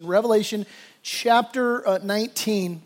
Revelation 0.00 0.64
chapter 1.02 1.86
uh, 1.86 1.98
19. 1.98 2.82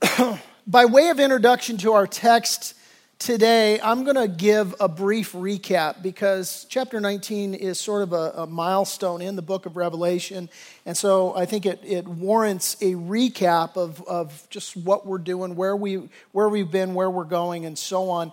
By 0.68 0.84
way 0.84 1.08
of 1.08 1.18
introduction 1.18 1.76
to 1.78 1.94
our 1.94 2.06
text 2.06 2.74
today, 3.18 3.80
I'm 3.80 4.04
going 4.04 4.14
to 4.14 4.28
give 4.28 4.72
a 4.78 4.88
brief 4.88 5.32
recap 5.32 6.00
because 6.00 6.64
chapter 6.68 7.00
19 7.00 7.54
is 7.54 7.80
sort 7.80 8.04
of 8.04 8.12
a, 8.12 8.34
a, 8.36 8.46
milestone 8.46 9.20
in 9.20 9.34
the 9.34 9.42
book 9.42 9.66
of 9.66 9.76
Revelation. 9.76 10.48
And 10.86 10.96
so 10.96 11.34
I 11.34 11.44
think 11.44 11.66
it, 11.66 11.80
it 11.82 12.06
warrants 12.06 12.76
a 12.80 12.92
recap 12.92 13.76
of, 13.76 14.00
of 14.06 14.46
just 14.48 14.76
what 14.76 15.08
we're 15.08 15.18
doing, 15.18 15.56
where, 15.56 15.74
we, 15.74 16.08
where 16.30 16.48
we've 16.48 16.70
been, 16.70 16.94
where 16.94 17.10
we're 17.10 17.24
going, 17.24 17.66
and 17.66 17.76
so 17.76 18.10
on. 18.10 18.30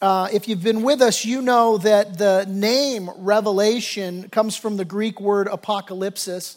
Uh, 0.00 0.28
if 0.32 0.46
you've 0.46 0.62
been 0.62 0.82
with 0.82 1.02
us, 1.02 1.24
you 1.24 1.42
know 1.42 1.76
that 1.76 2.18
the 2.18 2.46
name 2.48 3.10
Revelation 3.16 4.28
comes 4.28 4.56
from 4.56 4.76
the 4.76 4.84
Greek 4.84 5.20
word 5.20 5.48
apocalypsis. 5.48 6.56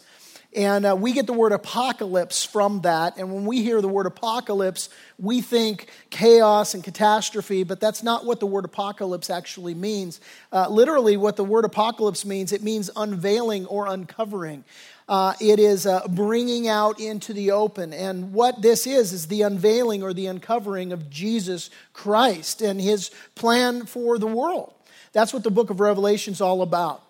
And 0.54 0.86
uh, 0.86 0.96
we 1.00 1.14
get 1.14 1.26
the 1.26 1.34
word 1.34 1.52
apocalypse 1.52 2.46
from 2.46 2.82
that. 2.82 3.18
And 3.18 3.34
when 3.34 3.46
we 3.46 3.64
hear 3.64 3.82
the 3.82 3.88
word 3.88 4.06
apocalypse, 4.06 4.90
we 5.18 5.42
think 5.42 5.88
chaos 6.12 6.76
and 6.76 6.84
catastrophe, 6.84 7.64
but 7.64 7.80
that's 7.80 8.04
not 8.04 8.26
what 8.26 8.40
the 8.40 8.46
word 8.46 8.66
apocalypse 8.66 9.32
actually 9.32 9.74
means. 9.74 10.22
Uh, 10.52 10.68
literally, 10.70 11.18
what 11.18 11.36
the 11.36 11.44
word 11.44 11.66
apocalypse 11.66 12.26
means, 12.26 12.52
it 12.52 12.62
means 12.62 12.92
unveiling 12.96 13.66
or 13.66 13.88
uncovering. 13.88 14.66
Uh, 15.12 15.34
it 15.42 15.60
is 15.60 15.86
uh, 15.86 16.08
bringing 16.08 16.70
out 16.70 16.98
into 16.98 17.34
the 17.34 17.52
open. 17.52 17.92
And 17.92 18.32
what 18.32 18.62
this 18.62 18.88
is, 18.88 19.12
is 19.12 19.28
the 19.28 19.42
unveiling 19.42 20.04
or 20.04 20.14
the 20.14 20.28
uncovering 20.28 20.94
of 20.94 21.10
Jesus 21.10 21.70
Christ 21.92 22.62
and 22.62 22.80
his 22.80 23.12
plan 23.36 23.86
for 23.86 24.18
the 24.18 24.26
world. 24.26 24.74
That's 25.12 25.34
what 25.34 25.44
the 25.44 25.52
book 25.52 25.70
of 25.70 25.82
Revelation 25.82 26.32
is 26.32 26.40
all 26.40 26.62
about. 26.62 27.04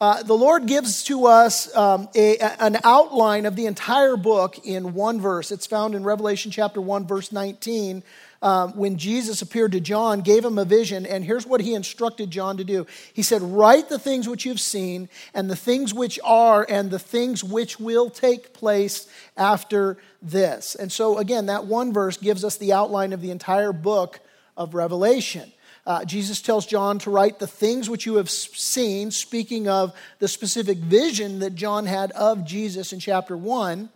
Uh, 0.00 0.22
the 0.22 0.34
Lord 0.34 0.66
gives 0.66 1.02
to 1.04 1.26
us 1.26 1.74
um, 1.74 2.08
a, 2.14 2.38
an 2.38 2.78
outline 2.84 3.44
of 3.44 3.56
the 3.56 3.66
entire 3.66 4.16
book 4.16 4.64
in 4.64 4.94
one 4.94 5.20
verse. 5.20 5.50
It's 5.50 5.66
found 5.66 5.96
in 5.96 6.04
Revelation 6.04 6.52
chapter 6.52 6.80
1, 6.80 7.08
verse 7.08 7.32
19 7.32 8.04
um, 8.40 8.76
when 8.76 8.96
Jesus 8.96 9.42
appeared 9.42 9.72
to 9.72 9.80
John, 9.80 10.20
gave 10.20 10.44
him 10.44 10.58
a 10.58 10.64
vision, 10.64 11.04
and 11.04 11.24
here's 11.24 11.46
what 11.46 11.60
he 11.60 11.74
instructed 11.74 12.30
John 12.30 12.56
to 12.58 12.64
do. 12.64 12.86
He 13.12 13.22
said, 13.22 13.42
Write 13.42 13.88
the 13.88 13.98
things 13.98 14.28
which 14.28 14.44
you've 14.44 14.60
seen, 14.60 15.08
and 15.34 15.50
the 15.50 15.56
things 15.56 15.92
which 15.92 16.20
are, 16.22 16.64
and 16.68 16.90
the 16.90 16.98
things 16.98 17.42
which 17.42 17.80
will 17.80 18.10
take 18.10 18.52
place 18.52 19.08
after 19.36 19.98
this. 20.22 20.74
And 20.74 20.92
so, 20.92 21.18
again, 21.18 21.46
that 21.46 21.66
one 21.66 21.92
verse 21.92 22.16
gives 22.16 22.44
us 22.44 22.56
the 22.56 22.72
outline 22.72 23.12
of 23.12 23.20
the 23.20 23.30
entire 23.30 23.72
book 23.72 24.20
of 24.56 24.74
Revelation. 24.74 25.52
Uh, 25.86 26.04
Jesus 26.04 26.42
tells 26.42 26.66
John 26.66 26.98
to 27.00 27.10
write 27.10 27.38
the 27.38 27.46
things 27.46 27.88
which 27.88 28.04
you 28.04 28.16
have 28.16 28.28
seen, 28.28 29.10
speaking 29.10 29.68
of 29.68 29.94
the 30.18 30.28
specific 30.28 30.78
vision 30.78 31.38
that 31.38 31.54
John 31.54 31.86
had 31.86 32.12
of 32.12 32.44
Jesus 32.44 32.92
in 32.92 33.00
chapter 33.00 33.36
1. 33.36 33.88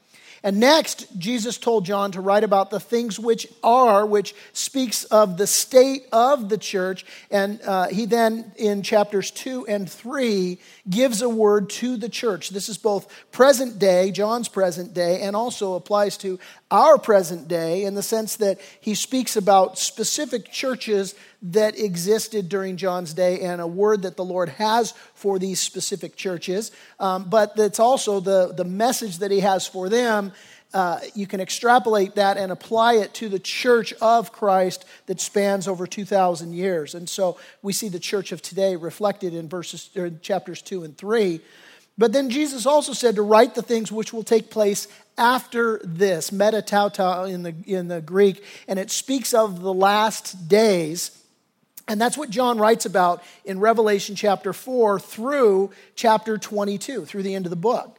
And 0.44 0.58
next, 0.58 1.06
Jesus 1.18 1.56
told 1.56 1.84
John 1.84 2.10
to 2.12 2.20
write 2.20 2.42
about 2.42 2.70
the 2.70 2.80
things 2.80 3.18
which 3.18 3.46
are, 3.62 4.04
which 4.04 4.34
speaks 4.52 5.04
of 5.04 5.36
the 5.38 5.46
state 5.46 6.06
of 6.10 6.48
the 6.48 6.58
church. 6.58 7.06
And 7.30 7.60
uh, 7.62 7.88
he 7.88 8.06
then, 8.06 8.52
in 8.56 8.82
chapters 8.82 9.30
2 9.30 9.66
and 9.68 9.88
3, 9.88 10.58
gives 10.90 11.22
a 11.22 11.28
word 11.28 11.70
to 11.70 11.96
the 11.96 12.08
church. 12.08 12.50
This 12.50 12.68
is 12.68 12.76
both 12.76 13.06
present 13.30 13.78
day, 13.78 14.10
John's 14.10 14.48
present 14.48 14.94
day, 14.94 15.22
and 15.22 15.36
also 15.36 15.74
applies 15.74 16.16
to 16.18 16.40
our 16.72 16.98
present 16.98 17.46
day 17.46 17.84
in 17.84 17.94
the 17.94 18.02
sense 18.02 18.36
that 18.36 18.60
he 18.80 18.94
speaks 18.94 19.36
about 19.36 19.78
specific 19.78 20.50
churches 20.50 21.14
that 21.42 21.78
existed 21.78 22.48
during 22.48 22.76
John's 22.76 23.14
day 23.14 23.40
and 23.40 23.60
a 23.60 23.66
word 23.66 24.02
that 24.02 24.16
the 24.16 24.24
Lord 24.24 24.48
has 24.48 24.92
for 25.14 25.38
these 25.38 25.60
specific 25.60 26.16
churches. 26.16 26.70
Um, 27.00 27.24
but 27.28 27.56
that's 27.56 27.80
also 27.80 28.20
the, 28.20 28.52
the 28.56 28.64
message 28.64 29.18
that 29.18 29.30
he 29.30 29.40
has 29.40 29.66
for 29.66 29.88
them. 29.88 30.32
Uh, 30.72 31.00
you 31.14 31.26
can 31.26 31.40
extrapolate 31.40 32.14
that 32.14 32.38
and 32.38 32.50
apply 32.50 32.94
it 32.94 33.12
to 33.12 33.28
the 33.28 33.38
church 33.38 33.92
of 34.00 34.32
Christ 34.32 34.86
that 35.06 35.20
spans 35.20 35.68
over 35.68 35.86
2,000 35.86 36.54
years. 36.54 36.94
And 36.94 37.08
so 37.08 37.36
we 37.60 37.72
see 37.72 37.88
the 37.88 37.98
church 37.98 38.32
of 38.32 38.41
today 38.41 38.76
reflected 38.76 39.34
in 39.34 39.48
verses, 39.48 39.91
chapters 40.22 40.62
2 40.62 40.84
and 40.84 40.97
3. 40.97 41.41
But 41.98 42.12
then 42.12 42.31
Jesus 42.31 42.64
also 42.64 42.94
said 42.94 43.16
to 43.16 43.22
write 43.22 43.54
the 43.54 43.62
things 43.62 43.92
which 43.92 44.14
will 44.14 44.22
take 44.22 44.48
place 44.48 44.88
after 45.19 45.78
this, 45.84 46.31
metatauta 46.31 47.31
in 47.31 47.42
the, 47.42 47.54
in 47.66 47.88
the 47.88 48.00
Greek, 48.00 48.42
and 48.66 48.78
it 48.78 48.91
speaks 48.91 49.34
of 49.34 49.60
the 49.60 49.75
last 49.75 50.48
days. 50.48 51.22
And 51.88 52.00
that's 52.00 52.16
what 52.16 52.31
John 52.31 52.59
writes 52.59 52.87
about 52.87 53.22
in 53.44 53.60
Revelation 53.60 54.15
chapter 54.15 54.53
4 54.53 55.00
through 55.00 55.70
chapter 55.94 56.38
22, 56.38 57.04
through 57.04 57.22
the 57.22 57.34
end 57.34 57.47
of 57.47 57.50
the 57.50 57.56
book. 57.56 57.98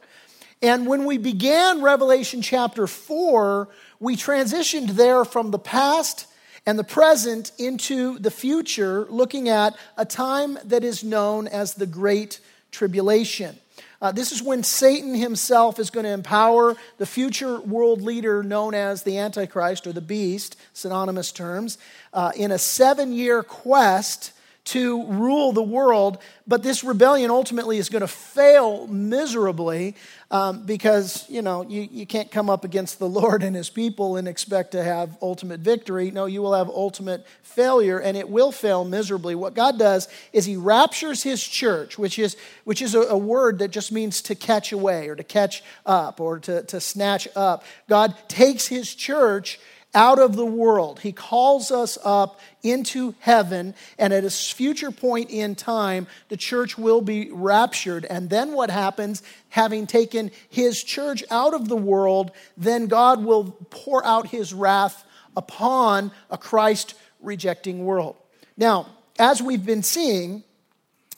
And 0.62 0.86
when 0.86 1.04
we 1.04 1.18
began 1.18 1.82
Revelation 1.82 2.40
chapter 2.40 2.86
4, 2.86 3.68
we 4.00 4.16
transitioned 4.16 4.92
there 4.92 5.24
from 5.24 5.50
the 5.50 5.58
past 5.58 6.26
and 6.66 6.78
the 6.78 6.84
present 6.84 7.52
into 7.58 8.18
the 8.18 8.30
future, 8.30 9.06
looking 9.10 9.50
at 9.50 9.76
a 9.98 10.06
time 10.06 10.58
that 10.64 10.82
is 10.82 11.04
known 11.04 11.46
as 11.46 11.74
the 11.74 11.86
Great 11.86 12.40
Tribulation. 12.70 13.58
Uh, 14.04 14.12
this 14.12 14.32
is 14.32 14.42
when 14.42 14.62
Satan 14.62 15.14
himself 15.14 15.78
is 15.78 15.88
going 15.88 16.04
to 16.04 16.10
empower 16.10 16.76
the 16.98 17.06
future 17.06 17.58
world 17.58 18.02
leader 18.02 18.42
known 18.42 18.74
as 18.74 19.02
the 19.02 19.16
Antichrist 19.16 19.86
or 19.86 19.94
the 19.94 20.02
Beast, 20.02 20.56
synonymous 20.74 21.32
terms, 21.32 21.78
uh, 22.12 22.30
in 22.36 22.50
a 22.50 22.58
seven 22.58 23.14
year 23.14 23.42
quest 23.42 24.32
to 24.64 25.06
rule 25.06 25.52
the 25.52 25.62
world. 25.62 26.18
But 26.46 26.62
this 26.62 26.82
rebellion 26.82 27.30
ultimately 27.30 27.78
is 27.78 27.88
going 27.88 28.00
to 28.00 28.08
fail 28.08 28.86
miserably 28.86 29.94
um, 30.30 30.64
because, 30.64 31.28
you 31.28 31.42
know, 31.42 31.62
you, 31.68 31.86
you 31.90 32.06
can't 32.06 32.30
come 32.30 32.48
up 32.48 32.64
against 32.64 32.98
the 32.98 33.08
Lord 33.08 33.42
and 33.42 33.54
his 33.54 33.68
people 33.68 34.16
and 34.16 34.26
expect 34.26 34.72
to 34.72 34.82
have 34.82 35.16
ultimate 35.20 35.60
victory. 35.60 36.10
No, 36.10 36.24
you 36.26 36.40
will 36.40 36.54
have 36.54 36.68
ultimate 36.68 37.26
failure 37.42 37.98
and 37.98 38.16
it 38.16 38.28
will 38.28 38.52
fail 38.52 38.84
miserably. 38.84 39.34
What 39.34 39.54
God 39.54 39.78
does 39.78 40.08
is 40.32 40.44
he 40.46 40.56
raptures 40.56 41.22
his 41.22 41.42
church, 41.42 41.98
which 41.98 42.18
is, 42.18 42.36
which 42.64 42.80
is 42.80 42.94
a, 42.94 43.00
a 43.02 43.18
word 43.18 43.58
that 43.58 43.68
just 43.68 43.92
means 43.92 44.22
to 44.22 44.34
catch 44.34 44.72
away 44.72 45.08
or 45.08 45.16
to 45.16 45.24
catch 45.24 45.62
up 45.84 46.20
or 46.20 46.38
to, 46.40 46.62
to 46.64 46.80
snatch 46.80 47.28
up. 47.36 47.64
God 47.88 48.14
takes 48.28 48.66
his 48.66 48.94
church 48.94 49.60
out 49.94 50.18
of 50.18 50.36
the 50.36 50.44
world. 50.44 51.00
He 51.00 51.12
calls 51.12 51.70
us 51.70 51.96
up 52.04 52.40
into 52.62 53.14
heaven, 53.20 53.74
and 53.98 54.12
at 54.12 54.24
a 54.24 54.30
future 54.30 54.90
point 54.90 55.30
in 55.30 55.54
time, 55.54 56.06
the 56.28 56.36
church 56.36 56.76
will 56.76 57.00
be 57.00 57.30
raptured. 57.30 58.04
And 58.04 58.28
then 58.28 58.52
what 58.52 58.70
happens, 58.70 59.22
having 59.50 59.86
taken 59.86 60.30
his 60.48 60.82
church 60.82 61.22
out 61.30 61.54
of 61.54 61.68
the 61.68 61.76
world, 61.76 62.32
then 62.56 62.86
God 62.86 63.24
will 63.24 63.56
pour 63.70 64.04
out 64.04 64.28
his 64.28 64.52
wrath 64.52 65.04
upon 65.36 66.10
a 66.30 66.38
Christ 66.38 66.94
rejecting 67.20 67.84
world. 67.84 68.16
Now, 68.56 68.88
as 69.18 69.42
we've 69.42 69.64
been 69.64 69.82
seeing, 69.82 70.42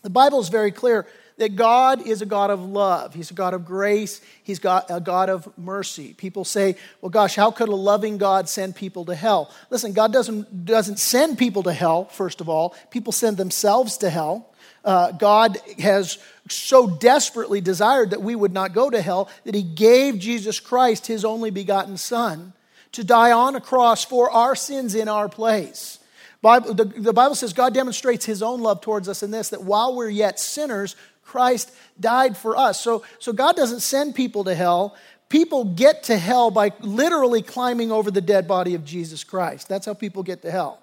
the 0.03 0.11
Bible 0.11 0.41
is 0.41 0.49
very 0.49 0.71
clear 0.71 1.07
that 1.39 1.55
God 1.55 2.07
is 2.07 2.23
a 2.23 2.27
God 2.27 2.51
of 2.51 2.61
love. 2.61 3.15
He's 3.15 3.31
a 3.31 3.35
God 3.35 3.53
of 3.53 3.65
grace. 3.65 4.21
He's 4.43 4.59
got 4.59 4.87
a 4.91 5.01
God 5.01 5.29
of 5.29 5.47
mercy. 5.59 6.15
People 6.15 6.45
say, 6.45 6.77
well, 7.01 7.11
gosh, 7.11 7.37
how 7.37 7.51
could 7.51 7.69
a 7.69 7.75
loving 7.75 8.17
God 8.17 8.49
send 8.49 8.75
people 8.75 9.05
to 9.07 9.15
hell? 9.15 9.51
Listen, 9.71 9.93
God 9.93 10.13
doesn't, 10.13 10.65
doesn't 10.65 10.99
send 10.99 11.37
people 11.39 11.63
to 11.65 11.73
hell, 11.73 12.07
first 12.07 12.41
of 12.41 12.49
all. 12.49 12.75
People 12.91 13.13
send 13.13 13.37
themselves 13.37 13.99
to 13.99 14.11
hell. 14.11 14.51
Uh, 14.85 15.13
God 15.13 15.59
has 15.79 16.19
so 16.49 16.87
desperately 16.87 17.61
desired 17.61 18.11
that 18.11 18.23
we 18.23 18.35
would 18.35 18.53
not 18.53 18.73
go 18.73 18.89
to 18.89 19.03
hell 19.03 19.29
that 19.45 19.55
he 19.55 19.63
gave 19.63 20.19
Jesus 20.19 20.61
Christ, 20.61 21.07
his 21.07 21.25
only 21.25 21.51
begotten 21.51 21.97
Son, 21.97 22.53
to 22.93 23.05
die 23.05 23.33
on 23.33 23.57
a 23.57 23.61
cross 23.61 24.05
for 24.05 24.31
our 24.31 24.55
sins 24.55 24.95
in 24.95 25.09
our 25.09 25.29
place. 25.29 25.99
Bible, 26.41 26.75
the, 26.75 26.85
the 26.85 27.13
Bible 27.13 27.35
says 27.35 27.53
God 27.53 27.75
demonstrates 27.75 28.25
his 28.25 28.43
own 28.43 28.61
love 28.61 28.81
towards 28.81 29.09
us 29.09 29.25
in 29.25 29.33
this 29.33 29.49
that 29.49 29.65
while 29.65 29.97
we're 29.97 30.09
yet 30.09 30.39
sinners, 30.39 30.95
Christ 31.27 31.73
died 31.99 32.37
for 32.37 32.57
us. 32.57 32.81
So, 32.81 33.05
so 33.19 33.33
God 33.33 33.57
doesn't 33.57 33.81
send 33.81 34.15
people 34.15 34.45
to 34.45 34.55
hell. 34.55 34.97
People 35.29 35.65
get 35.65 36.05
to 36.05 36.17
hell 36.17 36.51
by 36.51 36.73
literally 36.81 37.43
climbing 37.43 37.91
over 37.91 38.11
the 38.11 38.21
dead 38.21 38.47
body 38.47 38.75
of 38.75 38.85
Jesus 38.85 39.25
Christ. 39.25 39.69
That's 39.69 39.87
how 39.87 39.95
people 39.95 40.23
get 40.23 40.43
to 40.43 40.51
hell. 40.51 40.81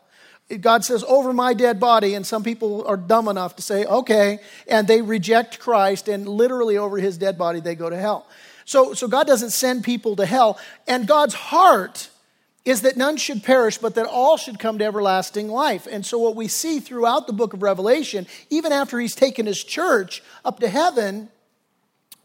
God 0.59 0.83
says, 0.83 1.03
over 1.06 1.31
my 1.31 1.53
dead 1.53 1.79
body, 1.79 2.13
and 2.13 2.27
some 2.27 2.44
people 2.44 2.85
are 2.85 2.97
dumb 2.97 3.29
enough 3.29 3.56
to 3.56 3.62
say, 3.62 3.85
okay, 3.85 4.39
and 4.68 4.88
they 4.88 5.01
reject 5.01 5.59
Christ, 5.59 6.09
and 6.09 6.27
literally 6.27 6.77
over 6.77 6.97
his 6.97 7.18
dead 7.18 7.38
body, 7.38 7.62
they 7.62 7.75
go 7.75 7.89
to 7.89 7.97
hell. 7.97 8.27
So, 8.65 8.94
so 8.94 9.07
God 9.07 9.25
doesn't 9.25 9.51
send 9.51 9.83
people 9.83 10.18
to 10.18 10.25
hell. 10.25 10.59
And 10.88 11.07
God's 11.07 11.33
heart 11.33 12.09
is 12.65 12.81
that 12.81 12.95
none 12.95 13.18
should 13.18 13.44
perish, 13.44 13.77
but 13.77 13.95
that 13.95 14.06
all 14.06 14.38
should 14.38 14.57
come 14.57 14.77
to 14.77 14.86
everlasting 14.86 15.50
life. 15.50 15.88
And 15.89 16.06
so, 16.06 16.18
what 16.18 16.36
we 16.36 16.48
see 16.48 16.80
throughout 16.80 17.27
the 17.27 17.33
book 17.33 17.54
of 17.54 17.62
Revelation, 17.62 18.25
even 18.50 18.71
after 18.71 19.00
he's 19.00 19.15
taken 19.15 19.45
his 19.45 19.63
church 19.63 20.24
up 20.45 20.60
to 20.60 20.69
heaven, 20.69 21.30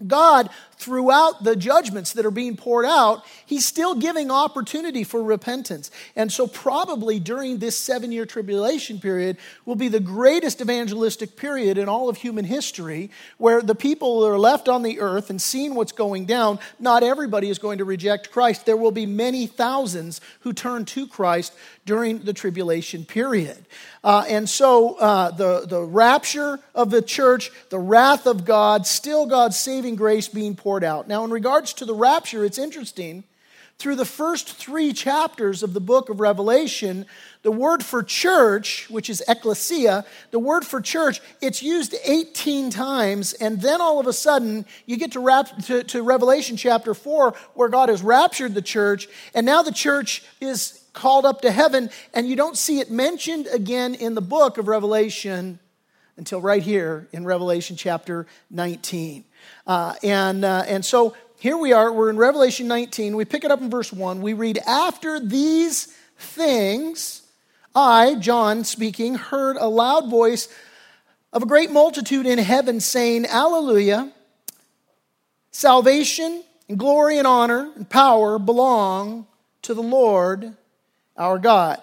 God, 0.07 0.49
throughout 0.79 1.43
the 1.43 1.57
judgments 1.57 2.13
that 2.13 2.25
are 2.25 2.31
being 2.31 2.57
poured 2.57 2.85
out, 2.87 3.25
he's 3.45 3.67
still 3.67 3.95
giving 3.95 4.31
opportunity 4.31 5.05
for 5.05 5.23
repentance. 5.23 5.91
And 6.15 6.33
so, 6.33 6.47
probably 6.47 7.19
during 7.19 7.59
this 7.59 7.77
seven 7.77 8.13
year 8.13 8.25
tribulation 8.25 9.01
period, 9.01 9.37
will 9.65 9.77
be 9.77 9.89
the 9.89 10.01
greatest 10.01 10.61
evangelistic 10.61 11.37
period 11.37 11.79
in 11.79 11.89
all 11.89 12.09
of 12.09 12.19
human 12.19 12.45
history, 12.45 13.11
where 13.39 13.61
the 13.61 13.75
people 13.75 14.21
that 14.21 14.29
are 14.29 14.39
left 14.39 14.69
on 14.69 14.83
the 14.83 15.01
earth 15.01 15.31
and 15.31 15.43
seeing 15.43 15.75
what's 15.75 15.93
going 15.93 16.25
down, 16.25 16.59
not 16.79 17.03
everybody 17.03 17.51
is 17.51 17.59
going 17.59 17.79
to 17.79 17.85
reject 17.85 18.31
Christ. 18.31 18.65
There 18.65 18.77
will 18.77 18.93
be 18.93 19.07
many 19.07 19.47
thousands 19.47 20.21
who 20.41 20.53
turn 20.53 20.85
to 20.87 21.07
Christ 21.07 21.53
during 21.85 22.21
the 22.21 22.33
tribulation 22.35 23.05
period. 23.05 23.65
Uh, 24.05 24.25
and 24.29 24.49
so 24.49 24.95
uh, 24.97 25.31
the, 25.31 25.67
the 25.67 25.83
rapture 25.83 26.61
of 26.75 26.91
the 26.91 27.03
church, 27.03 27.51
the 27.71 27.79
wrath 27.79 28.27
of 28.27 28.45
God, 28.45 28.87
still 28.87 29.27
God's 29.27 29.59
saving 29.59 29.97
grace 29.97 30.29
being 30.29 30.55
poured 30.55 30.68
out. 30.85 31.09
Now, 31.09 31.25
in 31.25 31.31
regards 31.31 31.73
to 31.75 31.85
the 31.85 31.95
rapture, 31.95 32.45
it's 32.45 32.59
interesting. 32.59 33.25
Through 33.79 33.95
the 33.95 34.05
first 34.05 34.49
three 34.49 34.93
chapters 34.93 35.63
of 35.63 35.73
the 35.73 35.81
book 35.81 36.09
of 36.09 36.19
Revelation, 36.19 37.07
the 37.43 37.53
word 37.53 37.85
for 37.85 38.03
church, 38.03 38.91
which 38.91 39.09
is 39.09 39.23
ecclesia, 39.29 40.05
the 40.33 40.39
word 40.41 40.67
for 40.67 40.81
church, 40.81 41.21
it's 41.41 41.63
used 41.63 41.95
18 42.05 42.71
times, 42.71 43.35
and 43.35 43.63
then 43.63 43.81
all 43.81 44.01
of 44.01 44.09
a 44.09 44.13
sudden 44.13 44.67
you 44.85 44.97
get 44.97 45.13
to, 45.13 45.21
rap, 45.21 45.57
to, 45.67 45.85
to 45.85 46.03
Revelation 46.03 46.57
chapter 46.57 46.93
4, 46.93 47.35
where 47.55 47.69
God 47.69 47.89
has 47.89 48.03
raptured 48.03 48.55
the 48.55 48.63
church, 48.63 49.09
and 49.33 49.47
now 49.47 49.63
the 49.63 49.73
church 49.73 50.25
is 50.41 50.85
called 50.93 51.25
up 51.25 51.43
to 51.43 51.53
heaven, 51.53 51.89
and 52.13 52.29
you 52.29 52.35
don't 52.35 52.59
see 52.59 52.81
it 52.81 52.91
mentioned 52.91 53.47
again 53.47 53.95
in 53.95 54.15
the 54.17 54.21
book 54.21 54.59
of 54.59 54.67
Revelation 54.67 55.61
until 56.17 56.41
right 56.41 56.65
here 56.65 57.07
in 57.13 57.25
Revelation 57.25 57.77
chapter 57.77 58.27
19. 58.51 59.25
Uh, 59.67 59.95
and, 60.03 60.45
uh, 60.45 60.65
and 60.67 60.85
so 60.85 61.15
here 61.39 61.57
we 61.57 61.73
are, 61.73 61.93
we're 61.93 62.11
in 62.11 62.17
Revelation 62.17 62.67
19. 62.67 63.15
We 63.15 63.25
pick 63.25 63.45
it 63.45 63.51
up 63.51 63.61
in 63.61 63.71
verse 63.71 63.93
1. 63.93 64.23
We 64.23 64.33
read, 64.33 64.59
After 64.67 65.21
these 65.21 65.87
things, 66.19 67.23
I, 67.75 68.17
John 68.17 68.65
speaking, 68.65 69.15
heard 69.15 69.57
a 69.57 69.69
loud 69.69 70.11
voice 70.11 70.49
of 71.33 71.43
a 71.43 71.47
great 71.47 71.71
multitude 71.71 72.27
in 72.27 72.39
heaven 72.39 72.81
saying, 72.81 73.27
Alleluia! 73.27 74.13
Salvation 75.51 76.43
and 76.69 76.79
glory 76.79 77.19
and 77.19 77.27
honor 77.27 77.71
and 77.77 77.89
power 77.89 78.39
belong 78.39 79.27
to 79.63 79.75
the 79.75 79.83
Lord 79.83 80.55
our 81.17 81.39
God. 81.39 81.83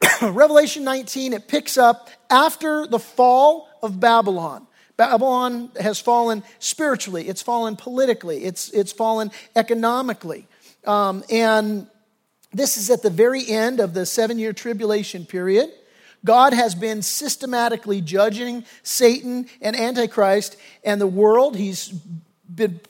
Revelation 0.22 0.84
19, 0.84 1.32
it 1.32 1.48
picks 1.48 1.76
up 1.76 2.08
after 2.30 2.86
the 2.86 2.98
fall 2.98 3.68
of 3.82 3.98
Babylon. 3.98 4.66
Babylon 4.98 5.70
has 5.80 6.00
fallen 6.00 6.42
spiritually, 6.58 7.28
it's 7.28 7.40
fallen 7.40 7.76
politically, 7.76 8.44
it's, 8.44 8.68
it's 8.70 8.92
fallen 8.92 9.30
economically. 9.54 10.46
Um, 10.84 11.22
and 11.30 11.86
this 12.52 12.76
is 12.76 12.90
at 12.90 13.02
the 13.02 13.10
very 13.10 13.48
end 13.48 13.78
of 13.78 13.94
the 13.94 14.04
seven 14.04 14.40
year 14.40 14.52
tribulation 14.52 15.24
period. 15.24 15.70
God 16.24 16.52
has 16.52 16.74
been 16.74 17.02
systematically 17.02 18.00
judging 18.00 18.64
Satan 18.82 19.46
and 19.62 19.76
Antichrist 19.76 20.56
and 20.82 21.00
the 21.00 21.06
world. 21.06 21.56
He's 21.56 21.90
been 22.52 22.80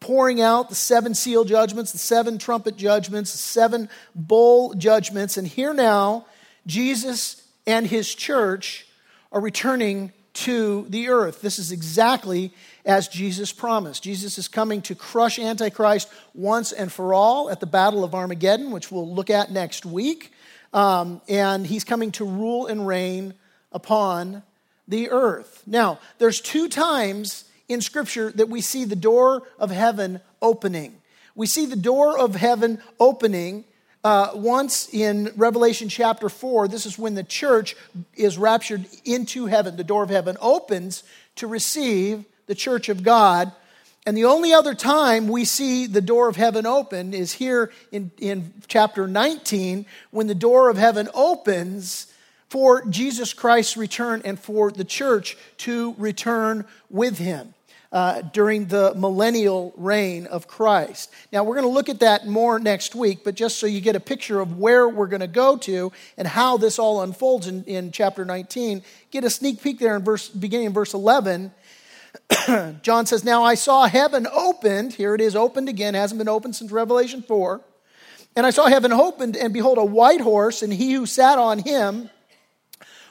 pouring 0.00 0.40
out 0.40 0.70
the 0.70 0.74
seven 0.74 1.14
seal 1.14 1.44
judgments, 1.44 1.92
the 1.92 1.98
seven 1.98 2.38
trumpet 2.38 2.78
judgments, 2.78 3.32
the 3.32 3.38
seven 3.38 3.90
bowl 4.14 4.72
judgments. 4.72 5.36
And 5.36 5.46
here 5.46 5.74
now, 5.74 6.24
Jesus 6.66 7.46
and 7.66 7.86
his 7.86 8.14
church 8.14 8.86
are 9.30 9.42
returning 9.42 10.12
to 10.32 10.86
the 10.88 11.08
earth. 11.08 11.40
This 11.40 11.58
is 11.58 11.72
exactly 11.72 12.52
as 12.84 13.08
Jesus 13.08 13.52
promised. 13.52 14.02
Jesus 14.02 14.38
is 14.38 14.48
coming 14.48 14.82
to 14.82 14.94
crush 14.94 15.38
Antichrist 15.38 16.08
once 16.34 16.72
and 16.72 16.90
for 16.92 17.12
all 17.12 17.50
at 17.50 17.60
the 17.60 17.66
Battle 17.66 18.04
of 18.04 18.14
Armageddon, 18.14 18.70
which 18.70 18.90
we'll 18.90 19.12
look 19.12 19.30
at 19.30 19.50
next 19.50 19.84
week. 19.84 20.32
Um, 20.72 21.20
and 21.28 21.66
he's 21.66 21.84
coming 21.84 22.12
to 22.12 22.24
rule 22.24 22.66
and 22.66 22.86
reign 22.86 23.34
upon 23.72 24.42
the 24.86 25.10
earth. 25.10 25.62
Now, 25.66 25.98
there's 26.18 26.40
two 26.40 26.68
times 26.68 27.44
in 27.68 27.80
Scripture 27.80 28.30
that 28.32 28.48
we 28.48 28.60
see 28.60 28.84
the 28.84 28.96
door 28.96 29.42
of 29.58 29.70
heaven 29.70 30.20
opening. 30.40 31.00
We 31.34 31.46
see 31.46 31.66
the 31.66 31.76
door 31.76 32.18
of 32.18 32.34
heaven 32.34 32.80
opening 32.98 33.64
uh, 34.02 34.30
once 34.34 34.92
in 34.92 35.32
Revelation 35.36 35.88
chapter 35.88 36.28
4. 36.28 36.68
This 36.68 36.86
is 36.86 36.98
when 36.98 37.14
the 37.14 37.24
church 37.24 37.76
is 38.14 38.38
raptured 38.38 38.86
into 39.04 39.46
heaven. 39.46 39.76
The 39.76 39.84
door 39.84 40.02
of 40.02 40.10
heaven 40.10 40.36
opens 40.40 41.02
to 41.36 41.46
receive 41.46 42.24
the 42.46 42.54
church 42.54 42.88
of 42.88 43.02
God. 43.02 43.52
And 44.06 44.16
the 44.16 44.24
only 44.24 44.52
other 44.52 44.74
time 44.74 45.28
we 45.28 45.44
see 45.44 45.86
the 45.86 46.00
door 46.00 46.28
of 46.28 46.36
heaven 46.36 46.64
open 46.64 47.12
is 47.12 47.34
here 47.34 47.70
in, 47.92 48.10
in 48.18 48.54
chapter 48.66 49.06
19 49.06 49.84
when 50.10 50.26
the 50.26 50.34
door 50.34 50.70
of 50.70 50.78
heaven 50.78 51.08
opens 51.12 52.06
for 52.48 52.84
Jesus 52.86 53.32
Christ's 53.32 53.76
return 53.76 54.22
and 54.24 54.38
for 54.38 54.70
the 54.70 54.84
church 54.84 55.36
to 55.58 55.94
return 55.98 56.64
with 56.88 57.18
him 57.18 57.54
uh, 57.92 58.22
during 58.22 58.66
the 58.66 58.94
millennial 58.94 59.72
reign 59.76 60.26
of 60.26 60.46
Christ. 60.46 61.10
Now, 61.32 61.42
we're 61.42 61.56
going 61.56 61.66
to 61.66 61.72
look 61.72 61.88
at 61.88 62.00
that 62.00 62.26
more 62.26 62.58
next 62.58 62.94
week, 62.94 63.24
but 63.24 63.34
just 63.34 63.58
so 63.58 63.66
you 63.66 63.80
get 63.80 63.96
a 63.96 64.00
picture 64.00 64.40
of 64.40 64.58
where 64.58 64.88
we're 64.88 65.08
going 65.08 65.20
to 65.20 65.26
go 65.26 65.56
to 65.58 65.90
and 66.16 66.28
how 66.28 66.56
this 66.56 66.78
all 66.78 67.02
unfolds 67.02 67.46
in, 67.46 67.64
in 67.64 67.90
chapter 67.90 68.24
19, 68.24 68.82
get 69.10 69.24
a 69.24 69.30
sneak 69.30 69.62
peek 69.62 69.78
there 69.78 69.96
in 69.96 70.04
verse, 70.04 70.28
beginning 70.28 70.66
in 70.66 70.72
verse 70.72 70.94
11. 70.94 71.52
John 72.82 73.06
says, 73.06 73.24
Now 73.24 73.42
I 73.42 73.54
saw 73.54 73.86
heaven 73.86 74.26
opened. 74.32 74.92
Here 74.92 75.14
it 75.14 75.20
is, 75.20 75.34
opened 75.34 75.68
again, 75.68 75.94
hasn't 75.94 76.18
been 76.18 76.28
opened 76.28 76.56
since 76.56 76.70
Revelation 76.70 77.22
4. 77.22 77.60
And 78.36 78.46
I 78.46 78.50
saw 78.50 78.66
heaven 78.66 78.92
opened, 78.92 79.36
and 79.36 79.52
behold, 79.52 79.78
a 79.78 79.84
white 79.84 80.20
horse, 80.20 80.62
and 80.62 80.72
he 80.72 80.92
who 80.92 81.06
sat 81.06 81.38
on 81.38 81.58
him 81.58 82.08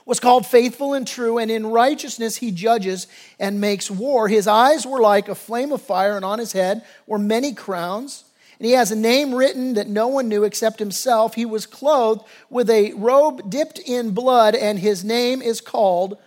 was 0.10 0.20
called 0.20 0.44
faithful 0.44 0.96
and 0.96 1.08
true, 1.08 1.38
and 1.38 1.52
in 1.52 1.68
righteousness 1.68 2.38
he 2.38 2.50
judges 2.50 3.06
and 3.40 3.62
makes 3.62 3.92
war. 3.92 4.28
His 4.28 4.48
eyes 4.48 4.84
were 4.84 5.00
like 5.00 5.30
a 5.30 5.36
flame 5.36 5.72
of 5.72 5.84
fire, 5.84 6.16
and 6.16 6.26
on 6.26 6.40
his 6.40 6.52
head 6.52 6.84
were 7.06 7.20
many 7.20 7.54
crowns. 7.54 8.24
And 8.58 8.66
he 8.66 8.72
has 8.72 8.92
a 8.92 8.96
name 8.96 9.36
written 9.36 9.76
that 9.76 9.88
no 9.88 10.08
one 10.08 10.28
knew 10.28 10.46
except 10.46 10.80
himself. 10.80 11.36
He 11.36 11.46
was 11.46 11.68
clothed 11.68 12.24
with 12.50 12.72
a 12.72 12.94
robe 12.94 13.52
dipped 13.52 13.78
in 13.78 14.10
blood, 14.10 14.56
and 14.56 14.80
his 14.80 15.04
name 15.04 15.44
is 15.44 15.62
called 15.62 16.18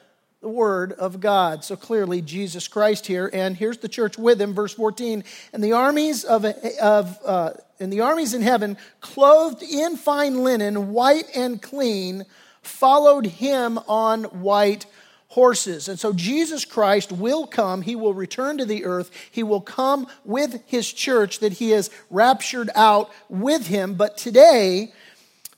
the 0.43 0.49
Word 0.49 0.93
of 0.93 1.19
God. 1.19 1.65
So 1.65 1.75
clearly, 1.75 2.23
Jesus 2.23 2.69
Christ 2.69 3.09
here. 3.09 3.29
And 3.33 3.57
here's 3.57 3.79
the 3.79 3.89
church 3.89 4.17
with 4.17 4.41
him, 4.41 4.55
verse 4.55 4.75
14. 4.75 5.25
And 5.53 5.63
the 5.63 5.73
armies 5.73 6.23
of, 6.23 6.45
of 6.45 7.19
uh, 7.25 7.55
and 7.81 7.93
the 7.93 8.03
armies 8.03 8.33
in 8.33 8.43
heaven, 8.43 8.77
clothed 9.01 9.65
in 9.65 9.97
fine 9.97 10.45
linen, 10.45 10.93
white 10.93 11.27
and 11.35 11.61
clean, 11.61 12.27
followed 12.63 13.27
him 13.27 13.79
on 13.87 14.25
white 14.25 14.87
horses. 15.29 15.89
And 15.89 15.99
so 15.99 16.13
Jesus 16.13 16.65
Christ 16.65 17.11
will 17.11 17.47
come. 17.47 17.83
He 17.83 17.97
will 17.97 18.13
return 18.13 18.59
to 18.59 18.67
the 18.67 18.85
earth. 18.85 19.11
He 19.31 19.43
will 19.43 19.63
come 19.63 20.07
with 20.25 20.63
his 20.67 20.93
church 20.93 21.39
that 21.39 21.55
he 21.55 21.71
has 21.71 21.91
raptured 22.11 22.69
out 22.75 23.11
with 23.31 23.67
him. 23.67 23.95
But 23.95 24.19
today, 24.19 24.93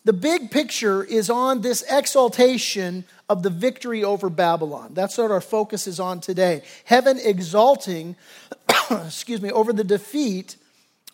the 0.05 0.13
big 0.13 0.51
picture 0.51 1.03
is 1.03 1.29
on 1.29 1.63
this 1.63 1.83
exaltation 1.91 3.05
of 3.29 3.43
the 3.43 3.51
victory 3.51 4.05
over 4.05 4.31
Babylon. 4.31 4.93
That's 4.95 5.19
what 5.19 5.31
our 5.31 5.41
focus 5.41 5.87
is 5.87 5.99
on 5.99 6.21
today. 6.21 6.63
Heaven 6.85 7.19
exalting, 7.19 8.15
excuse 8.91 9.41
me, 9.41 9.51
over 9.51 9.73
the 9.73 9.83
defeat 9.83 10.57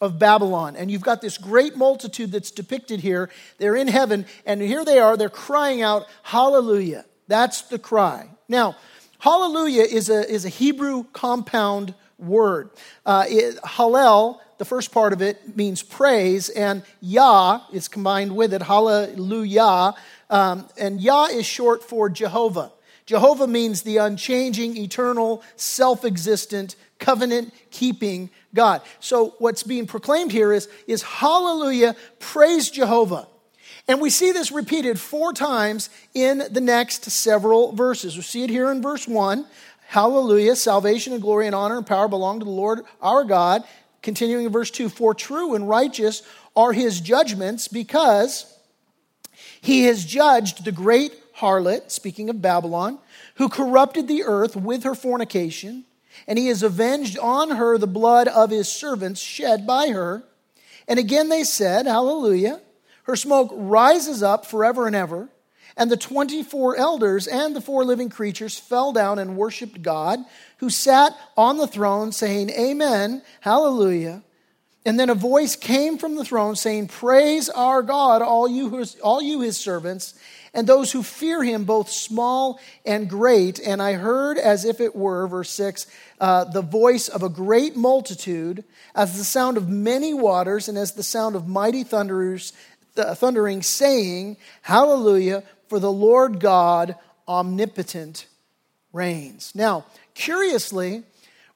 of 0.01 0.19
Babylon. 0.19 0.77
And 0.77 0.91
you've 0.91 1.03
got 1.03 1.21
this 1.21 1.39
great 1.39 1.77
multitude 1.77 2.33
that's 2.33 2.51
depicted 2.51 3.01
here. 3.01 3.31
They're 3.59 3.77
in 3.77 3.89
heaven, 3.89 4.27
and 4.47 4.61
here 4.61 4.85
they 4.85 4.99
are. 4.99 5.17
They're 5.17 5.29
crying 5.29 5.83
out, 5.83 6.07
Hallelujah. 6.23 7.05
That's 7.29 7.63
the 7.63 7.79
cry. 7.79 8.29
Now, 8.49 8.77
Hallelujah 9.19 9.83
is 9.83 10.09
a, 10.09 10.29
is 10.29 10.45
a 10.45 10.49
Hebrew 10.49 11.05
compound 11.13 11.95
word. 12.19 12.71
Uh, 13.05 13.25
it, 13.29 13.57
Hallel, 13.63 14.41
the 14.59 14.65
first 14.65 14.93
part 14.93 15.13
of 15.13 15.23
it, 15.23 15.57
means 15.57 15.83
praise, 15.83 16.49
and 16.49 16.83
Yah 17.01 17.61
is 17.73 17.89
combined 17.89 18.35
with 18.35 18.55
it, 18.55 18.63
Hallelujah. 18.63 19.95
Um, 20.31 20.69
and 20.79 21.01
Yah 21.01 21.27
is 21.27 21.45
short 21.45 21.83
for 21.83 22.09
Jehovah. 22.09 22.73
Jehovah 23.07 23.49
means 23.49 23.83
the 23.83 23.97
unchanging, 23.97 24.77
eternal, 24.77 25.43
self 25.57 26.05
existent, 26.05 26.77
covenant 26.99 27.53
keeping 27.71 28.31
God. 28.55 28.83
So 28.99 29.35
what's 29.39 29.63
being 29.63 29.87
proclaimed 29.87 30.33
here 30.33 30.53
is, 30.53 30.69
is 30.87 31.03
hallelujah, 31.03 31.95
praise 32.19 32.71
Jehovah. 32.71 33.27
And 33.89 34.01
we 34.01 34.11
see 34.11 34.33
this 34.33 34.53
repeated 34.53 35.01
four 35.01 35.33
times 35.33 35.91
in 36.15 36.43
the 36.51 36.61
next 36.61 37.05
several 37.11 37.73
verses. 37.73 38.17
We 38.17 38.23
see 38.23 38.45
it 38.45 38.51
here 38.51 38.71
in 38.71 38.83
verse 38.83 39.09
1. 39.09 39.47
Hallelujah, 39.89 40.55
salvation 40.55 41.13
and 41.13 41.23
glory 41.23 41.47
and 41.47 41.55
honor 41.55 41.77
and 41.77 41.87
power 41.87 42.07
belong 42.07 42.39
to 42.39 42.45
the 42.45 42.51
Lord 42.51 42.81
our 43.03 43.25
God. 43.25 43.65
Continuing 44.03 44.47
in 44.47 44.53
verse 44.53 44.71
2 44.71 44.89
For 44.89 45.15
true 45.15 45.55
and 45.55 45.69
righteous 45.69 46.23
are 46.55 46.73
his 46.73 47.01
judgments 47.01 47.69
because 47.69 48.57
he 49.61 49.85
has 49.85 50.05
judged 50.05 50.65
the 50.65 50.73
great 50.73 51.13
harlot, 51.37 51.91
speaking 51.91 52.31
of 52.31 52.41
Babylon, 52.41 52.99
who 53.37 53.49
corrupted 53.49 54.09
the 54.09 54.23
earth 54.25 54.57
with 54.57 54.85
her 54.85 54.95
fornication 54.95 55.85
and 56.27 56.39
he 56.39 56.49
has 56.49 56.63
avenged 56.63 57.19
on 57.19 57.51
her 57.51 57.79
the 57.79 57.87
blood 57.87 58.29
of 58.29 58.51
his 58.51 58.69
servants 58.69 59.21
shed 59.21 59.67
by 59.67 59.89
her. 59.89 60.23
And 60.89 60.99
again 60.99 61.29
they 61.29 61.45
said, 61.45 61.87
Hallelujah. 61.87 62.61
Her 63.05 63.17
smoke 63.17 63.51
rises 63.55 64.23
up 64.23 64.47
forever 64.47 64.87
and 64.87 64.95
ever. 64.95 65.29
And 65.77 65.91
the 65.91 65.97
24 65.97 66.77
elders 66.77 67.27
and 67.27 67.57
the 67.57 67.61
four 67.61 67.85
living 67.85 68.11
creatures 68.11 68.59
fell 68.59 68.93
down 68.93 69.19
and 69.19 69.37
worshiped 69.37 69.83
God, 69.83 70.19
who 70.59 70.69
sat 70.69 71.17
on 71.37 71.57
the 71.57 71.67
throne, 71.67 72.13
saying, 72.13 72.51
Amen, 72.51 73.23
Hallelujah. 73.41 74.23
And 74.85 74.99
then 74.99 75.11
a 75.11 75.15
voice 75.15 75.57
came 75.57 75.99
from 75.99 76.17
the 76.17 76.25
throne 76.25 76.57
saying, 76.57 76.89
Praise 76.89 77.49
our 77.51 77.83
God, 77.83 78.23
all 78.23 78.49
you, 78.49 78.85
all 79.03 79.21
you 79.21 79.41
his 79.41 79.59
servants, 79.59 80.19
and 80.53 80.67
those 80.67 80.91
who 80.91 81.03
fear 81.03 81.43
him, 81.43 81.65
both 81.65 81.91
small 81.91 82.61
and 82.85 83.09
great. 83.09 83.61
And 83.61 83.81
I 83.81 83.93
heard, 83.95 84.37
as 84.39 84.65
if 84.65 84.81
it 84.81 84.97
were, 84.97 85.27
verse 85.29 85.51
6, 85.51 85.87
uh, 86.21 86.45
the 86.45 86.63
voice 86.63 87.09
of 87.09 87.23
a 87.23 87.29
great 87.29 87.77
multitude, 87.77 88.65
as 88.95 89.17
the 89.17 89.25
sound 89.25 89.57
of 89.57 89.69
many 89.69 90.13
waters, 90.13 90.69
and 90.69 90.77
as 90.77 90.93
the 90.93 91.03
sound 91.03 91.37
of 91.37 91.47
mighty 91.47 91.85
thunderers, 91.85 92.53
uh, 92.97 93.15
thundering, 93.15 93.63
saying, 93.63 94.37
Hallelujah, 94.63 95.45
for 95.69 95.79
the 95.79 95.93
Lord 95.93 96.41
God 96.41 96.97
omnipotent 97.29 98.27
reigns. 98.93 99.53
Now, 99.55 99.85
curiously, 100.15 101.05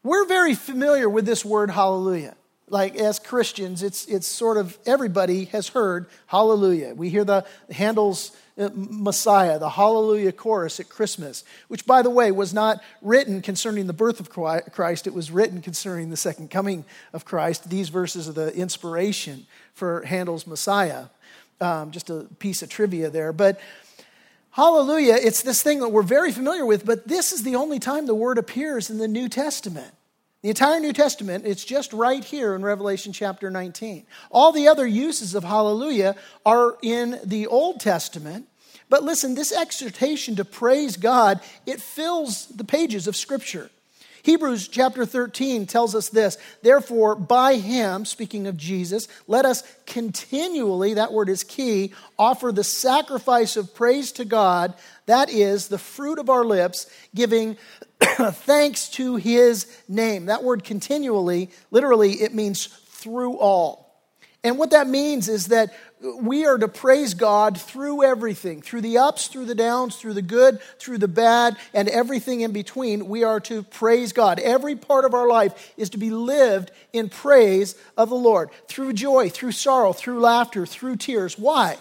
we're 0.05 0.27
very 0.27 0.55
familiar 0.55 1.09
with 1.09 1.27
this 1.27 1.45
word 1.45 1.71
hallelujah 1.71 2.37
like 2.69 2.97
as 2.97 3.19
Christians, 3.19 3.83
it's, 3.83 4.07
it's 4.07 4.27
sort 4.27 4.57
of 4.57 4.79
everybody 4.87 5.45
has 5.47 5.69
heard 5.69 6.07
hallelujah. 6.27 6.95
We 6.95 7.11
hear 7.11 7.25
the 7.25 7.45
Handel's 7.71 8.31
uh, 8.31 8.39
Messiah, 8.57 9.59
the 9.59 9.71
hallelujah 9.71 10.31
chorus 10.31 10.79
at 10.79 10.89
Christmas, 10.89 11.43
which, 11.67 11.87
by 11.87 12.03
the 12.03 12.11
way, 12.11 12.31
was 12.31 12.55
not 12.55 12.83
written 13.03 13.43
concerning 13.43 13.89
the 13.89 13.93
birth 13.93 14.21
of 14.21 14.31
Christ. 14.31 15.07
It 15.07 15.15
was 15.15 15.33
written 15.33 15.61
concerning 15.61 16.11
the 16.11 16.17
second 16.17 16.51
coming 16.51 16.85
of 17.13 17.25
Christ. 17.25 17.69
These 17.69 17.89
verses 17.89 18.29
are 18.29 18.33
the 18.33 18.55
inspiration 18.55 19.47
for 19.73 20.03
Handel's 20.03 20.47
Messiah. 20.47 21.07
Um, 21.61 21.91
just 21.91 22.11
a 22.11 22.27
piece 22.39 22.63
of 22.63 22.69
trivia 22.69 23.11
there. 23.11 23.33
But 23.33 23.59
hallelujah, 24.51 25.17
it's 25.21 25.43
this 25.43 25.63
thing 25.63 25.81
that 25.81 25.89
we're 25.89 26.03
very 26.03 26.31
familiar 26.31 26.65
with, 26.65 26.87
but 26.87 27.09
this 27.09 27.33
is 27.33 27.43
the 27.43 27.57
only 27.57 27.81
time 27.81 28.07
the 28.07 28.15
word 28.15 28.39
appears 28.39 28.89
in 28.89 28.99
the 28.99 29.09
New 29.09 29.29
Testament. 29.29 29.95
The 30.45 30.51
entire 30.51 30.79
New 30.79 30.93
Testament, 30.93 31.47
it's 31.47 31.65
just 31.65 31.95
right 31.95 32.23
here 32.23 32.55
in 32.55 32.63
Revelation 32.63 33.15
chapter 33.15 33.51
19. 33.51 34.05
All 34.31 34.53
the 34.53 34.69
other 34.69 34.87
uses 34.87 35.35
of 35.35 35.43
hallelujah 35.43 36.17
are 36.45 36.77
in 36.83 37.19
the 37.25 37.47
Old 37.47 37.81
Testament. 37.81 38.47
But 38.91 39.03
listen, 39.03 39.35
this 39.35 39.57
exhortation 39.57 40.37
to 40.37 40.45
praise 40.45 40.99
God, 40.99 41.41
it 41.65 41.81
fills 41.81 42.45
the 42.49 42.63
pages 42.63 43.07
of 43.09 43.17
Scripture. 43.17 43.71
Hebrews 44.23 44.69
chapter 44.69 45.07
13 45.07 45.65
tells 45.65 45.95
us 45.95 46.11
this 46.11 46.37
Therefore, 46.63 47.15
by 47.15 47.57
him, 47.57 48.05
speaking 48.05 48.47
of 48.47 48.59
Jesus, 48.59 49.09
let 49.27 49.47
us 49.47 49.63
continually, 49.87 50.93
that 50.93 51.15
word 51.15 51.31
is 51.31 51.43
key, 51.43 51.95
offer 52.19 52.53
the 52.53 52.65
sacrifice 52.65 53.57
of 53.57 53.75
praise 53.75 54.13
to 54.13 54.27
God, 54.27 54.75
that 55.07 55.31
is 55.31 55.69
the 55.69 55.79
fruit 55.79 56.19
of 56.19 56.29
our 56.29 56.45
lips, 56.45 56.87
giving 57.15 57.57
thanks 58.33 58.89
to 58.91 59.17
his 59.17 59.67
name. 59.89 60.27
That 60.27 60.45
word 60.45 60.65
continually, 60.65 61.51
literally, 61.71 62.13
it 62.13 62.35
means 62.35 62.67
through 62.67 63.39
all. 63.39 63.85
And 64.43 64.59
what 64.59 64.71
that 64.73 64.87
means 64.87 65.29
is 65.31 65.49
that 65.49 65.73
we 66.21 66.45
are 66.45 66.59
to 66.59 66.69
praise 66.69 67.15
God 67.15 67.59
through 67.59 68.03
everything, 68.03 68.61
through 68.61 68.83
the 68.83 68.99
ups, 68.99 69.29
through 69.29 69.47
the 69.47 69.55
downs, 69.55 69.97
through 69.97 70.13
the 70.13 70.23
good, 70.23 70.61
through 70.79 70.99
the 70.99 71.09
bad, 71.09 71.57
and 71.73 71.89
everything 71.89 72.43
in 72.43 72.53
between. 72.53 73.09
We 73.09 73.25
are 73.25 73.41
to 73.41 73.63
praise 73.63 74.13
God. 74.13 74.39
Every 74.39 74.77
part 74.77 75.07
of 75.07 75.15
our 75.15 75.27
life 75.27 75.73
is 75.79 75.91
to 75.91 75.99
be 75.99 76.11
lived 76.11 76.73
in 76.93 77.09
praise 77.09 77.75
of 77.97 78.11
the 78.11 78.17
Lord, 78.17 78.51
through 78.69 78.93
joy, 78.93 79.31
through 79.31 79.53
sorrow, 79.53 79.95
through 79.95 80.21
laughter, 80.21 80.67
through 80.67 80.97
tears. 80.97 81.39
Why? 81.39 81.79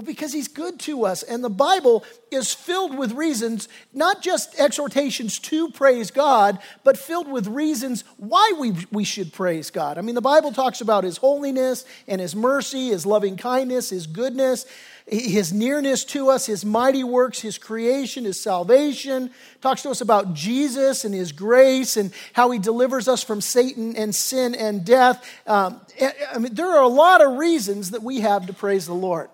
Well, 0.00 0.06
because 0.06 0.32
he's 0.32 0.48
good 0.48 0.80
to 0.80 1.04
us. 1.04 1.22
And 1.22 1.44
the 1.44 1.50
Bible 1.50 2.04
is 2.30 2.54
filled 2.54 2.96
with 2.96 3.12
reasons, 3.12 3.68
not 3.92 4.22
just 4.22 4.58
exhortations 4.58 5.38
to 5.40 5.70
praise 5.72 6.10
God, 6.10 6.58
but 6.84 6.96
filled 6.96 7.30
with 7.30 7.46
reasons 7.46 8.04
why 8.16 8.54
we, 8.58 8.72
we 8.90 9.04
should 9.04 9.30
praise 9.34 9.68
God. 9.68 9.98
I 9.98 10.00
mean, 10.00 10.14
the 10.14 10.22
Bible 10.22 10.52
talks 10.52 10.80
about 10.80 11.04
his 11.04 11.18
holiness 11.18 11.84
and 12.08 12.18
his 12.18 12.34
mercy, 12.34 12.88
his 12.88 13.04
loving 13.04 13.36
kindness, 13.36 13.90
his 13.90 14.06
goodness, 14.06 14.64
his 15.06 15.52
nearness 15.52 16.06
to 16.06 16.30
us, 16.30 16.46
his 16.46 16.64
mighty 16.64 17.04
works, 17.04 17.40
his 17.40 17.58
creation, 17.58 18.24
his 18.24 18.40
salvation. 18.40 19.30
Talks 19.60 19.82
to 19.82 19.90
us 19.90 20.00
about 20.00 20.32
Jesus 20.32 21.04
and 21.04 21.14
his 21.14 21.30
grace 21.30 21.98
and 21.98 22.10
how 22.32 22.50
he 22.52 22.58
delivers 22.58 23.06
us 23.06 23.22
from 23.22 23.42
Satan 23.42 23.94
and 23.96 24.14
sin 24.14 24.54
and 24.54 24.82
death. 24.82 25.22
Um, 25.46 25.82
I 26.00 26.38
mean, 26.38 26.54
there 26.54 26.70
are 26.70 26.82
a 26.82 26.88
lot 26.88 27.20
of 27.20 27.36
reasons 27.36 27.90
that 27.90 28.02
we 28.02 28.20
have 28.20 28.46
to 28.46 28.54
praise 28.54 28.86
the 28.86 28.94
Lord. 28.94 29.28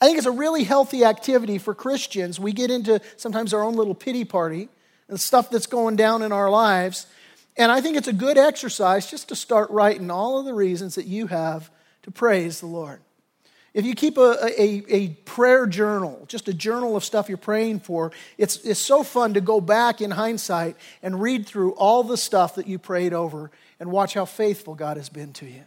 I 0.00 0.06
think 0.06 0.18
it's 0.18 0.26
a 0.26 0.32
really 0.32 0.64
healthy 0.64 1.04
activity 1.04 1.58
for 1.58 1.74
Christians. 1.74 2.38
We 2.38 2.52
get 2.52 2.70
into 2.70 3.00
sometimes 3.16 3.52
our 3.52 3.62
own 3.62 3.74
little 3.74 3.94
pity 3.94 4.24
party 4.24 4.68
and 5.08 5.18
stuff 5.18 5.50
that's 5.50 5.66
going 5.66 5.96
down 5.96 6.22
in 6.22 6.30
our 6.30 6.50
lives. 6.50 7.06
And 7.56 7.72
I 7.72 7.80
think 7.80 7.96
it's 7.96 8.08
a 8.08 8.12
good 8.12 8.38
exercise 8.38 9.10
just 9.10 9.28
to 9.30 9.36
start 9.36 9.70
writing 9.70 10.10
all 10.10 10.38
of 10.38 10.44
the 10.44 10.54
reasons 10.54 10.94
that 10.94 11.06
you 11.06 11.26
have 11.26 11.70
to 12.02 12.10
praise 12.10 12.60
the 12.60 12.66
Lord. 12.66 13.00
If 13.74 13.84
you 13.84 13.94
keep 13.94 14.16
a, 14.16 14.36
a, 14.58 14.84
a, 14.88 15.08
prayer 15.24 15.66
journal, 15.66 16.24
just 16.26 16.48
a 16.48 16.54
journal 16.54 16.96
of 16.96 17.04
stuff 17.04 17.28
you're 17.28 17.36
praying 17.36 17.80
for, 17.80 18.12
it's, 18.38 18.56
it's 18.64 18.80
so 18.80 19.02
fun 19.02 19.34
to 19.34 19.40
go 19.40 19.60
back 19.60 20.00
in 20.00 20.10
hindsight 20.10 20.76
and 21.02 21.20
read 21.20 21.46
through 21.46 21.72
all 21.72 22.02
the 22.02 22.16
stuff 22.16 22.54
that 22.54 22.66
you 22.66 22.78
prayed 22.78 23.12
over 23.12 23.50
and 23.78 23.90
watch 23.90 24.14
how 24.14 24.24
faithful 24.24 24.74
God 24.74 24.96
has 24.96 25.08
been 25.08 25.32
to 25.34 25.46
you. 25.46 25.64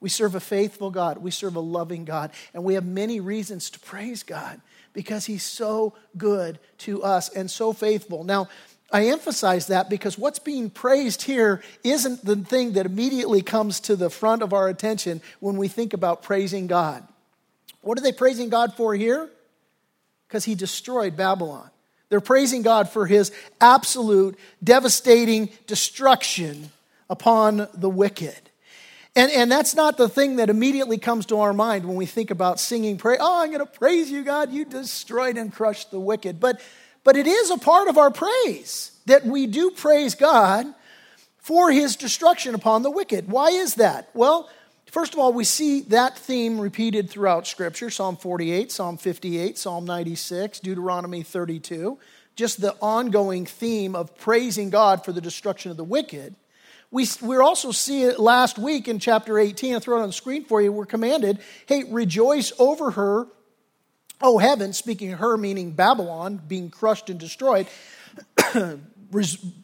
We 0.00 0.08
serve 0.08 0.34
a 0.34 0.40
faithful 0.40 0.90
God. 0.90 1.18
We 1.18 1.30
serve 1.30 1.56
a 1.56 1.60
loving 1.60 2.04
God. 2.04 2.30
And 2.54 2.64
we 2.64 2.74
have 2.74 2.86
many 2.86 3.20
reasons 3.20 3.70
to 3.70 3.80
praise 3.80 4.22
God 4.22 4.60
because 4.92 5.26
He's 5.26 5.42
so 5.42 5.94
good 6.16 6.58
to 6.78 7.02
us 7.02 7.28
and 7.28 7.50
so 7.50 7.72
faithful. 7.72 8.24
Now, 8.24 8.48
I 8.92 9.06
emphasize 9.06 9.68
that 9.68 9.88
because 9.88 10.18
what's 10.18 10.40
being 10.40 10.68
praised 10.68 11.22
here 11.22 11.62
isn't 11.84 12.24
the 12.24 12.36
thing 12.36 12.72
that 12.72 12.86
immediately 12.86 13.40
comes 13.42 13.78
to 13.80 13.94
the 13.94 14.10
front 14.10 14.42
of 14.42 14.52
our 14.52 14.68
attention 14.68 15.20
when 15.38 15.56
we 15.56 15.68
think 15.68 15.92
about 15.92 16.22
praising 16.22 16.66
God. 16.66 17.06
What 17.82 17.98
are 17.98 18.02
they 18.02 18.12
praising 18.12 18.48
God 18.48 18.74
for 18.74 18.94
here? 18.94 19.28
Because 20.26 20.44
He 20.44 20.54
destroyed 20.54 21.16
Babylon. 21.16 21.70
They're 22.08 22.20
praising 22.20 22.62
God 22.62 22.88
for 22.88 23.06
His 23.06 23.30
absolute, 23.60 24.36
devastating 24.62 25.50
destruction 25.68 26.70
upon 27.08 27.68
the 27.74 27.90
wicked. 27.90 28.49
And, 29.16 29.30
and 29.32 29.50
that's 29.50 29.74
not 29.74 29.96
the 29.96 30.08
thing 30.08 30.36
that 30.36 30.50
immediately 30.50 30.98
comes 30.98 31.26
to 31.26 31.40
our 31.40 31.52
mind 31.52 31.84
when 31.84 31.96
we 31.96 32.06
think 32.06 32.30
about 32.30 32.60
singing 32.60 32.96
praise. 32.96 33.18
Oh, 33.20 33.42
I'm 33.42 33.48
going 33.50 33.58
to 33.58 33.66
praise 33.66 34.10
you, 34.10 34.22
God. 34.22 34.52
You 34.52 34.64
destroyed 34.64 35.36
and 35.36 35.52
crushed 35.52 35.90
the 35.90 35.98
wicked. 35.98 36.38
But, 36.38 36.60
but 37.02 37.16
it 37.16 37.26
is 37.26 37.50
a 37.50 37.58
part 37.58 37.88
of 37.88 37.98
our 37.98 38.10
praise 38.10 38.92
that 39.06 39.26
we 39.26 39.46
do 39.46 39.72
praise 39.72 40.14
God 40.14 40.66
for 41.38 41.72
his 41.72 41.96
destruction 41.96 42.54
upon 42.54 42.82
the 42.82 42.90
wicked. 42.90 43.28
Why 43.28 43.48
is 43.48 43.74
that? 43.76 44.10
Well, 44.14 44.48
first 44.86 45.14
of 45.14 45.18
all, 45.18 45.32
we 45.32 45.44
see 45.44 45.80
that 45.82 46.16
theme 46.16 46.60
repeated 46.60 47.10
throughout 47.10 47.48
Scripture 47.48 47.90
Psalm 47.90 48.16
48, 48.16 48.70
Psalm 48.70 48.96
58, 48.96 49.58
Psalm 49.58 49.84
96, 49.86 50.60
Deuteronomy 50.60 51.24
32. 51.24 51.98
Just 52.36 52.60
the 52.60 52.76
ongoing 52.80 53.44
theme 53.44 53.96
of 53.96 54.16
praising 54.16 54.70
God 54.70 55.04
for 55.04 55.10
the 55.10 55.20
destruction 55.20 55.72
of 55.72 55.76
the 55.76 55.84
wicked. 55.84 56.36
We, 56.90 57.06
we 57.22 57.36
also 57.36 57.70
see 57.70 58.02
it 58.02 58.18
last 58.18 58.58
week 58.58 58.88
in 58.88 58.98
chapter 58.98 59.38
18. 59.38 59.74
I'll 59.74 59.80
throw 59.80 59.98
it 59.98 60.02
on 60.02 60.08
the 60.08 60.12
screen 60.12 60.44
for 60.44 60.60
you. 60.60 60.72
We're 60.72 60.86
commanded, 60.86 61.38
hey, 61.66 61.84
rejoice 61.84 62.52
over 62.58 62.90
her, 62.92 63.26
oh 64.20 64.38
heaven, 64.38 64.72
speaking 64.72 65.12
her, 65.12 65.36
meaning 65.36 65.72
Babylon, 65.72 66.40
being 66.48 66.68
crushed 66.70 67.08
and 67.08 67.20
destroyed. 67.20 67.68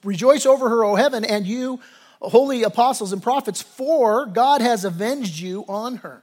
rejoice 0.05 0.47
over 0.47 0.69
her, 0.69 0.85
O 0.85 0.95
heaven, 0.95 1.25
and 1.25 1.47
you, 1.47 1.81
holy 2.21 2.63
apostles 2.63 3.13
and 3.13 3.23
prophets, 3.23 3.63
for 3.63 4.27
God 4.27 4.61
has 4.61 4.85
avenged 4.85 5.39
you 5.39 5.65
on 5.69 5.97
her. 5.97 6.23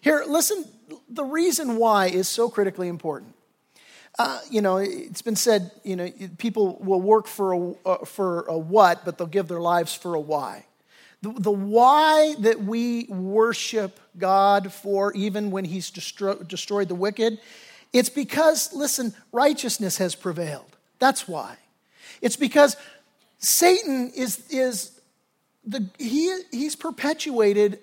Here, 0.00 0.24
listen, 0.26 0.64
the 1.08 1.24
reason 1.24 1.76
why 1.76 2.06
is 2.06 2.28
so 2.28 2.48
critically 2.48 2.88
important. 2.88 3.34
Uh, 4.18 4.40
you 4.50 4.60
know, 4.60 4.78
it's 4.78 5.22
been 5.22 5.36
said, 5.36 5.70
you 5.84 5.94
know, 5.94 6.10
people 6.38 6.76
will 6.80 7.00
work 7.00 7.28
for 7.28 7.52
a, 7.52 7.72
uh, 7.86 8.04
for 8.04 8.42
a 8.48 8.58
what, 8.58 9.04
but 9.04 9.16
they'll 9.16 9.28
give 9.28 9.46
their 9.46 9.60
lives 9.60 9.94
for 9.94 10.14
a 10.14 10.20
why. 10.20 10.64
The, 11.22 11.32
the 11.32 11.52
why 11.52 12.34
that 12.40 12.60
we 12.60 13.04
worship 13.04 14.00
God 14.18 14.72
for, 14.72 15.12
even 15.14 15.52
when 15.52 15.64
He's 15.64 15.90
destro- 15.90 16.46
destroyed 16.46 16.88
the 16.88 16.96
wicked, 16.96 17.38
it's 17.92 18.08
because, 18.08 18.72
listen, 18.72 19.14
righteousness 19.30 19.98
has 19.98 20.16
prevailed. 20.16 20.76
That's 20.98 21.28
why. 21.28 21.56
It's 22.20 22.36
because 22.36 22.76
Satan 23.38 24.10
is, 24.16 24.44
is 24.50 25.00
the, 25.64 25.88
he, 25.96 26.36
he's 26.50 26.74
perpetuated 26.74 27.78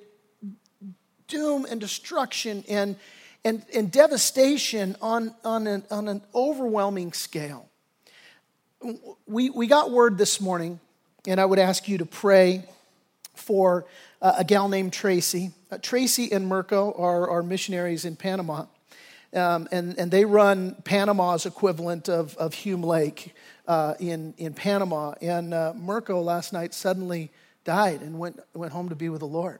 doom 1.27 1.65
and 1.69 1.79
destruction 1.79 2.65
and 2.67 2.97
and, 3.45 3.63
and 3.73 3.91
devastation 3.91 4.97
on, 5.01 5.33
on, 5.45 5.67
an, 5.67 5.83
on 5.91 6.07
an 6.07 6.21
overwhelming 6.33 7.13
scale. 7.13 7.69
We, 9.27 9.51
we 9.51 9.67
got 9.67 9.91
word 9.91 10.17
this 10.17 10.41
morning 10.41 10.79
and 11.27 11.39
I 11.39 11.45
would 11.45 11.59
ask 11.59 11.87
you 11.87 11.99
to 11.99 12.05
pray 12.05 12.65
for 13.35 13.85
uh, 14.21 14.35
a 14.39 14.43
gal 14.43 14.67
named 14.67 14.93
Tracy. 14.93 15.51
Uh, 15.71 15.77
Tracy 15.77 16.31
and 16.31 16.47
Mirko 16.47 16.93
are, 16.93 17.29
are 17.29 17.43
missionaries 17.43 18.05
in 18.05 18.15
Panama, 18.15 18.65
um, 19.33 19.67
and, 19.71 19.97
and 19.97 20.11
they 20.11 20.25
run 20.25 20.75
Panama's 20.83 21.45
equivalent 21.45 22.09
of, 22.09 22.35
of 22.37 22.53
Hume 22.53 22.83
Lake 22.83 23.33
uh, 23.67 23.95
in, 23.99 24.33
in 24.37 24.53
Panama. 24.53 25.13
And 25.21 25.53
uh, 25.53 25.73
Mirko 25.75 26.21
last 26.21 26.53
night 26.53 26.73
suddenly 26.73 27.31
died 27.63 28.01
and 28.01 28.17
went, 28.17 28.39
went 28.53 28.71
home 28.71 28.89
to 28.89 28.95
be 28.95 29.09
with 29.09 29.19
the 29.19 29.27
Lord. 29.27 29.59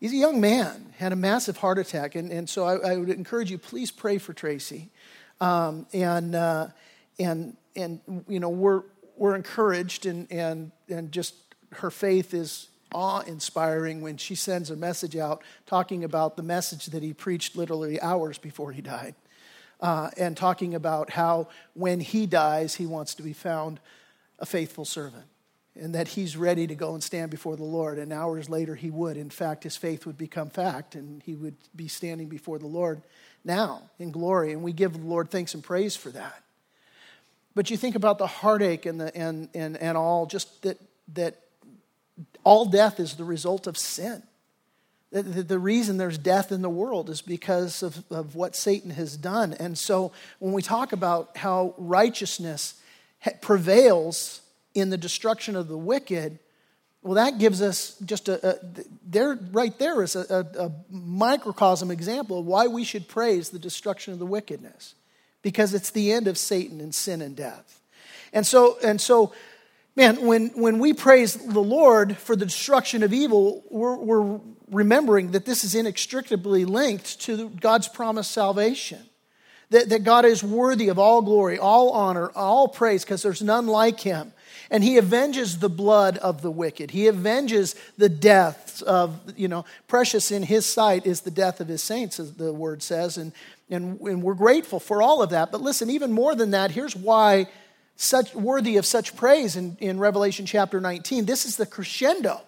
He's 0.00 0.12
a 0.12 0.16
young 0.16 0.40
man, 0.40 0.94
had 0.96 1.12
a 1.12 1.16
massive 1.16 1.56
heart 1.56 1.78
attack. 1.78 2.14
And, 2.14 2.30
and 2.30 2.48
so 2.48 2.64
I, 2.64 2.92
I 2.92 2.96
would 2.96 3.10
encourage 3.10 3.50
you, 3.50 3.58
please 3.58 3.90
pray 3.90 4.18
for 4.18 4.32
Tracy. 4.32 4.90
Um, 5.40 5.86
and, 5.92 6.34
uh, 6.34 6.68
and, 7.18 7.56
and, 7.74 8.00
you 8.28 8.38
know, 8.38 8.48
we're, 8.48 8.82
we're 9.16 9.34
encouraged, 9.34 10.06
and, 10.06 10.30
and, 10.30 10.70
and 10.88 11.10
just 11.10 11.34
her 11.72 11.90
faith 11.90 12.32
is 12.32 12.68
awe 12.92 13.20
inspiring 13.20 14.00
when 14.00 14.16
she 14.16 14.34
sends 14.34 14.70
a 14.70 14.76
message 14.76 15.16
out 15.16 15.42
talking 15.66 16.04
about 16.04 16.36
the 16.36 16.42
message 16.42 16.86
that 16.86 17.02
he 17.02 17.12
preached 17.12 17.56
literally 17.56 18.00
hours 18.00 18.38
before 18.38 18.72
he 18.72 18.80
died. 18.80 19.14
Uh, 19.80 20.10
and 20.16 20.36
talking 20.36 20.74
about 20.74 21.10
how 21.10 21.48
when 21.74 22.00
he 22.00 22.26
dies, 22.26 22.76
he 22.76 22.86
wants 22.86 23.14
to 23.14 23.22
be 23.22 23.32
found 23.32 23.78
a 24.38 24.46
faithful 24.46 24.84
servant 24.84 25.26
and 25.78 25.94
that 25.94 26.08
he's 26.08 26.36
ready 26.36 26.66
to 26.66 26.74
go 26.74 26.94
and 26.94 27.02
stand 27.02 27.30
before 27.30 27.56
the 27.56 27.64
Lord. 27.64 27.98
And 27.98 28.12
hours 28.12 28.48
later, 28.48 28.74
he 28.74 28.90
would. 28.90 29.16
In 29.16 29.30
fact, 29.30 29.64
his 29.64 29.76
faith 29.76 30.06
would 30.06 30.18
become 30.18 30.50
fact, 30.50 30.94
and 30.94 31.22
he 31.22 31.34
would 31.34 31.56
be 31.74 31.88
standing 31.88 32.28
before 32.28 32.58
the 32.58 32.66
Lord 32.66 33.02
now 33.44 33.82
in 33.98 34.10
glory. 34.10 34.52
And 34.52 34.62
we 34.62 34.72
give 34.72 34.92
the 34.92 34.98
Lord 34.98 35.30
thanks 35.30 35.54
and 35.54 35.62
praise 35.62 35.96
for 35.96 36.10
that. 36.10 36.42
But 37.54 37.70
you 37.70 37.76
think 37.76 37.96
about 37.96 38.18
the 38.18 38.26
heartache 38.26 38.86
and, 38.86 39.00
the, 39.00 39.16
and, 39.16 39.48
and, 39.54 39.76
and 39.76 39.96
all, 39.96 40.26
just 40.26 40.62
that, 40.62 40.78
that 41.14 41.40
all 42.44 42.66
death 42.66 43.00
is 43.00 43.14
the 43.14 43.24
result 43.24 43.66
of 43.66 43.76
sin. 43.76 44.22
The, 45.10 45.22
the, 45.22 45.42
the 45.42 45.58
reason 45.58 45.96
there's 45.96 46.18
death 46.18 46.52
in 46.52 46.62
the 46.62 46.68
world 46.68 47.08
is 47.08 47.22
because 47.22 47.82
of, 47.82 48.04
of 48.10 48.34
what 48.34 48.54
Satan 48.54 48.90
has 48.90 49.16
done. 49.16 49.54
And 49.54 49.76
so 49.78 50.12
when 50.38 50.52
we 50.52 50.62
talk 50.62 50.92
about 50.92 51.36
how 51.36 51.74
righteousness 51.78 52.80
prevails 53.40 54.42
in 54.78 54.90
the 54.90 54.98
destruction 54.98 55.56
of 55.56 55.68
the 55.68 55.78
wicked, 55.78 56.38
well, 57.02 57.14
that 57.14 57.38
gives 57.38 57.62
us 57.62 57.96
just 58.04 58.28
a, 58.28 58.50
a 58.50 58.58
there, 59.06 59.38
right 59.52 59.78
there 59.78 60.02
is 60.02 60.16
a, 60.16 60.46
a, 60.58 60.66
a 60.66 60.72
microcosm 60.90 61.90
example 61.90 62.40
of 62.40 62.46
why 62.46 62.66
we 62.66 62.84
should 62.84 63.08
praise 63.08 63.50
the 63.50 63.58
destruction 63.58 64.12
of 64.12 64.18
the 64.18 64.26
wickedness, 64.26 64.94
because 65.42 65.74
it's 65.74 65.90
the 65.90 66.12
end 66.12 66.26
of 66.26 66.36
Satan 66.36 66.80
and 66.80 66.94
sin 66.94 67.22
and 67.22 67.36
death. 67.36 67.80
And 68.32 68.46
so, 68.46 68.78
and 68.84 69.00
so, 69.00 69.32
man, 69.96 70.26
when, 70.26 70.48
when 70.48 70.78
we 70.78 70.92
praise 70.92 71.34
the 71.34 71.60
Lord 71.60 72.16
for 72.16 72.36
the 72.36 72.44
destruction 72.44 73.02
of 73.02 73.12
evil, 73.12 73.62
we're, 73.70 73.96
we're 73.96 74.40
remembering 74.70 75.30
that 75.30 75.44
this 75.44 75.64
is 75.64 75.74
inextricably 75.74 76.64
linked 76.64 77.20
to 77.20 77.48
God's 77.48 77.88
promised 77.88 78.32
salvation. 78.32 79.00
That, 79.70 79.90
that 79.90 80.02
God 80.02 80.24
is 80.24 80.42
worthy 80.42 80.88
of 80.88 80.98
all 80.98 81.20
glory, 81.20 81.58
all 81.58 81.90
honor, 81.90 82.30
all 82.34 82.68
praise, 82.68 83.04
because 83.04 83.22
there's 83.22 83.42
none 83.42 83.66
like 83.66 84.00
him. 84.00 84.32
And 84.70 84.84
he 84.84 84.98
avenges 84.98 85.58
the 85.58 85.70
blood 85.70 86.18
of 86.18 86.42
the 86.42 86.50
wicked. 86.50 86.90
He 86.90 87.08
avenges 87.08 87.74
the 87.96 88.08
deaths 88.08 88.82
of, 88.82 89.18
you 89.36 89.48
know, 89.48 89.64
precious 89.86 90.30
in 90.30 90.42
his 90.42 90.66
sight 90.66 91.06
is 91.06 91.22
the 91.22 91.30
death 91.30 91.60
of 91.60 91.68
his 91.68 91.82
saints, 91.82 92.20
as 92.20 92.34
the 92.34 92.52
word 92.52 92.82
says. 92.82 93.16
And, 93.16 93.32
and, 93.70 93.98
and 94.00 94.22
we're 94.22 94.34
grateful 94.34 94.78
for 94.78 95.00
all 95.00 95.22
of 95.22 95.30
that. 95.30 95.50
But 95.50 95.62
listen, 95.62 95.88
even 95.88 96.12
more 96.12 96.34
than 96.34 96.50
that, 96.50 96.70
here's 96.70 96.94
why 96.94 97.48
such 97.96 98.34
worthy 98.34 98.76
of 98.76 98.86
such 98.86 99.16
praise 99.16 99.56
in, 99.56 99.76
in 99.80 99.98
Revelation 99.98 100.46
chapter 100.46 100.80
19. 100.80 101.24
This 101.24 101.44
is 101.44 101.56
the 101.56 101.66
crescendo. 101.66 102.42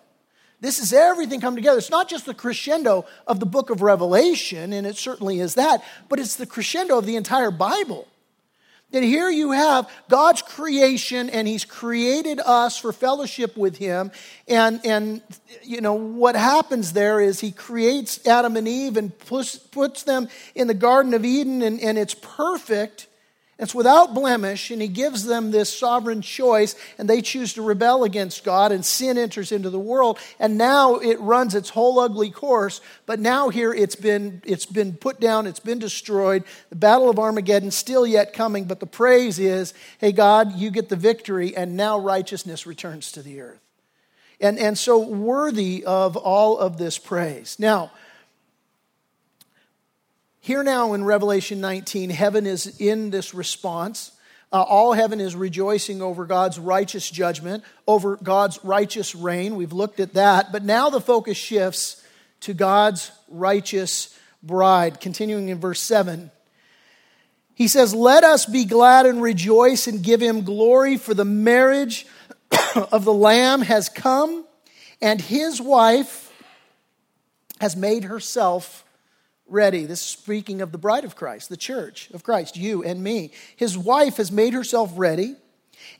This 0.60 0.78
is 0.78 0.92
everything 0.92 1.40
come 1.40 1.56
together. 1.56 1.78
It's 1.78 1.90
not 1.90 2.08
just 2.08 2.26
the 2.26 2.34
crescendo 2.34 3.06
of 3.26 3.40
the 3.40 3.46
book 3.46 3.70
of 3.70 3.80
Revelation, 3.80 4.72
and 4.72 4.86
it 4.86 4.96
certainly 4.96 5.40
is 5.40 5.54
that, 5.54 5.82
but 6.08 6.20
it's 6.20 6.36
the 6.36 6.46
crescendo 6.46 6.98
of 6.98 7.06
the 7.06 7.16
entire 7.16 7.50
Bible. 7.50 8.06
That 8.92 9.02
here 9.04 9.30
you 9.30 9.52
have 9.52 9.88
God's 10.08 10.42
creation, 10.42 11.30
and 11.30 11.46
He's 11.46 11.64
created 11.64 12.40
us 12.40 12.76
for 12.76 12.92
fellowship 12.92 13.56
with 13.56 13.76
Him. 13.76 14.10
And, 14.48 14.84
and 14.84 15.22
you 15.62 15.80
know, 15.80 15.94
what 15.94 16.34
happens 16.34 16.92
there 16.92 17.20
is 17.20 17.40
He 17.40 17.52
creates 17.52 18.26
Adam 18.26 18.56
and 18.56 18.66
Eve 18.66 18.96
and 18.96 19.16
puts, 19.16 19.56
puts 19.56 20.02
them 20.02 20.28
in 20.54 20.66
the 20.66 20.74
Garden 20.74 21.14
of 21.14 21.24
Eden, 21.24 21.62
and, 21.62 21.80
and 21.80 21.98
it's 21.98 22.14
perfect. 22.14 23.06
It's 23.60 23.74
without 23.74 24.14
blemish, 24.14 24.70
and 24.70 24.80
he 24.80 24.88
gives 24.88 25.24
them 25.24 25.50
this 25.50 25.70
sovereign 25.70 26.22
choice, 26.22 26.74
and 26.96 27.08
they 27.08 27.20
choose 27.20 27.52
to 27.54 27.62
rebel 27.62 28.04
against 28.04 28.42
God, 28.42 28.72
and 28.72 28.82
sin 28.82 29.18
enters 29.18 29.52
into 29.52 29.68
the 29.68 29.78
world. 29.78 30.18
And 30.38 30.56
now 30.56 30.96
it 30.96 31.20
runs 31.20 31.54
its 31.54 31.68
whole 31.68 32.00
ugly 32.00 32.30
course, 32.30 32.80
but 33.04 33.20
now 33.20 33.50
here 33.50 33.74
it's 33.74 33.96
been, 33.96 34.40
it's 34.46 34.64
been 34.64 34.94
put 34.94 35.20
down, 35.20 35.46
it's 35.46 35.60
been 35.60 35.78
destroyed. 35.78 36.44
The 36.70 36.76
battle 36.76 37.10
of 37.10 37.18
Armageddon 37.18 37.70
still 37.70 38.06
yet 38.06 38.32
coming, 38.32 38.64
but 38.64 38.80
the 38.80 38.86
praise 38.86 39.38
is 39.38 39.74
hey, 39.98 40.12
God, 40.12 40.54
you 40.54 40.70
get 40.70 40.88
the 40.88 40.96
victory, 40.96 41.54
and 41.54 41.76
now 41.76 41.98
righteousness 41.98 42.66
returns 42.66 43.12
to 43.12 43.22
the 43.22 43.42
earth. 43.42 43.60
And, 44.40 44.58
and 44.58 44.78
so 44.78 44.98
worthy 44.98 45.84
of 45.84 46.16
all 46.16 46.56
of 46.56 46.78
this 46.78 46.96
praise. 46.96 47.56
Now, 47.58 47.92
here 50.40 50.62
now 50.62 50.94
in 50.94 51.04
Revelation 51.04 51.60
19, 51.60 52.08
heaven 52.08 52.46
is 52.46 52.80
in 52.80 53.10
this 53.10 53.34
response. 53.34 54.12
Uh, 54.50 54.62
all 54.62 54.94
heaven 54.94 55.20
is 55.20 55.36
rejoicing 55.36 56.00
over 56.00 56.24
God's 56.24 56.58
righteous 56.58 57.08
judgment, 57.08 57.62
over 57.86 58.16
God's 58.16 58.58
righteous 58.64 59.14
reign. 59.14 59.54
We've 59.54 59.72
looked 59.72 60.00
at 60.00 60.14
that. 60.14 60.50
But 60.50 60.64
now 60.64 60.88
the 60.88 61.00
focus 61.00 61.36
shifts 61.36 62.02
to 62.40 62.54
God's 62.54 63.12
righteous 63.28 64.18
bride. 64.42 64.98
Continuing 64.98 65.50
in 65.50 65.60
verse 65.60 65.80
7, 65.80 66.30
he 67.54 67.68
says, 67.68 67.94
Let 67.94 68.24
us 68.24 68.46
be 68.46 68.64
glad 68.64 69.04
and 69.04 69.20
rejoice 69.20 69.86
and 69.86 70.02
give 70.02 70.22
him 70.22 70.42
glory, 70.42 70.96
for 70.96 71.12
the 71.12 71.24
marriage 71.26 72.06
of 72.90 73.04
the 73.04 73.12
Lamb 73.12 73.60
has 73.60 73.90
come, 73.90 74.46
and 75.02 75.20
his 75.20 75.60
wife 75.60 76.32
has 77.60 77.76
made 77.76 78.04
herself 78.04 78.86
ready. 79.50 79.84
This 79.84 80.00
is 80.00 80.06
speaking 80.06 80.60
of 80.60 80.72
the 80.72 80.78
bride 80.78 81.04
of 81.04 81.16
Christ, 81.16 81.48
the 81.48 81.56
church 81.56 82.10
of 82.12 82.22
Christ, 82.22 82.56
you 82.56 82.82
and 82.82 83.02
me. 83.02 83.32
His 83.56 83.76
wife 83.76 84.16
has 84.16 84.30
made 84.30 84.54
herself 84.54 84.92
ready, 84.94 85.36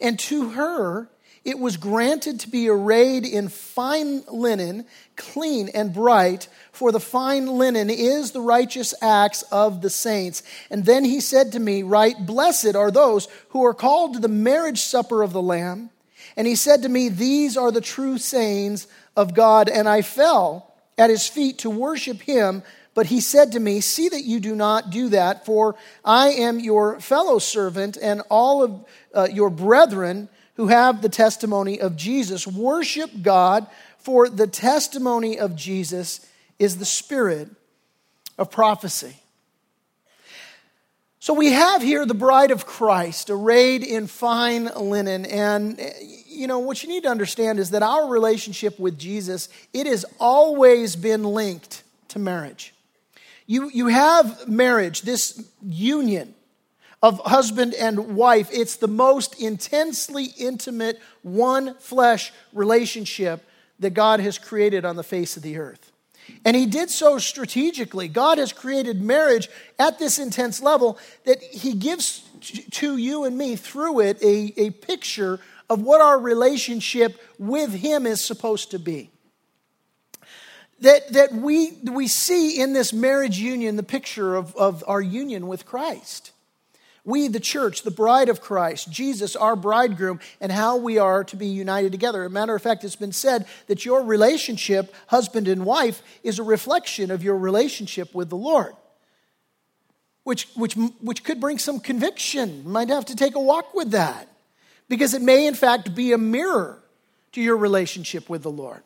and 0.01 0.19
to 0.21 0.51
her 0.51 1.09
it 1.43 1.59
was 1.59 1.79
granted 1.79 2.41
to 2.41 2.51
be 2.51 2.69
arrayed 2.69 3.25
in 3.25 3.49
fine 3.49 4.23
linen, 4.29 4.85
clean 5.17 5.71
and 5.73 5.93
bright, 5.93 6.49
for 6.71 6.93
the 6.93 7.01
fine 7.01 7.47
linen 7.47 7.89
is 7.89 8.33
the 8.33 8.43
righteous 8.43 8.93
acts 9.01 9.43
of 9.45 9.81
the 9.81 9.89
saints. 9.89 10.43
And 10.71 10.85
then 10.85 11.05
he 11.05 11.21
said 11.21 11.53
to 11.53 11.61
me, 11.61 11.83
Right, 11.83 12.15
blessed 12.27 12.77
are 12.77 12.91
those 12.91 13.27
who 13.51 13.65
are 13.65 13.73
called 13.73 14.15
to 14.15 14.21
the 14.21 14.29
marriage 14.29 14.83
supper 14.83 15.23
of 15.23 15.33
the 15.33 15.41
Lamb. 15.41 15.89
And 16.37 16.47
he 16.47 16.57
said 16.57 16.83
to 16.83 16.91
me, 16.91 17.09
These 17.09 17.57
are 17.57 17.73
the 17.73 17.81
true 17.81 18.19
sayings 18.19 18.87
of 19.17 19.35
God. 19.35 19.71
And 19.71 19.89
I 19.89 20.03
fell 20.03 20.75
at 20.99 21.09
his 21.09 21.27
feet 21.27 21.59
to 21.59 21.71
worship 21.71 22.21
him. 22.21 22.63
But 22.94 23.07
he 23.07 23.20
said 23.20 23.53
to 23.53 23.61
me, 23.61 23.81
See 23.81 24.09
that 24.09 24.24
you 24.24 24.40
do 24.40 24.55
not 24.55 24.90
do 24.90 25.09
that, 25.11 25.46
for 25.46 25.76
I 26.05 26.29
am 26.31 26.59
your 26.61 27.00
fellow 27.00 27.38
servant 27.38 27.96
and 28.00 28.22
all 28.29 28.62
of 28.62 28.85
uh, 29.14 29.29
your 29.33 29.50
brethren 29.50 30.29
who 30.55 30.68
have 30.68 31.00
the 31.00 31.09
testimony 31.09 31.81
of 31.81 31.96
Jesus. 31.96 32.46
Worship 32.46 33.11
God, 33.22 33.66
for 33.98 34.29
the 34.29 34.46
testimony 34.46 35.38
of 35.38 35.57
Jesus 35.57 36.26
is 36.59 36.79
the 36.79 36.85
spirit 36.85 37.48
of 38.37 38.50
prophecy. 38.50 39.16
So 41.22 41.35
we 41.35 41.53
have 41.53 41.83
here 41.83 42.07
the 42.07 42.14
bride 42.14 42.50
of 42.50 42.64
Christ 42.64 43.29
arrayed 43.29 43.85
in 43.85 44.07
fine 44.07 44.64
linen. 44.64 45.26
And, 45.26 45.79
you 46.26 46.46
know, 46.46 46.61
what 46.61 46.83
you 46.83 46.88
need 46.88 47.03
to 47.03 47.11
understand 47.11 47.59
is 47.59 47.70
that 47.70 47.83
our 47.83 48.09
relationship 48.09 48.79
with 48.81 48.98
Jesus, 48.98 49.50
it 49.74 49.87
has 49.87 50.07
always 50.18 50.96
been 50.96 51.22
linked 51.22 51.83
to 52.09 52.18
marriage. 52.18 52.72
You, 53.51 53.69
you 53.69 53.89
have 53.89 54.47
marriage, 54.47 55.03
this 55.03 55.45
union 55.61 56.37
of 57.03 57.19
husband 57.19 57.75
and 57.75 58.15
wife. 58.15 58.49
It's 58.53 58.77
the 58.77 58.87
most 58.87 59.43
intensely 59.43 60.27
intimate, 60.39 61.01
one 61.23 61.75
flesh 61.79 62.33
relationship 62.53 63.45
that 63.81 63.91
God 63.91 64.21
has 64.21 64.39
created 64.39 64.85
on 64.85 64.95
the 64.95 65.03
face 65.03 65.37
of 65.37 65.43
the 65.43 65.59
earth. 65.59 65.91
And 66.45 66.57
he 66.57 66.65
did 66.65 66.91
so 66.91 67.19
strategically. 67.19 68.07
God 68.07 68.39
has 68.39 68.53
created 68.53 69.03
marriage 69.03 69.49
at 69.81 69.99
this 69.99 70.21
intense 70.21 70.63
level 70.63 70.97
that 71.25 71.43
he 71.43 71.75
gives 71.75 72.23
to 72.71 72.97
you 72.99 73.25
and 73.25 73.37
me 73.37 73.57
through 73.57 73.99
it 73.99 74.23
a, 74.23 74.55
a 74.59 74.71
picture 74.71 75.41
of 75.69 75.83
what 75.83 76.01
our 76.01 76.21
relationship 76.21 77.21
with 77.37 77.73
him 77.73 78.07
is 78.07 78.21
supposed 78.21 78.71
to 78.71 78.79
be 78.79 79.11
that, 80.81 81.12
that 81.12 81.33
we, 81.33 81.73
we 81.85 82.09
see 82.09 82.61
in 82.61 82.73
this 82.73 82.93
marriage 82.93 83.38
union 83.38 83.77
the 83.77 83.83
picture 83.83 84.35
of, 84.35 84.57
of 84.57 84.83
our 84.87 85.01
union 85.01 85.47
with 85.47 85.66
Christ. 85.66 86.33
We, 87.05 87.29
the 87.29 87.40
church, 87.40 87.83
the 87.83 87.90
bride 87.90 88.29
of 88.29 88.40
Christ, 88.40 88.90
Jesus, 88.90 89.35
our 89.35 89.57
bridegroom, 89.57 90.21
and 90.40 90.53
how 90.53 90.77
we 90.77 90.99
are 90.99 91.25
to 91.25 91.37
be 91.37 91.47
united 91.47 91.93
together. 91.93 92.25
As 92.25 92.31
a 92.31 92.33
matter 92.33 92.55
of 92.55 92.62
fact, 92.62 92.85
it's 92.85 92.97
been 92.97 93.12
said 93.12 93.47
that 93.69 93.85
your 93.85 94.05
relationship, 94.05 94.95
husband 95.07 95.49
and 95.49 95.64
wife, 95.64 96.03
is 96.23 96.38
a 96.38 96.43
reflection 96.43 97.11
of 97.11 97.23
your 97.23 97.38
relationship 97.38 98.14
with 98.14 98.29
the 98.29 98.37
Lord, 98.37 98.75
which, 100.25 100.47
which, 100.55 100.75
which 100.75 101.25
could 101.25 101.40
bring 101.40 101.59
some 101.59 101.81
conviction. 101.81 102.71
Might 102.71 102.90
have 102.90 103.07
to 103.07 103.16
take 103.16 103.35
a 103.35 103.40
walk 103.40 103.75
with 103.75 103.93
that 103.93 104.29
because 104.88 105.14
it 105.14 105.23
may, 105.23 105.47
in 105.47 105.55
fact, 105.55 105.95
be 105.95 106.12
a 106.12 106.19
mirror 106.19 106.83
to 107.33 107.40
your 107.40 107.57
relationship 107.57 108.29
with 108.29 108.43
the 108.43 108.51
Lord. 108.51 108.83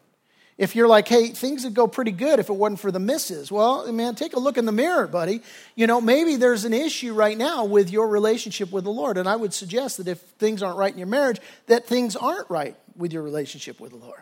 If 0.57 0.77
you're 0.77 0.87
like, 0.87 1.09
hey, 1.09 1.29
things 1.29 1.65
would 1.65 1.75
go 1.75 1.89
pretty 1.89 2.13
good 2.13 2.39
if 2.39 2.49
it 2.49 2.53
wasn't 2.53 2.79
for 2.79 2.93
the 2.93 3.01
misses. 3.01 3.51
Well, 3.51 3.91
man, 3.93 4.15
take 4.15 4.35
a 4.35 4.39
look 4.39 4.57
in 4.57 4.67
the 4.67 4.73
mirror, 4.73 5.09
buddy. 5.09 5.43
You 5.75 5.89
know, 5.89 6.01
maybe 6.01 6.37
there's 6.37 6.65
an 6.65 6.73
issue 6.73 7.13
right 7.13 7.37
now 7.37 7.65
with 7.65 7.91
your 7.91 8.07
relationship 8.07 8.71
with 8.71 8.85
the 8.85 8.91
Lord. 8.91 9.19
And 9.19 9.29
I 9.29 9.35
would 9.35 9.53
suggest 9.53 9.97
that 9.97 10.07
if 10.07 10.21
things 10.21 10.63
aren't 10.63 10.79
right 10.79 10.93
in 10.93 10.99
your 10.99 11.09
marriage, 11.09 11.41
that 11.67 11.87
things 11.87 12.15
aren't 12.15 12.49
right 12.49 12.77
with 12.97 13.13
your 13.13 13.23
relationship 13.23 13.81
with 13.81 13.91
the 13.91 13.97
Lord. 13.97 14.21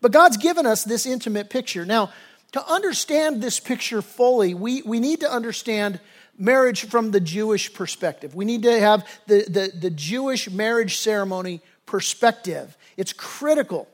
But 0.00 0.12
God's 0.12 0.38
given 0.38 0.64
us 0.64 0.84
this 0.84 1.04
intimate 1.04 1.50
picture. 1.50 1.84
Now, 1.84 2.12
to 2.52 2.66
understand 2.66 3.42
this 3.42 3.60
picture 3.60 4.00
fully, 4.00 4.54
we, 4.54 4.80
we 4.82 5.00
need 5.00 5.20
to 5.20 5.30
understand 5.30 6.00
marriage 6.38 6.86
from 6.86 7.10
the 7.10 7.20
Jewish 7.20 7.74
perspective. 7.74 8.34
We 8.34 8.46
need 8.46 8.62
to 8.62 8.80
have 8.80 9.06
the, 9.26 9.44
the, 9.48 9.78
the 9.78 9.90
Jewish 9.90 10.48
marriage 10.48 10.96
ceremony 10.96 11.60
perspective. 11.84 12.74
It's 12.96 13.12
critical 13.12 13.86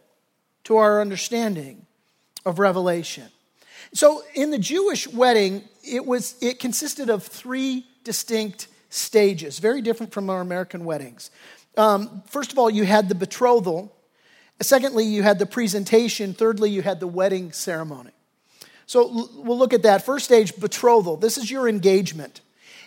to 0.65 0.77
our 0.77 1.01
understanding 1.01 1.87
of 2.45 2.59
Revelation. 2.59 3.29
So 3.93 4.23
in 4.35 4.51
the 4.51 4.59
Jewish 4.59 5.07
wedding, 5.07 5.63
it, 5.83 6.05
was, 6.05 6.35
it 6.41 6.59
consisted 6.59 7.11
of 7.11 7.23
three 7.23 7.87
distinct 8.03 8.69
stages, 8.91 9.59
very 9.59 9.83
different 9.83 10.13
from 10.13 10.31
our 10.31 10.41
American 10.41 10.85
weddings. 10.85 11.31
Um, 11.77 12.23
first 12.27 12.53
of 12.53 12.59
all, 12.59 12.71
you 12.71 12.85
had 12.85 13.09
the 13.09 13.15
betrothal. 13.15 13.95
Secondly, 14.61 15.05
you 15.05 15.23
had 15.23 15.39
the 15.39 15.47
presentation. 15.47 16.35
Thirdly, 16.35 16.71
you 16.71 16.83
had 16.83 17.01
the 17.01 17.09
wedding 17.09 17.53
ceremony. 17.53 18.13
So 18.87 19.29
we'll 19.35 19.59
look 19.59 19.73
at 19.73 19.83
that. 19.83 20.05
First 20.05 20.27
stage, 20.27 20.55
betrothal. 20.57 21.17
This 21.17 21.39
is 21.39 21.51
your 21.51 21.69
engagement. 21.69 22.41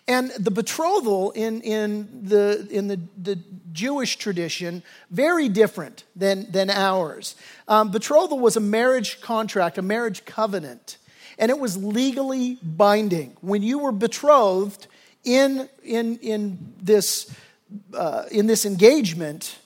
And 0.08 0.32
the 0.32 0.52
betrothal 0.52 1.32
in, 1.32 1.62
in, 1.62 2.08
the, 2.24 2.65
in 2.72 2.88
the, 2.88 3.00
the 3.22 3.39
Jewish 3.74 4.15
tradition, 4.15 4.82
very 5.12 5.50
different 5.50 6.06
than, 6.15 6.50
than 6.52 6.70
ours. 6.70 7.36
Um, 7.67 7.91
betrothal 7.91 8.39
was 8.39 8.56
a 8.56 8.62
marriage 8.62 9.20
contract, 9.20 9.78
a 9.78 9.82
marriage 9.82 10.24
covenant, 10.26 10.98
and 11.38 11.52
it 11.52 11.60
was 11.60 11.76
legally 11.78 12.58
binding. 12.63 13.36
When 13.41 13.62
you 13.62 13.80
were 13.80 13.91
betrothed 13.91 14.88
in, 15.24 15.67
in, 15.84 16.17
in, 16.20 16.74
this, 16.82 17.36
uh, 17.93 18.24
in 18.32 18.48
this 18.48 18.65
engagement, 18.65 19.60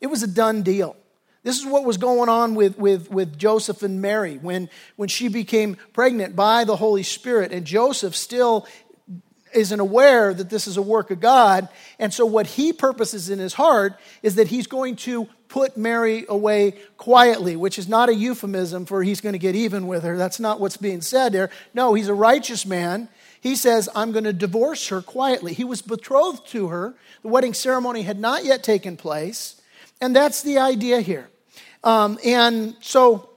it 0.00 0.06
was 0.06 0.22
a 0.22 0.28
done 0.28 0.62
deal. 0.62 0.96
This 1.42 1.58
is 1.58 1.66
what 1.66 1.84
was 1.84 1.96
going 1.96 2.28
on 2.28 2.54
with, 2.54 2.78
with, 2.78 3.10
with 3.10 3.38
Joseph 3.38 3.82
and 3.82 4.00
Mary 4.00 4.36
when, 4.36 4.68
when 4.96 5.08
she 5.08 5.28
became 5.28 5.76
pregnant 5.92 6.36
by 6.36 6.64
the 6.64 6.76
Holy 6.76 7.02
Spirit, 7.02 7.50
and 7.50 7.66
Joseph 7.66 8.14
still 8.14 8.66
isn't 9.54 9.80
aware 9.80 10.32
that 10.32 10.50
this 10.50 10.66
is 10.66 10.76
a 10.76 10.82
work 10.82 11.10
of 11.10 11.20
God. 11.20 11.68
And 11.98 12.12
so, 12.12 12.26
what 12.26 12.46
he 12.46 12.72
purposes 12.72 13.30
in 13.30 13.38
his 13.38 13.54
heart 13.54 13.98
is 14.22 14.36
that 14.36 14.48
he's 14.48 14.66
going 14.66 14.96
to 14.96 15.28
put 15.48 15.76
Mary 15.76 16.24
away 16.28 16.74
quietly, 16.96 17.56
which 17.56 17.78
is 17.78 17.88
not 17.88 18.08
a 18.08 18.14
euphemism 18.14 18.86
for 18.86 19.02
he's 19.02 19.20
going 19.20 19.32
to 19.32 19.38
get 19.38 19.54
even 19.54 19.86
with 19.86 20.04
her. 20.04 20.16
That's 20.16 20.40
not 20.40 20.60
what's 20.60 20.76
being 20.76 21.00
said 21.00 21.32
there. 21.32 21.50
No, 21.74 21.94
he's 21.94 22.08
a 22.08 22.14
righteous 22.14 22.64
man. 22.64 23.08
He 23.40 23.56
says, 23.56 23.88
I'm 23.94 24.12
going 24.12 24.24
to 24.24 24.32
divorce 24.32 24.88
her 24.88 25.00
quietly. 25.00 25.54
He 25.54 25.64
was 25.64 25.82
betrothed 25.82 26.46
to 26.48 26.68
her. 26.68 26.94
The 27.22 27.28
wedding 27.28 27.54
ceremony 27.54 28.02
had 28.02 28.20
not 28.20 28.44
yet 28.44 28.62
taken 28.62 28.96
place. 28.96 29.60
And 30.00 30.14
that's 30.14 30.42
the 30.42 30.58
idea 30.58 31.00
here. 31.00 31.28
Um, 31.82 32.18
and 32.24 32.76
so, 32.80 33.30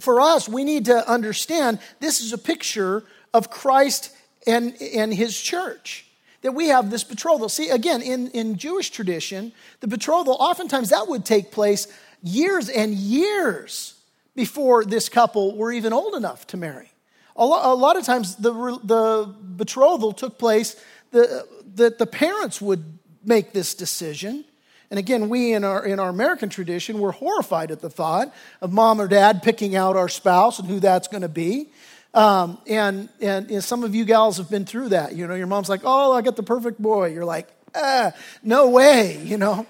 for 0.00 0.20
us, 0.20 0.48
we 0.48 0.64
need 0.64 0.86
to 0.86 1.08
understand 1.08 1.78
this 2.00 2.20
is 2.20 2.32
a 2.32 2.38
picture 2.38 3.04
of 3.32 3.50
Christ 3.50 4.15
and, 4.46 4.74
and 4.80 5.12
his 5.12 5.40
church. 5.40 6.06
That 6.42 6.52
we 6.52 6.68
have 6.68 6.90
this 6.90 7.02
betrothal. 7.02 7.48
See, 7.48 7.70
again, 7.70 8.02
in, 8.02 8.28
in 8.28 8.56
Jewish 8.56 8.90
tradition, 8.90 9.52
the 9.80 9.88
betrothal, 9.88 10.34
oftentimes 10.34 10.90
that 10.90 11.08
would 11.08 11.24
take 11.24 11.50
place 11.50 11.88
years 12.22 12.68
and 12.68 12.94
years 12.94 13.94
before 14.36 14.84
this 14.84 15.08
couple 15.08 15.56
were 15.56 15.72
even 15.72 15.92
old 15.92 16.14
enough 16.14 16.46
to 16.48 16.56
marry. 16.56 16.90
A, 17.36 17.44
lo- 17.44 17.72
a 17.72 17.74
lot 17.74 17.96
of 17.96 18.04
times 18.04 18.36
the, 18.36 18.52
the 18.84 19.34
betrothal 19.56 20.12
took 20.12 20.38
place 20.38 20.76
the, 21.10 21.46
that 21.74 21.98
the, 21.98 22.06
parents 22.06 22.60
would 22.60 22.98
make 23.24 23.52
this 23.52 23.74
decision. 23.74 24.44
And 24.90 24.98
again, 24.98 25.28
we 25.28 25.52
in 25.52 25.64
our, 25.64 25.84
in 25.84 25.98
our 25.98 26.08
American 26.08 26.48
tradition, 26.48 26.98
we're 26.98 27.12
horrified 27.12 27.70
at 27.70 27.80
the 27.80 27.90
thought 27.90 28.32
of 28.60 28.72
mom 28.72 29.00
or 29.00 29.08
dad 29.08 29.42
picking 29.42 29.74
out 29.74 29.96
our 29.96 30.08
spouse 30.08 30.58
and 30.58 30.68
who 30.68 30.80
that's 30.80 31.08
going 31.08 31.22
to 31.22 31.28
be. 31.28 31.68
Um, 32.16 32.56
and, 32.66 33.10
and, 33.20 33.50
and 33.50 33.62
some 33.62 33.84
of 33.84 33.94
you 33.94 34.06
gals 34.06 34.38
have 34.38 34.48
been 34.48 34.64
through 34.64 34.88
that. 34.88 35.14
You 35.14 35.26
know, 35.26 35.34
your 35.34 35.46
mom's 35.46 35.68
like, 35.68 35.82
oh, 35.84 36.12
I 36.14 36.22
got 36.22 36.34
the 36.34 36.42
perfect 36.42 36.80
boy. 36.80 37.08
You're 37.08 37.26
like, 37.26 37.46
ah, 37.74 38.12
no 38.42 38.70
way, 38.70 39.18
you 39.22 39.36
know. 39.36 39.66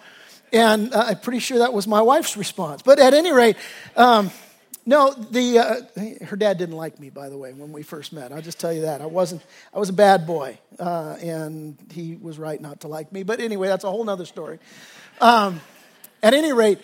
And 0.52 0.94
uh, 0.94 1.06
I'm 1.08 1.18
pretty 1.18 1.40
sure 1.40 1.58
that 1.58 1.72
was 1.72 1.88
my 1.88 2.00
wife's 2.00 2.36
response. 2.36 2.82
But 2.82 3.00
at 3.00 3.14
any 3.14 3.32
rate, 3.32 3.56
um, 3.96 4.30
no, 4.86 5.12
the, 5.12 5.58
uh, 5.58 6.24
her 6.26 6.36
dad 6.36 6.58
didn't 6.58 6.76
like 6.76 7.00
me, 7.00 7.10
by 7.10 7.28
the 7.28 7.36
way, 7.36 7.52
when 7.52 7.72
we 7.72 7.82
first 7.82 8.12
met. 8.12 8.30
I'll 8.30 8.40
just 8.40 8.60
tell 8.60 8.72
you 8.72 8.82
that. 8.82 9.00
I 9.00 9.06
wasn't, 9.06 9.42
I 9.74 9.80
was 9.80 9.88
a 9.88 9.92
bad 9.92 10.24
boy, 10.24 10.56
uh, 10.78 11.16
and 11.20 11.76
he 11.90 12.14
was 12.14 12.38
right 12.38 12.60
not 12.60 12.82
to 12.82 12.88
like 12.88 13.10
me. 13.10 13.24
But 13.24 13.40
anyway, 13.40 13.66
that's 13.66 13.82
a 13.82 13.90
whole 13.90 14.08
other 14.08 14.24
story. 14.24 14.60
Um, 15.20 15.60
at 16.22 16.32
any 16.32 16.52
rate, 16.52 16.78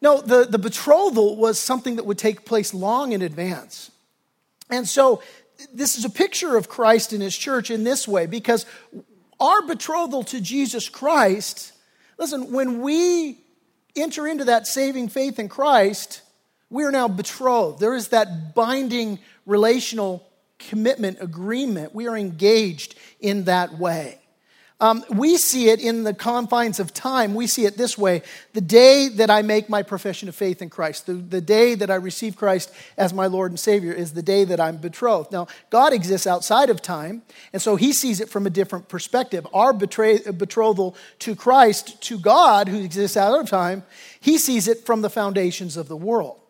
no, 0.00 0.20
the, 0.20 0.44
the 0.44 0.58
betrothal 0.58 1.36
was 1.36 1.60
something 1.60 1.96
that 1.96 2.04
would 2.04 2.18
take 2.18 2.44
place 2.44 2.74
long 2.74 3.12
in 3.12 3.22
advance. 3.22 3.92
And 4.70 4.88
so 4.88 5.22
this 5.72 5.96
is 5.96 6.04
a 6.04 6.10
picture 6.10 6.56
of 6.56 6.68
Christ 6.68 7.12
and 7.12 7.22
his 7.22 7.36
church 7.36 7.70
in 7.70 7.84
this 7.84 8.08
way 8.08 8.26
because 8.26 8.66
our 9.40 9.62
betrothal 9.62 10.24
to 10.24 10.40
Jesus 10.40 10.88
Christ, 10.88 11.72
listen, 12.18 12.52
when 12.52 12.80
we 12.80 13.38
enter 13.96 14.26
into 14.26 14.44
that 14.44 14.66
saving 14.66 15.08
faith 15.08 15.38
in 15.38 15.48
Christ, 15.48 16.22
we 16.70 16.84
are 16.84 16.90
now 16.90 17.08
betrothed. 17.08 17.80
There 17.80 17.94
is 17.94 18.08
that 18.08 18.54
binding 18.54 19.18
relational 19.46 20.26
commitment 20.58 21.18
agreement. 21.20 21.94
We 21.94 22.08
are 22.08 22.16
engaged 22.16 22.96
in 23.20 23.44
that 23.44 23.78
way. 23.78 24.18
Um, 24.80 25.04
we 25.08 25.36
see 25.36 25.68
it 25.68 25.80
in 25.80 26.02
the 26.02 26.12
confines 26.12 26.80
of 26.80 26.92
time. 26.92 27.34
We 27.34 27.46
see 27.46 27.64
it 27.64 27.76
this 27.76 27.96
way 27.96 28.22
the 28.54 28.60
day 28.60 29.08
that 29.08 29.30
I 29.30 29.42
make 29.42 29.68
my 29.68 29.82
profession 29.82 30.28
of 30.28 30.34
faith 30.34 30.60
in 30.60 30.68
Christ, 30.68 31.06
the, 31.06 31.14
the 31.14 31.40
day 31.40 31.76
that 31.76 31.90
I 31.90 31.94
receive 31.94 32.36
Christ 32.36 32.72
as 32.96 33.14
my 33.14 33.26
Lord 33.26 33.52
and 33.52 33.58
Savior, 33.58 33.92
is 33.92 34.12
the 34.12 34.22
day 34.22 34.44
that 34.44 34.58
I'm 34.58 34.78
betrothed. 34.78 35.30
Now, 35.30 35.46
God 35.70 35.92
exists 35.92 36.26
outside 36.26 36.70
of 36.70 36.82
time, 36.82 37.22
and 37.52 37.62
so 37.62 37.76
He 37.76 37.92
sees 37.92 38.20
it 38.20 38.28
from 38.28 38.46
a 38.46 38.50
different 38.50 38.88
perspective. 38.88 39.46
Our 39.54 39.72
betray, 39.72 40.18
betrothal 40.18 40.96
to 41.20 41.36
Christ, 41.36 42.02
to 42.02 42.18
God, 42.18 42.68
who 42.68 42.82
exists 42.82 43.16
out 43.16 43.38
of 43.38 43.48
time, 43.48 43.84
He 44.20 44.38
sees 44.38 44.66
it 44.66 44.84
from 44.84 45.02
the 45.02 45.10
foundations 45.10 45.76
of 45.76 45.86
the 45.86 45.96
world. 45.96 46.40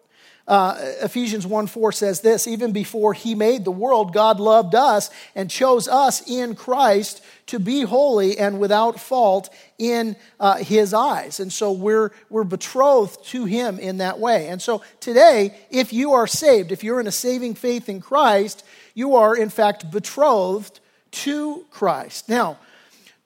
Uh, 0.46 0.76
Ephesians 1.00 1.46
1 1.46 1.66
4 1.66 1.92
says 1.92 2.20
this 2.20 2.46
Even 2.46 2.72
before 2.72 3.14
he 3.14 3.34
made 3.34 3.64
the 3.64 3.70
world, 3.70 4.12
God 4.12 4.40
loved 4.40 4.74
us 4.74 5.10
and 5.34 5.50
chose 5.50 5.88
us 5.88 6.28
in 6.28 6.54
Christ 6.54 7.24
to 7.46 7.58
be 7.58 7.82
holy 7.82 8.38
and 8.38 8.60
without 8.60 9.00
fault 9.00 9.48
in 9.78 10.16
uh, 10.38 10.56
his 10.56 10.92
eyes. 10.92 11.40
And 11.40 11.52
so 11.52 11.72
we're, 11.72 12.10
we're 12.28 12.44
betrothed 12.44 13.24
to 13.26 13.46
him 13.46 13.78
in 13.78 13.98
that 13.98 14.18
way. 14.18 14.48
And 14.48 14.60
so 14.60 14.82
today, 15.00 15.56
if 15.70 15.92
you 15.92 16.12
are 16.12 16.26
saved, 16.26 16.72
if 16.72 16.84
you're 16.84 17.00
in 17.00 17.06
a 17.06 17.12
saving 17.12 17.54
faith 17.54 17.88
in 17.88 18.00
Christ, 18.00 18.64
you 18.92 19.16
are 19.16 19.34
in 19.34 19.48
fact 19.48 19.90
betrothed 19.90 20.80
to 21.12 21.64
Christ. 21.70 22.28
Now, 22.28 22.58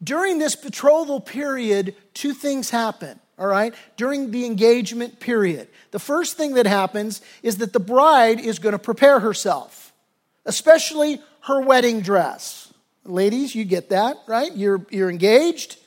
during 0.03 0.39
this 0.39 0.55
betrothal 0.55 1.21
period, 1.21 1.97
two 2.15 2.33
things 2.33 2.71
happen 2.71 3.19
all 3.39 3.47
right, 3.47 3.75
during 3.97 4.31
the 4.31 4.45
engagement 4.45 5.21
period. 5.21 5.69
The 5.91 5.99
first 5.99 6.37
thing 6.37 6.55
that 6.55 6.67
happens 6.67 7.21
is 7.43 7.59
that 7.59 7.73
the 7.73 7.81
bride 7.81 8.41
is 8.41 8.59
going 8.59 8.73
to 8.73 8.79
prepare 8.79 9.21
herself, 9.21 9.93
especially 10.45 11.21
her 11.43 11.61
wedding 11.61 12.01
dress. 12.01 12.73
Ladies, 13.05 13.55
you 13.55 13.65
get 13.65 13.91
that, 13.91 14.17
right? 14.27 14.55
You're, 14.55 14.85
you're 14.91 15.09
engaged. 15.09 15.79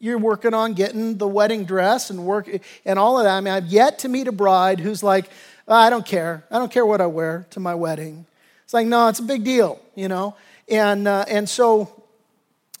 You're 0.00 0.18
working 0.18 0.54
on 0.54 0.74
getting 0.74 1.18
the 1.18 1.28
wedding 1.28 1.64
dress 1.64 2.10
and 2.10 2.26
work 2.26 2.48
and 2.84 2.98
all 2.98 3.18
of 3.18 3.24
that. 3.24 3.36
I 3.36 3.40
mean, 3.40 3.54
I've 3.54 3.66
yet 3.66 4.00
to 4.00 4.08
meet 4.08 4.26
a 4.26 4.32
bride 4.32 4.80
who's 4.80 5.02
like, 5.02 5.26
oh, 5.68 5.74
I 5.74 5.88
don't 5.88 6.04
care. 6.04 6.44
I 6.50 6.58
don't 6.58 6.70
care 6.70 6.84
what 6.84 7.00
I 7.00 7.06
wear 7.06 7.46
to 7.50 7.60
my 7.60 7.74
wedding. 7.74 8.26
It's 8.64 8.74
like, 8.74 8.86
no, 8.86 9.08
it's 9.08 9.20
a 9.20 9.24
big 9.24 9.44
deal, 9.44 9.80
you 9.94 10.08
know? 10.08 10.36
And, 10.68 11.06
uh, 11.06 11.26
and 11.28 11.48
so 11.48 12.03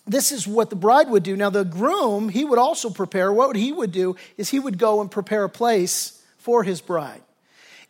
this 0.06 0.32
is 0.32 0.46
what 0.46 0.70
the 0.70 0.76
bride 0.76 1.08
would 1.08 1.22
do. 1.22 1.36
Now, 1.36 1.50
the 1.50 1.64
groom, 1.64 2.28
he 2.28 2.44
would 2.44 2.58
also 2.58 2.90
prepare. 2.90 3.32
What 3.32 3.56
he 3.56 3.72
would 3.72 3.92
do 3.92 4.16
is 4.36 4.50
he 4.50 4.60
would 4.60 4.78
go 4.78 5.00
and 5.00 5.10
prepare 5.10 5.44
a 5.44 5.48
place 5.48 6.22
for 6.38 6.62
his 6.62 6.80
bride. 6.80 7.22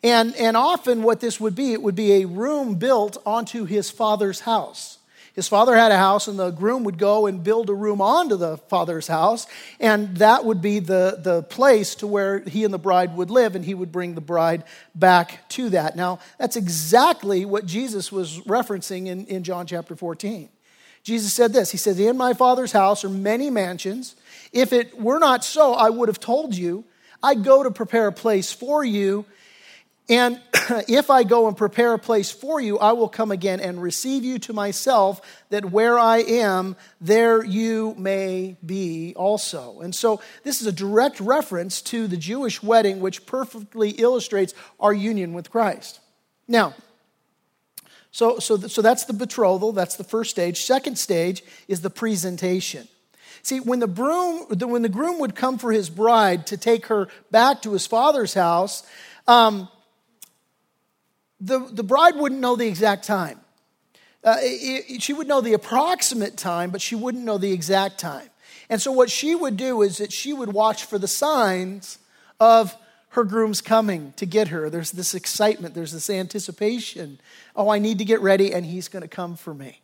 And, 0.02 0.36
and 0.36 0.56
often, 0.56 1.02
what 1.02 1.20
this 1.20 1.40
would 1.40 1.54
be, 1.54 1.72
it 1.72 1.82
would 1.82 1.96
be 1.96 2.22
a 2.22 2.26
room 2.26 2.76
built 2.76 3.16
onto 3.24 3.64
his 3.64 3.90
father's 3.90 4.40
house. 4.40 4.98
His 5.34 5.48
father 5.48 5.74
had 5.74 5.90
a 5.90 5.96
house, 5.96 6.28
and 6.28 6.38
the 6.38 6.50
groom 6.50 6.84
would 6.84 6.98
go 6.98 7.26
and 7.26 7.42
build 7.42 7.68
a 7.68 7.74
room 7.74 8.00
onto 8.00 8.36
the 8.36 8.56
father's 8.56 9.08
house, 9.08 9.48
and 9.80 10.18
that 10.18 10.44
would 10.44 10.62
be 10.62 10.78
the, 10.78 11.18
the 11.20 11.42
place 11.42 11.96
to 11.96 12.06
where 12.06 12.38
he 12.38 12.62
and 12.62 12.72
the 12.72 12.78
bride 12.78 13.16
would 13.16 13.30
live, 13.30 13.56
and 13.56 13.64
he 13.64 13.74
would 13.74 13.90
bring 13.90 14.14
the 14.14 14.20
bride 14.20 14.62
back 14.94 15.48
to 15.48 15.70
that. 15.70 15.96
Now, 15.96 16.20
that's 16.38 16.54
exactly 16.54 17.44
what 17.44 17.66
Jesus 17.66 18.12
was 18.12 18.38
referencing 18.42 19.06
in, 19.08 19.26
in 19.26 19.42
John 19.42 19.66
chapter 19.66 19.96
14. 19.96 20.48
Jesus 21.04 21.32
said 21.32 21.52
this 21.52 21.70
He 21.70 21.76
said, 21.76 21.98
In 22.00 22.16
my 22.16 22.32
Father's 22.32 22.72
house 22.72 23.04
are 23.04 23.10
many 23.10 23.50
mansions. 23.50 24.16
If 24.52 24.72
it 24.72 24.98
were 24.98 25.18
not 25.18 25.44
so, 25.44 25.74
I 25.74 25.90
would 25.90 26.08
have 26.08 26.20
told 26.20 26.56
you. 26.56 26.84
I 27.22 27.34
go 27.34 27.62
to 27.62 27.70
prepare 27.70 28.08
a 28.08 28.12
place 28.12 28.52
for 28.52 28.84
you. 28.84 29.24
And 30.08 30.40
if 30.88 31.08
I 31.08 31.22
go 31.22 31.48
and 31.48 31.56
prepare 31.56 31.94
a 31.94 31.98
place 31.98 32.30
for 32.30 32.60
you, 32.60 32.78
I 32.78 32.92
will 32.92 33.08
come 33.08 33.30
again 33.30 33.60
and 33.60 33.82
receive 33.82 34.22
you 34.24 34.38
to 34.40 34.52
myself, 34.52 35.22
that 35.48 35.70
where 35.70 35.98
I 35.98 36.18
am, 36.18 36.76
there 37.00 37.42
you 37.42 37.94
may 37.96 38.56
be 38.64 39.14
also. 39.16 39.80
And 39.80 39.94
so 39.94 40.20
this 40.42 40.60
is 40.60 40.66
a 40.66 40.72
direct 40.72 41.20
reference 41.20 41.80
to 41.82 42.06
the 42.06 42.18
Jewish 42.18 42.62
wedding, 42.62 43.00
which 43.00 43.24
perfectly 43.24 43.90
illustrates 43.90 44.52
our 44.78 44.92
union 44.92 45.32
with 45.32 45.50
Christ. 45.50 46.00
Now, 46.46 46.74
so, 48.14 48.38
so, 48.38 48.56
so 48.56 48.80
that's 48.80 49.06
the 49.06 49.12
betrothal, 49.12 49.72
that's 49.72 49.96
the 49.96 50.04
first 50.04 50.30
stage. 50.30 50.62
Second 50.62 50.96
stage 50.96 51.42
is 51.66 51.80
the 51.80 51.90
presentation. 51.90 52.86
See, 53.42 53.58
when 53.58 53.80
the, 53.80 53.88
broom, 53.88 54.46
when 54.50 54.82
the 54.82 54.88
groom 54.88 55.18
would 55.18 55.34
come 55.34 55.58
for 55.58 55.72
his 55.72 55.90
bride 55.90 56.46
to 56.46 56.56
take 56.56 56.86
her 56.86 57.08
back 57.32 57.62
to 57.62 57.72
his 57.72 57.88
father's 57.88 58.32
house, 58.32 58.84
um, 59.26 59.66
the, 61.40 61.58
the 61.58 61.82
bride 61.82 62.14
wouldn't 62.14 62.40
know 62.40 62.54
the 62.54 62.68
exact 62.68 63.04
time. 63.04 63.40
Uh, 64.22 64.36
it, 64.38 64.84
it, 64.88 65.02
she 65.02 65.12
would 65.12 65.26
know 65.26 65.40
the 65.40 65.54
approximate 65.54 66.36
time, 66.36 66.70
but 66.70 66.80
she 66.80 66.94
wouldn't 66.94 67.24
know 67.24 67.36
the 67.36 67.50
exact 67.50 67.98
time. 67.98 68.28
And 68.70 68.80
so, 68.80 68.92
what 68.92 69.10
she 69.10 69.34
would 69.34 69.56
do 69.56 69.82
is 69.82 69.98
that 69.98 70.12
she 70.12 70.32
would 70.32 70.52
watch 70.52 70.84
for 70.84 71.00
the 71.00 71.08
signs 71.08 71.98
of 72.38 72.76
her 73.14 73.22
groom's 73.22 73.60
coming 73.60 74.12
to 74.16 74.26
get 74.26 74.48
her. 74.48 74.68
There's 74.68 74.90
this 74.90 75.14
excitement, 75.14 75.74
there's 75.74 75.92
this 75.92 76.10
anticipation. 76.10 77.20
Oh, 77.54 77.68
I 77.68 77.78
need 77.78 77.98
to 77.98 78.04
get 78.04 78.20
ready, 78.20 78.52
and 78.52 78.66
he's 78.66 78.88
going 78.88 79.02
to 79.02 79.08
come 79.08 79.36
for 79.36 79.54
me. 79.54 79.80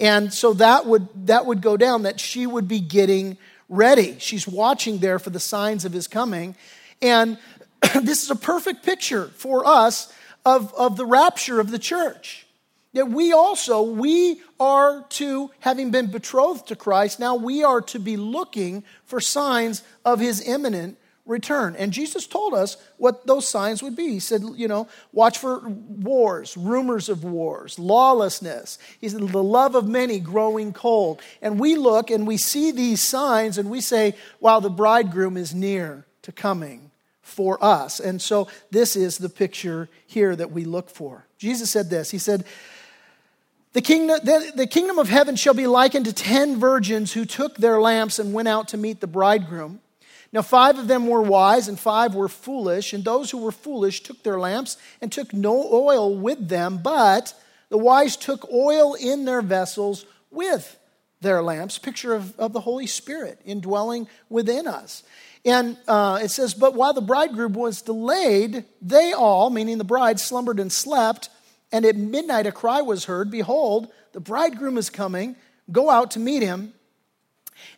And 0.00 0.32
so 0.32 0.52
that 0.54 0.86
would, 0.86 1.28
that 1.28 1.46
would 1.46 1.60
go 1.60 1.76
down, 1.76 2.02
that 2.02 2.18
she 2.18 2.44
would 2.44 2.66
be 2.66 2.80
getting 2.80 3.38
ready. 3.68 4.16
She's 4.18 4.48
watching 4.48 4.98
there 4.98 5.20
for 5.20 5.30
the 5.30 5.38
signs 5.38 5.84
of 5.84 5.92
his 5.92 6.08
coming. 6.08 6.56
And 7.00 7.38
this 8.02 8.24
is 8.24 8.30
a 8.30 8.36
perfect 8.36 8.84
picture 8.84 9.28
for 9.36 9.64
us 9.64 10.12
of, 10.44 10.74
of 10.74 10.96
the 10.96 11.06
rapture 11.06 11.60
of 11.60 11.70
the 11.70 11.78
church. 11.78 12.48
That 12.94 13.10
we 13.10 13.32
also, 13.32 13.82
we 13.82 14.40
are 14.58 15.04
to, 15.10 15.52
having 15.60 15.92
been 15.92 16.10
betrothed 16.10 16.66
to 16.66 16.76
Christ, 16.76 17.20
now 17.20 17.36
we 17.36 17.62
are 17.62 17.80
to 17.82 18.00
be 18.00 18.16
looking 18.16 18.82
for 19.04 19.20
signs 19.20 19.84
of 20.04 20.18
his 20.18 20.46
imminent 20.46 20.98
return. 21.24 21.76
And 21.76 21.92
Jesus 21.92 22.26
told 22.26 22.54
us 22.54 22.76
what 22.96 23.26
those 23.26 23.48
signs 23.48 23.82
would 23.82 23.94
be. 23.94 24.08
He 24.08 24.20
said, 24.20 24.42
you 24.56 24.66
know, 24.66 24.88
watch 25.12 25.38
for 25.38 25.60
wars, 25.68 26.56
rumors 26.56 27.08
of 27.08 27.22
wars, 27.24 27.78
lawlessness. 27.78 28.78
He 29.00 29.08
said, 29.08 29.20
the 29.20 29.42
love 29.42 29.74
of 29.74 29.86
many 29.86 30.18
growing 30.18 30.72
cold. 30.72 31.20
And 31.40 31.60
we 31.60 31.76
look 31.76 32.10
and 32.10 32.26
we 32.26 32.36
see 32.36 32.72
these 32.72 33.00
signs 33.00 33.56
and 33.56 33.70
we 33.70 33.80
say, 33.80 34.14
wow, 34.40 34.60
the 34.60 34.70
bridegroom 34.70 35.36
is 35.36 35.54
near 35.54 36.04
to 36.22 36.32
coming 36.32 36.90
for 37.20 37.62
us. 37.64 38.00
And 38.00 38.20
so 38.20 38.48
this 38.70 38.96
is 38.96 39.18
the 39.18 39.28
picture 39.28 39.88
here 40.06 40.34
that 40.34 40.50
we 40.50 40.64
look 40.64 40.90
for. 40.90 41.26
Jesus 41.38 41.70
said 41.70 41.88
this 41.88 42.10
He 42.10 42.18
said, 42.18 42.44
the 43.74 43.80
kingdom, 43.80 44.18
the, 44.22 44.52
the 44.54 44.66
kingdom 44.66 44.98
of 44.98 45.08
heaven 45.08 45.34
shall 45.34 45.54
be 45.54 45.66
likened 45.66 46.04
to 46.04 46.12
ten 46.12 46.58
virgins 46.58 47.12
who 47.12 47.24
took 47.24 47.56
their 47.56 47.80
lamps 47.80 48.18
and 48.18 48.34
went 48.34 48.48
out 48.48 48.68
to 48.68 48.76
meet 48.76 49.00
the 49.00 49.06
bridegroom. 49.06 49.80
Now, 50.32 50.42
five 50.42 50.78
of 50.78 50.88
them 50.88 51.06
were 51.06 51.20
wise 51.20 51.68
and 51.68 51.78
five 51.78 52.14
were 52.14 52.28
foolish, 52.28 52.92
and 52.92 53.04
those 53.04 53.30
who 53.30 53.38
were 53.38 53.52
foolish 53.52 54.02
took 54.02 54.22
their 54.22 54.40
lamps 54.40 54.78
and 55.00 55.12
took 55.12 55.34
no 55.34 55.70
oil 55.70 56.16
with 56.16 56.48
them, 56.48 56.78
but 56.82 57.34
the 57.68 57.78
wise 57.78 58.16
took 58.16 58.50
oil 58.50 58.94
in 58.94 59.24
their 59.26 59.42
vessels 59.42 60.06
with 60.30 60.78
their 61.20 61.42
lamps, 61.42 61.78
picture 61.78 62.14
of, 62.14 62.38
of 62.38 62.52
the 62.52 62.60
Holy 62.60 62.86
Spirit 62.86 63.40
indwelling 63.44 64.08
within 64.28 64.66
us. 64.66 65.02
And 65.44 65.76
uh, 65.86 66.20
it 66.22 66.30
says, 66.30 66.54
But 66.54 66.74
while 66.74 66.92
the 66.92 67.00
bridegroom 67.00 67.52
was 67.52 67.82
delayed, 67.82 68.64
they 68.80 69.12
all, 69.12 69.50
meaning 69.50 69.78
the 69.78 69.84
bride, 69.84 70.20
slumbered 70.20 70.60
and 70.60 70.72
slept. 70.72 71.28
And 71.70 71.84
at 71.84 71.96
midnight 71.96 72.46
a 72.46 72.52
cry 72.52 72.82
was 72.82 73.06
heard 73.06 73.30
Behold, 73.30 73.88
the 74.12 74.20
bridegroom 74.20 74.78
is 74.78 74.90
coming. 74.90 75.36
Go 75.70 75.90
out 75.90 76.12
to 76.12 76.20
meet 76.20 76.42
him. 76.42 76.74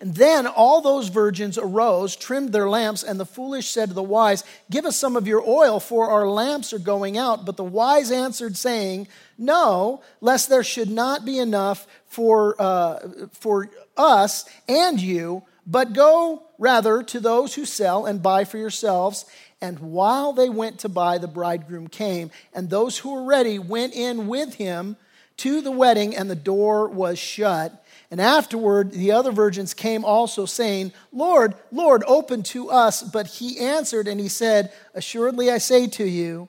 And 0.01 0.15
then 0.15 0.47
all 0.47 0.81
those 0.81 1.09
virgins 1.09 1.59
arose, 1.59 2.17
trimmed 2.17 2.53
their 2.53 2.69
lamps, 2.69 3.03
and 3.03 3.19
the 3.19 3.27
foolish 3.27 3.69
said 3.69 3.89
to 3.89 3.95
the 3.95 4.03
wise, 4.03 4.45
Give 4.71 4.85
us 4.85 4.97
some 4.97 5.17
of 5.17 5.27
your 5.27 5.43
oil, 5.47 5.81
for 5.81 6.09
our 6.09 6.29
lamps 6.29 6.73
are 6.73 6.79
going 6.79 7.17
out. 7.17 7.45
But 7.45 7.57
the 7.57 7.65
wise 7.65 8.11
answered, 8.11 8.57
saying, 8.57 9.09
No, 9.39 10.03
lest 10.21 10.49
there 10.49 10.65
should 10.65 10.91
not 10.91 11.25
be 11.25 11.39
enough 11.39 11.87
for, 12.07 12.61
uh, 12.61 12.99
for 13.33 13.71
us 13.97 14.45
and 14.69 15.01
you, 15.01 15.43
but 15.67 15.93
go 15.93 16.43
rather 16.59 17.03
to 17.03 17.21
those 17.21 17.55
who 17.55 17.65
sell 17.65 18.07
and 18.07 18.23
buy 18.23 18.45
for 18.45 18.59
yourselves. 18.59 19.25
And 19.61 19.79
while 19.79 20.33
they 20.33 20.49
went 20.49 20.81
to 20.81 20.89
buy, 20.89 21.19
the 21.19 21.27
bridegroom 21.27 21.89
came, 21.89 22.31
and 22.53 22.69
those 22.69 22.99
who 22.99 23.15
were 23.15 23.25
ready 23.25 23.59
went 23.59 23.95
in 23.95 24.27
with 24.27 24.55
him 24.55 24.97
to 25.39 25.61
the 25.61 25.71
wedding, 25.71 26.15
and 26.15 26.31
the 26.31 26.37
door 26.37 26.89
was 26.89 27.19
shut. 27.19 27.84
And 28.15 28.21
afterward, 28.21 28.93
the 28.93 29.11
other 29.11 29.33
virgins 29.33 29.75
came 29.75 30.05
also, 30.05 30.47
saying, 30.47 30.93
Lord, 31.11 31.57
Lord, 31.73 32.05
open 32.07 32.45
to 32.45 32.71
us. 32.71 33.03
But 33.03 33.27
he 33.27 33.59
answered 33.59 34.07
and 34.07 34.21
he 34.21 34.29
said, 34.29 34.73
Assuredly 34.95 35.51
I 35.51 35.59
say 35.59 35.89
to 35.89 36.05
you, 36.05 36.47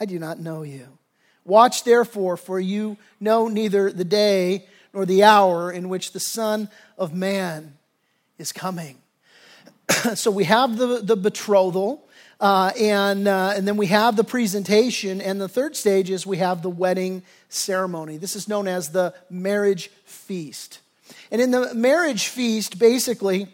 I 0.00 0.06
do 0.06 0.18
not 0.18 0.40
know 0.40 0.62
you. 0.62 0.88
Watch 1.44 1.84
therefore, 1.84 2.38
for 2.38 2.58
you 2.58 2.96
know 3.20 3.48
neither 3.48 3.92
the 3.92 4.06
day 4.06 4.64
nor 4.94 5.04
the 5.04 5.24
hour 5.24 5.70
in 5.70 5.90
which 5.90 6.12
the 6.12 6.18
Son 6.18 6.70
of 6.96 7.12
Man 7.12 7.76
is 8.38 8.50
coming. 8.50 8.96
so 10.14 10.30
we 10.30 10.44
have 10.44 10.78
the, 10.78 11.02
the 11.02 11.16
betrothal. 11.16 12.08
Uh, 12.40 12.72
and, 12.80 13.28
uh, 13.28 13.52
and 13.54 13.68
then 13.68 13.76
we 13.76 13.88
have 13.88 14.16
the 14.16 14.24
presentation. 14.24 15.20
And 15.20 15.38
the 15.38 15.46
third 15.46 15.76
stage 15.76 16.08
is 16.08 16.26
we 16.26 16.38
have 16.38 16.62
the 16.62 16.70
wedding 16.70 17.22
ceremony. 17.50 18.16
This 18.16 18.34
is 18.34 18.48
known 18.48 18.66
as 18.66 18.92
the 18.92 19.12
marriage 19.28 19.90
feast. 20.06 20.78
And 21.30 21.40
in 21.40 21.50
the 21.50 21.74
marriage 21.74 22.28
feast, 22.28 22.78
basically, 22.78 23.48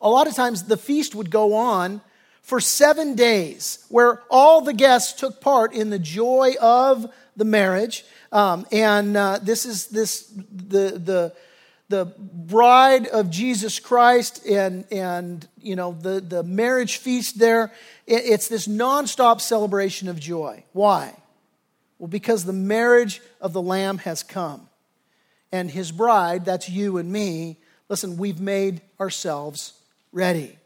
a 0.00 0.08
lot 0.08 0.26
of 0.26 0.34
times 0.34 0.64
the 0.64 0.76
feast 0.76 1.14
would 1.14 1.30
go 1.30 1.54
on 1.54 2.00
for 2.42 2.60
seven 2.60 3.14
days, 3.14 3.84
where 3.88 4.22
all 4.30 4.60
the 4.60 4.72
guests 4.72 5.18
took 5.18 5.40
part 5.40 5.72
in 5.74 5.90
the 5.90 5.98
joy 5.98 6.54
of 6.60 7.06
the 7.36 7.44
marriage. 7.44 8.04
Um, 8.32 8.66
and 8.72 9.16
uh, 9.16 9.38
this 9.42 9.66
is 9.66 9.88
this 9.88 10.22
the 10.26 10.98
the 10.98 11.32
the 11.88 12.06
bride 12.16 13.08
of 13.08 13.30
Jesus 13.30 13.78
Christ 13.78 14.46
and 14.46 14.84
and 14.90 15.46
you 15.60 15.76
know 15.76 15.92
the 15.92 16.20
the 16.20 16.42
marriage 16.42 16.96
feast 16.96 17.38
there. 17.38 17.72
It, 18.06 18.22
it's 18.24 18.48
this 18.48 18.66
nonstop 18.66 19.40
celebration 19.40 20.08
of 20.08 20.18
joy. 20.18 20.64
Why? 20.72 21.14
Well, 21.98 22.08
because 22.08 22.44
the 22.44 22.54
marriage 22.54 23.20
of 23.40 23.52
the 23.52 23.60
Lamb 23.60 23.98
has 23.98 24.22
come 24.22 24.69
and 25.52 25.70
his 25.70 25.92
bride, 25.92 26.44
that's 26.44 26.68
you 26.68 26.98
and 26.98 27.10
me, 27.10 27.56
listen, 27.88 28.16
we've 28.16 28.40
made 28.40 28.80
ourselves 29.00 29.74
ready. 30.12 30.56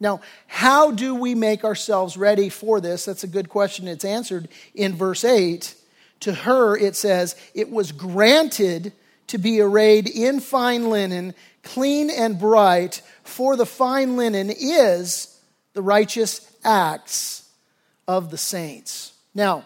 Now, 0.00 0.20
how 0.46 0.90
do 0.90 1.14
we 1.14 1.34
make 1.34 1.64
ourselves 1.64 2.16
ready 2.16 2.48
for 2.48 2.80
this? 2.80 3.04
That's 3.04 3.24
a 3.24 3.28
good 3.28 3.48
question. 3.48 3.88
It's 3.88 4.04
answered 4.04 4.48
in 4.74 4.94
verse 4.94 5.24
8. 5.24 5.74
To 6.20 6.32
her, 6.32 6.76
it 6.76 6.96
says, 6.96 7.36
It 7.54 7.70
was 7.70 7.92
granted 7.92 8.92
to 9.28 9.38
be 9.38 9.60
arrayed 9.60 10.08
in 10.08 10.40
fine 10.40 10.90
linen, 10.90 11.34
clean 11.62 12.10
and 12.10 12.38
bright, 12.38 13.02
for 13.22 13.56
the 13.56 13.66
fine 13.66 14.16
linen 14.16 14.50
is 14.50 15.40
the 15.72 15.82
righteous 15.82 16.50
acts 16.64 17.48
of 18.06 18.30
the 18.30 18.38
saints. 18.38 19.12
Now, 19.34 19.64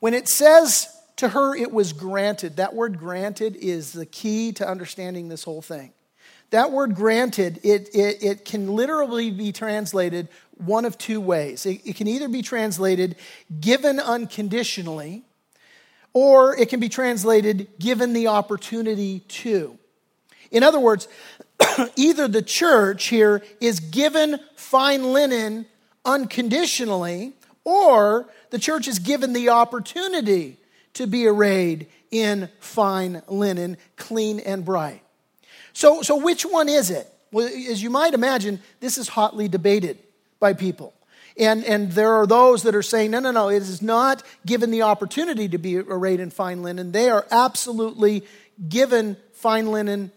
when 0.00 0.14
it 0.14 0.28
says 0.28 0.91
to 1.16 1.28
her, 1.28 1.54
it 1.54 1.72
was 1.72 1.92
granted. 1.92 2.56
That 2.56 2.74
word 2.74 2.98
granted 2.98 3.56
is 3.56 3.92
the 3.92 4.06
key 4.06 4.52
to 4.52 4.68
understanding 4.68 5.28
this 5.28 5.44
whole 5.44 5.62
thing. 5.62 5.92
That 6.50 6.70
word 6.70 6.94
granted, 6.94 7.60
it, 7.62 7.88
it, 7.94 8.22
it 8.22 8.44
can 8.44 8.74
literally 8.74 9.30
be 9.30 9.52
translated 9.52 10.28
one 10.58 10.84
of 10.84 10.98
two 10.98 11.20
ways. 11.20 11.64
It, 11.64 11.80
it 11.86 11.96
can 11.96 12.06
either 12.06 12.28
be 12.28 12.42
translated 12.42 13.16
given 13.60 13.98
unconditionally, 13.98 15.22
or 16.12 16.54
it 16.56 16.68
can 16.68 16.78
be 16.78 16.90
translated 16.90 17.68
given 17.78 18.12
the 18.12 18.28
opportunity 18.28 19.20
to. 19.20 19.78
In 20.50 20.62
other 20.62 20.78
words, 20.78 21.08
either 21.96 22.28
the 22.28 22.42
church 22.42 23.06
here 23.06 23.42
is 23.60 23.80
given 23.80 24.38
fine 24.54 25.12
linen 25.12 25.64
unconditionally, 26.04 27.32
or 27.64 28.28
the 28.50 28.58
church 28.58 28.88
is 28.88 28.98
given 28.98 29.32
the 29.32 29.48
opportunity 29.48 30.58
to 30.94 31.06
be 31.06 31.26
arrayed 31.26 31.86
in 32.10 32.48
fine 32.60 33.22
linen, 33.28 33.76
clean 33.96 34.40
and 34.40 34.64
bright. 34.64 35.02
So, 35.72 36.02
so 36.02 36.16
which 36.16 36.44
one 36.44 36.68
is 36.68 36.90
it? 36.90 37.08
Well, 37.32 37.46
as 37.46 37.82
you 37.82 37.88
might 37.88 38.12
imagine, 38.12 38.60
this 38.80 38.98
is 38.98 39.08
hotly 39.08 39.48
debated 39.48 39.98
by 40.38 40.52
people. 40.52 40.92
And, 41.38 41.64
and 41.64 41.90
there 41.92 42.12
are 42.14 42.26
those 42.26 42.64
that 42.64 42.74
are 42.74 42.82
saying, 42.82 43.10
no, 43.10 43.20
no, 43.20 43.30
no, 43.30 43.48
it 43.48 43.62
is 43.62 43.80
not 43.80 44.22
given 44.44 44.70
the 44.70 44.82
opportunity 44.82 45.48
to 45.48 45.56
be 45.56 45.78
arrayed 45.78 46.20
in 46.20 46.28
fine 46.28 46.62
linen. 46.62 46.92
They 46.92 47.08
are 47.08 47.26
absolutely 47.30 48.24
given 48.68 49.16
fine 49.32 49.72
linen 49.72 50.12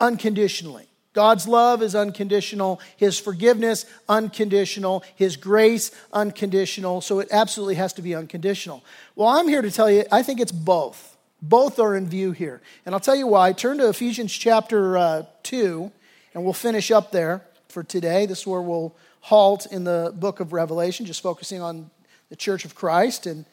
unconditionally. 0.00 0.89
God's 1.12 1.48
love 1.48 1.82
is 1.82 1.94
unconditional, 1.94 2.80
His 2.96 3.18
forgiveness 3.18 3.84
unconditional, 4.08 5.02
His 5.16 5.36
grace 5.36 5.90
unconditional, 6.12 7.00
so 7.00 7.18
it 7.18 7.28
absolutely 7.32 7.74
has 7.76 7.92
to 7.94 8.02
be 8.02 8.14
unconditional. 8.14 8.84
Well, 9.16 9.28
I'm 9.28 9.48
here 9.48 9.62
to 9.62 9.70
tell 9.70 9.90
you, 9.90 10.04
I 10.12 10.22
think 10.22 10.40
it's 10.40 10.52
both. 10.52 11.16
Both 11.42 11.78
are 11.78 11.96
in 11.96 12.06
view 12.06 12.32
here. 12.32 12.60
And 12.84 12.94
I'll 12.94 13.00
tell 13.00 13.16
you 13.16 13.26
why. 13.26 13.52
Turn 13.52 13.78
to 13.78 13.88
Ephesians 13.88 14.32
chapter 14.32 14.96
uh, 14.96 15.22
2, 15.42 15.90
and 16.34 16.44
we'll 16.44 16.52
finish 16.52 16.90
up 16.90 17.10
there 17.10 17.42
for 17.68 17.82
today. 17.82 18.26
This 18.26 18.40
is 18.40 18.46
where 18.46 18.60
we'll 18.60 18.94
halt 19.20 19.66
in 19.66 19.84
the 19.84 20.12
book 20.14 20.40
of 20.40 20.52
Revelation, 20.52 21.06
just 21.06 21.22
focusing 21.22 21.60
on 21.60 21.90
the 22.28 22.36
church 22.36 22.64
of 22.64 22.74
Christ 22.74 23.26
and 23.26 23.46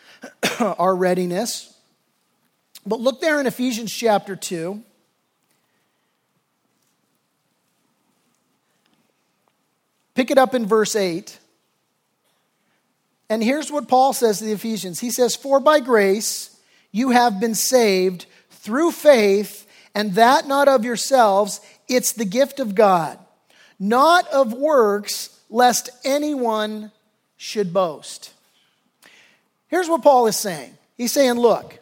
our 0.60 0.96
readiness. 0.96 1.76
But 2.86 3.00
look 3.00 3.20
there 3.20 3.40
in 3.40 3.46
Ephesians 3.46 3.92
chapter 3.92 4.36
2. 4.36 4.82
Pick 10.14 10.30
it 10.30 10.38
up 10.38 10.54
in 10.54 10.66
verse 10.66 10.96
8. 10.96 11.38
And 13.28 13.42
here's 13.42 13.72
what 13.72 13.88
Paul 13.88 14.12
says 14.12 14.38
to 14.38 14.44
the 14.44 14.52
Ephesians 14.52 15.00
He 15.00 15.10
says, 15.10 15.36
For 15.36 15.60
by 15.60 15.80
grace 15.80 16.56
you 16.92 17.10
have 17.10 17.40
been 17.40 17.54
saved 17.54 18.26
through 18.50 18.92
faith, 18.92 19.66
and 19.94 20.14
that 20.14 20.46
not 20.46 20.68
of 20.68 20.84
yourselves, 20.84 21.60
it's 21.88 22.12
the 22.12 22.24
gift 22.24 22.60
of 22.60 22.74
God, 22.74 23.18
not 23.78 24.26
of 24.28 24.52
works, 24.52 25.38
lest 25.50 25.90
anyone 26.04 26.92
should 27.36 27.72
boast. 27.72 28.32
Here's 29.68 29.88
what 29.88 30.02
Paul 30.02 30.26
is 30.26 30.36
saying 30.36 30.76
He's 30.96 31.12
saying, 31.12 31.34
Look, 31.34 31.78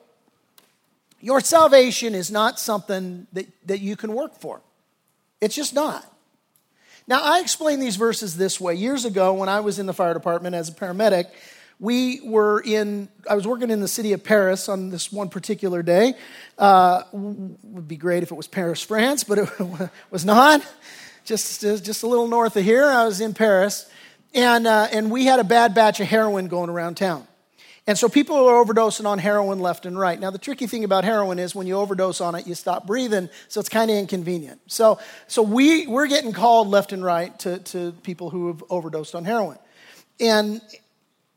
your 1.21 1.41
salvation 1.41 2.15
is 2.15 2.31
not 2.31 2.59
something 2.59 3.27
that, 3.33 3.47
that 3.67 3.81
you 3.81 3.97
can 3.97 4.15
work 4.15 4.41
for, 4.41 4.61
it's 5.41 5.55
just 5.55 5.75
not. 5.75 6.07
Now, 7.07 7.21
I 7.23 7.41
explain 7.41 7.81
these 7.81 7.97
verses 7.97 8.37
this 8.37 8.61
way. 8.61 8.75
Years 8.75 9.05
ago, 9.05 9.35
when 9.35 9.49
I 9.49 9.61
was 9.61 9.79
in 9.79 9.87
the 9.87 9.93
fire 9.93 10.15
department 10.15 10.55
as 10.55 10.69
a 10.69 10.73
paramedic, 10.73 11.27
we 11.81 12.21
were 12.21 12.61
in, 12.61 13.09
I 13.29 13.35
was 13.35 13.45
working 13.45 13.71
in 13.71 13.81
the 13.81 13.89
city 13.89 14.13
of 14.13 14.23
Paris 14.23 14.69
on 14.69 14.91
this 14.91 15.11
one 15.11 15.29
particular 15.29 15.83
day. 15.83 16.15
Uh, 16.57 17.03
would 17.13 17.89
be 17.89 17.97
great 17.97 18.23
if 18.23 18.31
it 18.31 18.37
was 18.37 18.47
Paris, 18.47 18.81
France, 18.81 19.25
but 19.25 19.39
it 19.39 19.91
was 20.11 20.25
not. 20.25 20.65
Just, 21.25 21.61
just 21.61 22.03
a 22.03 22.07
little 22.07 22.29
north 22.29 22.57
of 22.57 22.65
here, 22.65 22.85
I 22.85 23.05
was 23.05 23.21
in 23.21 23.35
Paris. 23.35 23.91
And, 24.35 24.67
uh, 24.67 24.89
and 24.93 25.11
we 25.11 25.25
had 25.25 25.41
a 25.41 25.45
bad 25.45 25.75
batch 25.75 26.01
of 26.01 26.07
heroin 26.07 26.47
going 26.47 26.71
around 26.71 26.97
town. 26.97 27.27
And 27.87 27.99
so 27.99 28.09
people 28.09 28.37
are 28.37 28.65
overdosing 28.65 29.07
on 29.07 29.19
heroin 29.19 29.59
left 29.59 29.87
and 29.87 29.99
right. 29.99 30.19
Now, 30.19 30.31
the 30.31 30.39
tricky 30.39 30.69
thing 30.69 30.85
about 30.85 31.03
heroin 31.03 31.41
is 31.41 31.53
when 31.55 31.67
you 31.67 31.77
overdose 31.77 32.21
on 32.21 32.37
it, 32.37 32.47
you 32.47 32.55
stop 32.55 32.87
breathing, 32.87 33.29
so 33.49 33.59
it's 33.59 33.69
kind 33.69 33.91
of 33.91 33.97
inconvenient. 33.97 34.61
So, 34.69 35.01
so 35.27 35.43
we, 35.43 35.89
we're 35.89 36.07
getting 36.07 36.33
called 36.33 36.69
left 36.69 36.93
and 36.93 37.05
right 37.05 37.37
to, 37.41 37.59
to 37.59 37.93
people 38.05 38.31
who 38.31 38.49
have 38.49 38.63
overdosed 38.71 39.17
on 39.17 39.25
heroin. 39.25 39.59
And 40.21 40.61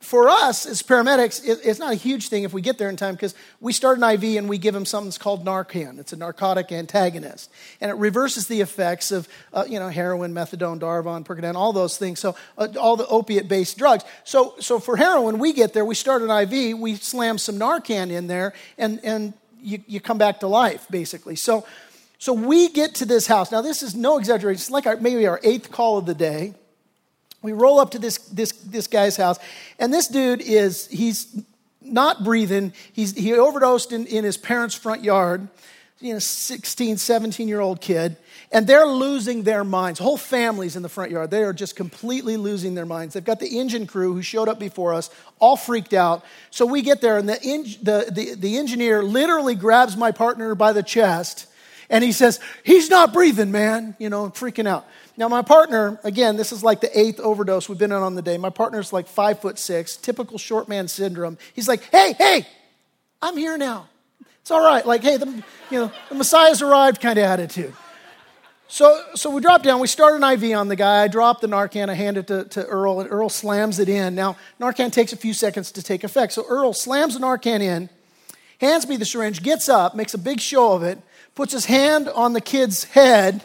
for 0.00 0.28
us 0.28 0.66
as 0.66 0.82
paramedics, 0.82 1.44
it, 1.44 1.60
it's 1.64 1.78
not 1.78 1.92
a 1.92 1.96
huge 1.96 2.28
thing 2.28 2.44
if 2.44 2.52
we 2.52 2.60
get 2.60 2.78
there 2.78 2.88
in 2.90 2.96
time 2.96 3.14
because 3.14 3.34
we 3.60 3.72
start 3.72 3.98
an 3.98 4.04
IV 4.04 4.36
and 4.36 4.48
we 4.48 4.58
give 4.58 4.74
them 4.74 4.84
something 4.84 5.08
that's 5.08 5.18
called 5.18 5.44
Narcan. 5.44 5.98
It's 5.98 6.12
a 6.12 6.16
narcotic 6.16 6.70
antagonist, 6.70 7.50
and 7.80 7.90
it 7.90 7.94
reverses 7.94 8.46
the 8.46 8.60
effects 8.60 9.10
of 9.10 9.26
uh, 9.52 9.64
you 9.68 9.78
know 9.78 9.88
heroin, 9.88 10.34
methadone, 10.34 10.78
Darvon, 10.78 11.24
Percodan, 11.24 11.54
all 11.54 11.72
those 11.72 11.96
things. 11.96 12.20
So 12.20 12.36
uh, 12.58 12.68
all 12.78 12.96
the 12.96 13.06
opiate-based 13.06 13.78
drugs. 13.78 14.04
So 14.24 14.54
so 14.60 14.78
for 14.78 14.96
heroin, 14.96 15.38
we 15.38 15.52
get 15.52 15.72
there, 15.72 15.84
we 15.84 15.94
start 15.94 16.22
an 16.22 16.30
IV, 16.30 16.78
we 16.78 16.96
slam 16.96 17.38
some 17.38 17.58
Narcan 17.58 18.10
in 18.10 18.26
there, 18.26 18.52
and 18.76 19.00
and 19.02 19.32
you, 19.62 19.82
you 19.86 20.00
come 20.00 20.18
back 20.18 20.40
to 20.40 20.46
life 20.46 20.86
basically. 20.90 21.36
So. 21.36 21.66
So 22.18 22.32
we 22.32 22.70
get 22.70 22.94
to 22.94 23.04
this 23.04 23.26
house. 23.26 23.52
Now, 23.52 23.60
this 23.60 23.82
is 23.82 23.94
no 23.94 24.16
exaggeration. 24.16 24.56
It's 24.58 24.70
like 24.70 24.86
our, 24.86 24.96
maybe 24.96 25.26
our 25.26 25.38
eighth 25.42 25.70
call 25.70 25.98
of 25.98 26.06
the 26.06 26.14
day 26.14 26.54
we 27.46 27.52
roll 27.52 27.78
up 27.78 27.92
to 27.92 28.00
this, 28.00 28.18
this, 28.18 28.50
this 28.50 28.88
guy's 28.88 29.16
house, 29.16 29.38
and 29.78 29.94
this 29.94 30.08
dude 30.08 30.40
is, 30.40 30.88
he's 30.88 31.40
not 31.80 32.24
breathing. 32.24 32.72
He's, 32.92 33.16
he 33.16 33.34
overdosed 33.34 33.92
in, 33.92 34.04
in 34.06 34.24
his 34.24 34.36
parents' 34.36 34.74
front 34.74 35.04
yard, 35.04 35.46
you 36.00 36.12
know, 36.12 36.18
16, 36.18 36.96
17 36.96 37.46
year 37.46 37.60
old 37.60 37.80
kid, 37.80 38.16
and 38.50 38.66
they're 38.66 38.84
losing 38.84 39.44
their 39.44 39.62
minds. 39.62 40.00
Whole 40.00 40.16
families 40.16 40.74
in 40.74 40.82
the 40.82 40.88
front 40.88 41.12
yard, 41.12 41.30
they 41.30 41.44
are 41.44 41.52
just 41.52 41.76
completely 41.76 42.36
losing 42.36 42.74
their 42.74 42.84
minds. 42.84 43.14
They've 43.14 43.24
got 43.24 43.38
the 43.38 43.60
engine 43.60 43.86
crew 43.86 44.12
who 44.12 44.22
showed 44.22 44.48
up 44.48 44.58
before 44.58 44.92
us, 44.92 45.08
all 45.38 45.56
freaked 45.56 45.94
out. 45.94 46.24
So 46.50 46.66
we 46.66 46.82
get 46.82 47.00
there, 47.00 47.16
and 47.16 47.28
the, 47.28 47.38
the, 47.80 48.10
the, 48.10 48.34
the 48.34 48.58
engineer 48.58 49.04
literally 49.04 49.54
grabs 49.54 49.96
my 49.96 50.10
partner 50.10 50.56
by 50.56 50.72
the 50.72 50.82
chest, 50.82 51.46
and 51.88 52.02
he 52.02 52.10
says, 52.10 52.40
He's 52.64 52.90
not 52.90 53.12
breathing, 53.12 53.52
man, 53.52 53.94
you 54.00 54.10
know, 54.10 54.30
freaking 54.30 54.66
out. 54.66 54.84
Now, 55.18 55.28
my 55.28 55.42
partner, 55.42 55.98
again, 56.04 56.36
this 56.36 56.52
is 56.52 56.62
like 56.62 56.80
the 56.80 56.98
eighth 56.98 57.20
overdose 57.20 57.68
we've 57.68 57.78
been 57.78 57.92
on 57.92 58.02
on 58.02 58.14
the 58.14 58.22
day. 58.22 58.36
My 58.36 58.50
partner's 58.50 58.92
like 58.92 59.08
five 59.08 59.40
foot 59.40 59.58
six, 59.58 59.96
typical 59.96 60.36
short 60.36 60.68
man 60.68 60.88
syndrome. 60.88 61.38
He's 61.54 61.68
like, 61.68 61.82
hey, 61.90 62.12
hey, 62.12 62.46
I'm 63.22 63.36
here 63.36 63.56
now. 63.56 63.88
It's 64.42 64.50
all 64.50 64.64
right. 64.64 64.86
Like, 64.86 65.02
hey, 65.02 65.16
the, 65.16 65.26
you 65.70 65.78
know, 65.78 65.92
the 66.10 66.14
Messiah's 66.16 66.60
arrived 66.60 67.00
kind 67.00 67.18
of 67.18 67.24
attitude. 67.24 67.74
So, 68.68 69.02
so 69.14 69.30
we 69.30 69.40
drop 69.40 69.62
down. 69.62 69.80
We 69.80 69.86
start 69.86 70.20
an 70.20 70.24
IV 70.24 70.56
on 70.56 70.68
the 70.68 70.76
guy. 70.76 71.04
I 71.04 71.08
drop 71.08 71.40
the 71.40 71.46
Narcan. 71.46 71.88
I 71.88 71.94
hand 71.94 72.16
it 72.16 72.26
to, 72.26 72.44
to 72.44 72.64
Earl, 72.64 73.00
and 73.00 73.10
Earl 73.10 73.28
slams 73.28 73.78
it 73.78 73.88
in. 73.88 74.14
Now, 74.14 74.36
Narcan 74.60 74.92
takes 74.92 75.12
a 75.12 75.16
few 75.16 75.32
seconds 75.32 75.72
to 75.72 75.82
take 75.82 76.04
effect. 76.04 76.32
So 76.32 76.44
Earl 76.48 76.72
slams 76.72 77.14
the 77.14 77.20
Narcan 77.20 77.60
in, 77.60 77.88
hands 78.60 78.86
me 78.88 78.96
the 78.96 79.04
syringe, 79.04 79.42
gets 79.42 79.68
up, 79.68 79.94
makes 79.94 80.14
a 80.14 80.18
big 80.18 80.40
show 80.40 80.74
of 80.74 80.82
it, 80.82 80.98
puts 81.34 81.52
his 81.52 81.66
hand 81.66 82.08
on 82.08 82.32
the 82.32 82.40
kid's 82.40 82.84
head 82.84 83.42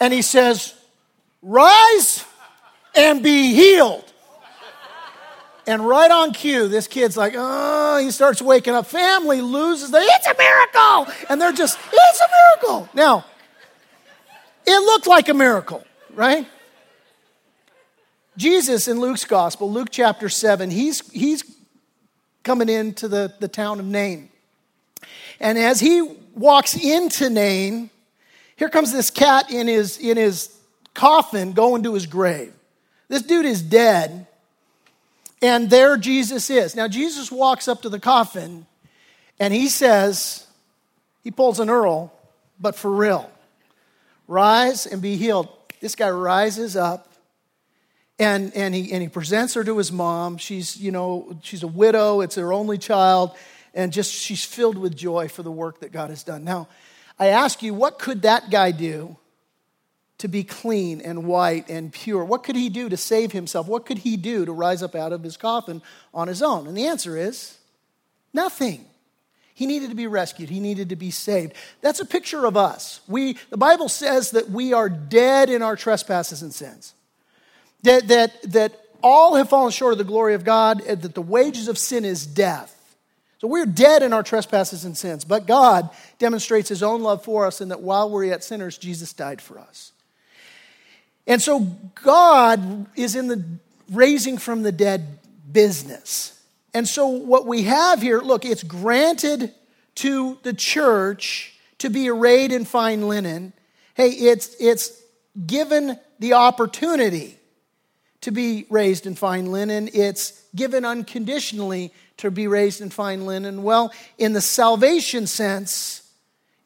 and 0.00 0.12
he 0.12 0.22
says, 0.22 0.74
Rise 1.42 2.24
and 2.94 3.22
be 3.22 3.54
healed. 3.54 4.04
And 5.66 5.86
right 5.86 6.10
on 6.10 6.32
cue, 6.32 6.68
this 6.68 6.88
kid's 6.88 7.16
like, 7.16 7.34
oh, 7.36 7.98
he 7.98 8.10
starts 8.10 8.42
waking 8.42 8.74
up. 8.74 8.86
Family 8.86 9.40
loses. 9.40 9.90
The, 9.90 9.98
it's 10.00 10.26
a 10.26 10.34
miracle. 10.36 11.14
And 11.28 11.40
they're 11.40 11.52
just, 11.52 11.78
it's 11.92 12.20
a 12.20 12.28
miracle. 12.66 12.88
Now, 12.92 13.24
it 14.66 14.82
looked 14.84 15.06
like 15.06 15.28
a 15.28 15.34
miracle, 15.34 15.84
right? 16.14 16.46
Jesus 18.36 18.88
in 18.88 19.00
Luke's 19.00 19.24
gospel, 19.24 19.70
Luke 19.70 19.88
chapter 19.90 20.28
7, 20.28 20.70
he's, 20.70 21.08
he's 21.10 21.44
coming 22.42 22.68
into 22.68 23.06
the, 23.06 23.32
the 23.38 23.48
town 23.48 23.80
of 23.80 23.86
Nain. 23.86 24.28
And 25.40 25.58
as 25.58 25.78
he 25.78 26.16
walks 26.34 26.76
into 26.76 27.30
Nain, 27.30 27.90
here 28.60 28.68
comes 28.68 28.92
this 28.92 29.10
cat 29.10 29.50
in 29.50 29.68
his, 29.68 29.96
in 29.96 30.18
his 30.18 30.54
coffin 30.92 31.54
going 31.54 31.82
to 31.84 31.94
his 31.94 32.04
grave. 32.04 32.52
This 33.08 33.22
dude 33.22 33.46
is 33.46 33.62
dead, 33.62 34.26
and 35.40 35.70
there 35.70 35.96
Jesus 35.96 36.50
is. 36.50 36.76
Now, 36.76 36.86
Jesus 36.86 37.32
walks 37.32 37.68
up 37.68 37.80
to 37.80 37.88
the 37.88 37.98
coffin 37.98 38.66
and 39.38 39.54
he 39.54 39.70
says, 39.70 40.46
he 41.24 41.30
pulls 41.30 41.58
an 41.58 41.70
Earl, 41.70 42.12
but 42.60 42.74
for 42.74 42.90
real, 42.90 43.32
rise 44.28 44.84
and 44.84 45.00
be 45.00 45.16
healed. 45.16 45.48
This 45.80 45.94
guy 45.94 46.10
rises 46.10 46.76
up 46.76 47.10
and, 48.18 48.54
and, 48.54 48.74
he, 48.74 48.92
and 48.92 49.00
he 49.00 49.08
presents 49.08 49.54
her 49.54 49.64
to 49.64 49.78
his 49.78 49.90
mom. 49.90 50.36
She's, 50.36 50.76
you 50.76 50.90
know, 50.90 51.34
she's 51.40 51.62
a 51.62 51.66
widow, 51.66 52.20
it's 52.20 52.34
her 52.34 52.52
only 52.52 52.76
child, 52.76 53.34
and 53.72 53.90
just 53.90 54.12
she's 54.12 54.44
filled 54.44 54.76
with 54.76 54.94
joy 54.94 55.28
for 55.28 55.42
the 55.42 55.50
work 55.50 55.80
that 55.80 55.92
God 55.92 56.10
has 56.10 56.22
done. 56.22 56.44
Now, 56.44 56.68
I 57.20 57.26
ask 57.26 57.62
you, 57.62 57.74
what 57.74 57.98
could 57.98 58.22
that 58.22 58.50
guy 58.50 58.70
do 58.70 59.18
to 60.18 60.26
be 60.26 60.42
clean 60.42 61.02
and 61.02 61.26
white 61.26 61.68
and 61.68 61.92
pure? 61.92 62.24
What 62.24 62.42
could 62.42 62.56
he 62.56 62.70
do 62.70 62.88
to 62.88 62.96
save 62.96 63.32
himself? 63.32 63.68
What 63.68 63.84
could 63.84 63.98
he 63.98 64.16
do 64.16 64.46
to 64.46 64.52
rise 64.52 64.82
up 64.82 64.94
out 64.94 65.12
of 65.12 65.22
his 65.22 65.36
coffin 65.36 65.82
on 66.14 66.28
his 66.28 66.42
own? 66.42 66.66
And 66.66 66.74
the 66.74 66.86
answer 66.86 67.18
is 67.18 67.58
nothing. 68.32 68.86
He 69.52 69.66
needed 69.66 69.90
to 69.90 69.94
be 69.96 70.06
rescued. 70.06 70.48
He 70.48 70.60
needed 70.60 70.88
to 70.88 70.96
be 70.96 71.10
saved. 71.10 71.52
That's 71.82 72.00
a 72.00 72.06
picture 72.06 72.46
of 72.46 72.56
us. 72.56 73.00
We, 73.06 73.36
the 73.50 73.58
Bible 73.58 73.90
says 73.90 74.30
that 74.30 74.48
we 74.48 74.72
are 74.72 74.88
dead 74.88 75.50
in 75.50 75.60
our 75.60 75.76
trespasses 75.76 76.40
and 76.40 76.54
sins. 76.54 76.94
That, 77.82 78.08
that, 78.08 78.42
that 78.52 78.80
all 79.02 79.34
have 79.34 79.50
fallen 79.50 79.72
short 79.72 79.92
of 79.92 79.98
the 79.98 80.04
glory 80.04 80.32
of 80.32 80.44
God, 80.44 80.80
that 80.86 81.14
the 81.14 81.20
wages 81.20 81.68
of 81.68 81.76
sin 81.76 82.06
is 82.06 82.26
death. 82.26 82.74
So 83.40 83.48
we're 83.48 83.64
dead 83.64 84.02
in 84.02 84.12
our 84.12 84.22
trespasses 84.22 84.84
and 84.84 84.96
sins, 84.96 85.24
but 85.24 85.46
God 85.46 85.88
demonstrates 86.18 86.68
his 86.68 86.82
own 86.82 87.02
love 87.02 87.24
for 87.24 87.46
us 87.46 87.62
in 87.62 87.70
that 87.70 87.80
while 87.80 88.10
we're 88.10 88.24
yet 88.24 88.44
sinners, 88.44 88.76
Jesus 88.76 89.14
died 89.14 89.40
for 89.40 89.58
us. 89.58 89.92
And 91.26 91.40
so 91.40 91.60
God 92.04 92.86
is 92.96 93.16
in 93.16 93.28
the 93.28 93.42
raising 93.90 94.36
from 94.36 94.62
the 94.62 94.72
dead 94.72 95.20
business. 95.50 96.38
And 96.74 96.86
so, 96.86 97.06
what 97.06 97.46
we 97.46 97.62
have 97.62 98.02
here, 98.02 98.20
look, 98.20 98.44
it's 98.44 98.62
granted 98.62 99.54
to 99.96 100.38
the 100.42 100.52
church 100.52 101.54
to 101.78 101.88
be 101.88 102.10
arrayed 102.10 102.52
in 102.52 102.66
fine 102.66 103.08
linen. 103.08 103.54
Hey, 103.94 104.10
it's, 104.10 104.54
it's 104.60 105.00
given 105.46 105.98
the 106.18 106.34
opportunity 106.34 107.38
to 108.20 108.30
be 108.30 108.66
raised 108.68 109.06
in 109.06 109.14
fine 109.14 109.50
linen. 109.50 109.88
It's 109.94 110.44
given 110.54 110.84
unconditionally 110.84 111.92
to 112.20 112.30
be 112.30 112.46
raised 112.46 112.80
in 112.80 112.90
fine 112.90 113.26
linen. 113.26 113.62
Well, 113.62 113.92
in 114.18 114.32
the 114.32 114.40
salvation 114.40 115.26
sense, 115.26 116.02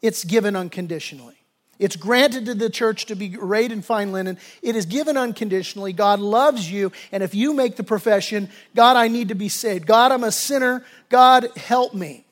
it's 0.01 0.23
given 0.23 0.55
unconditionally. 0.55 1.35
It's 1.77 1.95
granted 1.95 2.45
to 2.45 2.53
the 2.53 2.69
church 2.69 3.07
to 3.07 3.15
be 3.15 3.35
arrayed 3.37 3.71
in 3.71 3.81
fine 3.81 4.11
linen. 4.11 4.37
It 4.61 4.75
is 4.75 4.85
given 4.85 5.17
unconditionally. 5.17 5.91
God 5.91 6.19
loves 6.19 6.71
you. 6.71 6.91
And 7.11 7.21
if 7.21 7.35
you 7.35 7.53
make 7.53 7.75
the 7.75 7.83
profession, 7.83 8.49
God, 8.75 8.95
I 8.95 9.09
need 9.09 9.29
to 9.29 9.35
be 9.35 9.49
saved. 9.49 9.85
God, 9.85 10.11
I'm 10.11 10.23
a 10.23 10.31
sinner. 10.31 10.85
God, 11.09 11.47
help 11.57 11.93
me. 11.93 12.24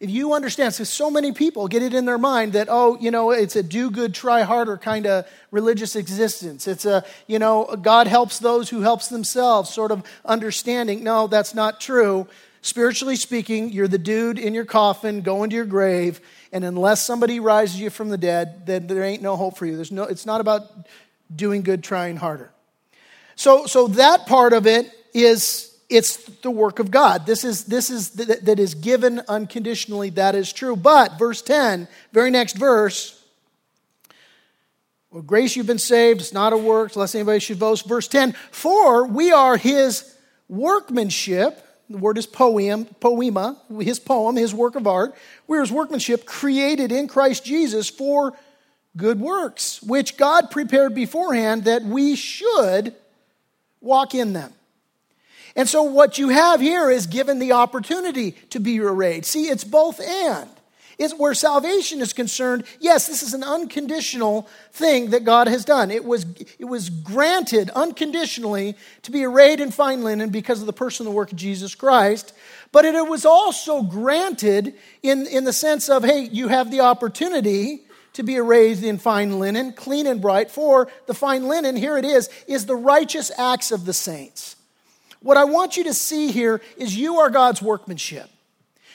If 0.00 0.08
you 0.08 0.32
understand, 0.32 0.72
so 0.72 0.84
so 0.84 1.10
many 1.10 1.32
people 1.32 1.68
get 1.68 1.82
it 1.82 1.92
in 1.92 2.06
their 2.06 2.16
mind 2.16 2.54
that, 2.54 2.68
oh, 2.70 2.96
you 2.98 3.10
know, 3.10 3.32
it's 3.32 3.54
a 3.54 3.62
do 3.62 3.90
good, 3.90 4.14
try 4.14 4.40
harder 4.42 4.78
kind 4.78 5.06
of 5.06 5.26
religious 5.50 5.94
existence. 5.94 6.66
It's 6.66 6.86
a, 6.86 7.04
you 7.26 7.38
know, 7.38 7.76
God 7.82 8.06
helps 8.06 8.38
those 8.38 8.70
who 8.70 8.80
helps 8.80 9.08
themselves 9.08 9.68
sort 9.68 9.92
of 9.92 10.02
understanding. 10.24 11.04
No, 11.04 11.26
that's 11.26 11.54
not 11.54 11.82
true. 11.82 12.26
Spiritually 12.62 13.16
speaking, 13.16 13.70
you're 13.72 13.88
the 13.88 13.98
dude 13.98 14.38
in 14.38 14.54
your 14.54 14.64
coffin 14.64 15.20
going 15.20 15.50
to 15.50 15.56
your 15.56 15.66
grave, 15.66 16.20
and 16.50 16.64
unless 16.64 17.04
somebody 17.04 17.38
rises 17.38 17.78
you 17.78 17.90
from 17.90 18.08
the 18.08 18.18
dead, 18.18 18.66
then 18.66 18.86
there 18.86 19.02
ain't 19.02 19.22
no 19.22 19.36
hope 19.36 19.58
for 19.58 19.66
you. 19.66 19.76
There's 19.76 19.92
no, 19.92 20.04
it's 20.04 20.26
not 20.26 20.40
about 20.40 20.88
doing 21.34 21.62
good, 21.62 21.84
trying 21.84 22.16
harder. 22.16 22.50
So, 23.36 23.66
so 23.66 23.88
that 23.88 24.26
part 24.26 24.52
of 24.52 24.66
it 24.66 24.90
is 25.14 25.69
it's 25.90 26.16
the 26.16 26.50
work 26.50 26.78
of 26.78 26.90
God. 26.90 27.26
This 27.26 27.44
is, 27.44 27.64
this 27.64 27.90
is 27.90 28.10
that, 28.10 28.44
that 28.44 28.60
is 28.60 28.74
given 28.74 29.20
unconditionally. 29.28 30.10
That 30.10 30.34
is 30.34 30.52
true. 30.52 30.76
But, 30.76 31.18
verse 31.18 31.42
10, 31.42 31.88
very 32.12 32.30
next 32.30 32.56
verse, 32.56 33.20
well, 35.10 35.22
grace 35.22 35.56
you've 35.56 35.66
been 35.66 35.78
saved, 35.78 36.20
it's 36.20 36.32
not 36.32 36.52
a 36.52 36.56
work, 36.56 36.94
lest 36.94 37.16
anybody 37.16 37.40
should 37.40 37.58
boast. 37.58 37.86
Verse 37.86 38.06
10, 38.06 38.32
for 38.52 39.04
we 39.06 39.32
are 39.32 39.56
his 39.56 40.16
workmanship. 40.48 41.66
The 41.90 41.98
word 41.98 42.16
is 42.16 42.26
poem, 42.26 42.84
poema, 42.84 43.56
his 43.80 43.98
poem, 43.98 44.36
his 44.36 44.54
work 44.54 44.76
of 44.76 44.86
art. 44.86 45.12
We're 45.48 45.62
his 45.62 45.72
workmanship 45.72 46.24
created 46.24 46.92
in 46.92 47.08
Christ 47.08 47.44
Jesus 47.44 47.90
for 47.90 48.34
good 48.96 49.18
works, 49.18 49.82
which 49.82 50.16
God 50.16 50.52
prepared 50.52 50.94
beforehand 50.94 51.64
that 51.64 51.82
we 51.82 52.14
should 52.14 52.94
walk 53.80 54.14
in 54.14 54.32
them. 54.32 54.52
And 55.56 55.68
so 55.68 55.82
what 55.82 56.18
you 56.18 56.28
have 56.28 56.60
here 56.60 56.90
is 56.90 57.06
given 57.06 57.38
the 57.38 57.52
opportunity 57.52 58.32
to 58.50 58.60
be 58.60 58.80
arrayed. 58.80 59.24
See, 59.24 59.48
it's 59.48 59.64
both 59.64 60.00
and. 60.00 60.50
It's 61.00 61.14
where 61.14 61.32
salvation 61.32 62.02
is 62.02 62.12
concerned, 62.12 62.64
yes, 62.78 63.06
this 63.06 63.22
is 63.22 63.32
an 63.32 63.42
unconditional 63.42 64.46
thing 64.70 65.10
that 65.10 65.24
God 65.24 65.48
has 65.48 65.64
done. 65.64 65.90
It 65.90 66.04
was, 66.04 66.26
it 66.58 66.66
was 66.66 66.90
granted 66.90 67.70
unconditionally 67.70 68.76
to 69.02 69.10
be 69.10 69.24
arrayed 69.24 69.60
in 69.60 69.70
fine 69.70 70.04
linen 70.04 70.28
because 70.28 70.60
of 70.60 70.66
the 70.66 70.74
person 70.74 71.06
and 71.06 71.14
the 71.14 71.16
work 71.16 71.32
of 71.32 71.38
Jesus 71.38 71.74
Christ. 71.74 72.34
But 72.70 72.84
it 72.84 73.08
was 73.08 73.24
also 73.24 73.80
granted 73.80 74.74
in, 75.02 75.26
in 75.26 75.44
the 75.44 75.54
sense 75.54 75.88
of, 75.88 76.04
hey, 76.04 76.28
you 76.30 76.48
have 76.48 76.70
the 76.70 76.80
opportunity 76.80 77.86
to 78.12 78.22
be 78.22 78.36
arrayed 78.36 78.84
in 78.84 78.98
fine 78.98 79.38
linen, 79.38 79.72
clean 79.72 80.06
and 80.06 80.20
bright, 80.20 80.50
for 80.50 80.88
the 81.06 81.14
fine 81.14 81.48
linen, 81.48 81.76
here 81.76 81.96
it 81.96 82.04
is, 82.04 82.28
is 82.46 82.66
the 82.66 82.76
righteous 82.76 83.30
acts 83.38 83.72
of 83.72 83.86
the 83.86 83.94
saints. 83.94 84.56
What 85.20 85.36
I 85.36 85.44
want 85.44 85.76
you 85.76 85.84
to 85.84 85.94
see 85.94 86.32
here 86.32 86.60
is 86.76 86.96
you 86.96 87.16
are 87.18 87.30
God's 87.30 87.60
workmanship. 87.62 88.28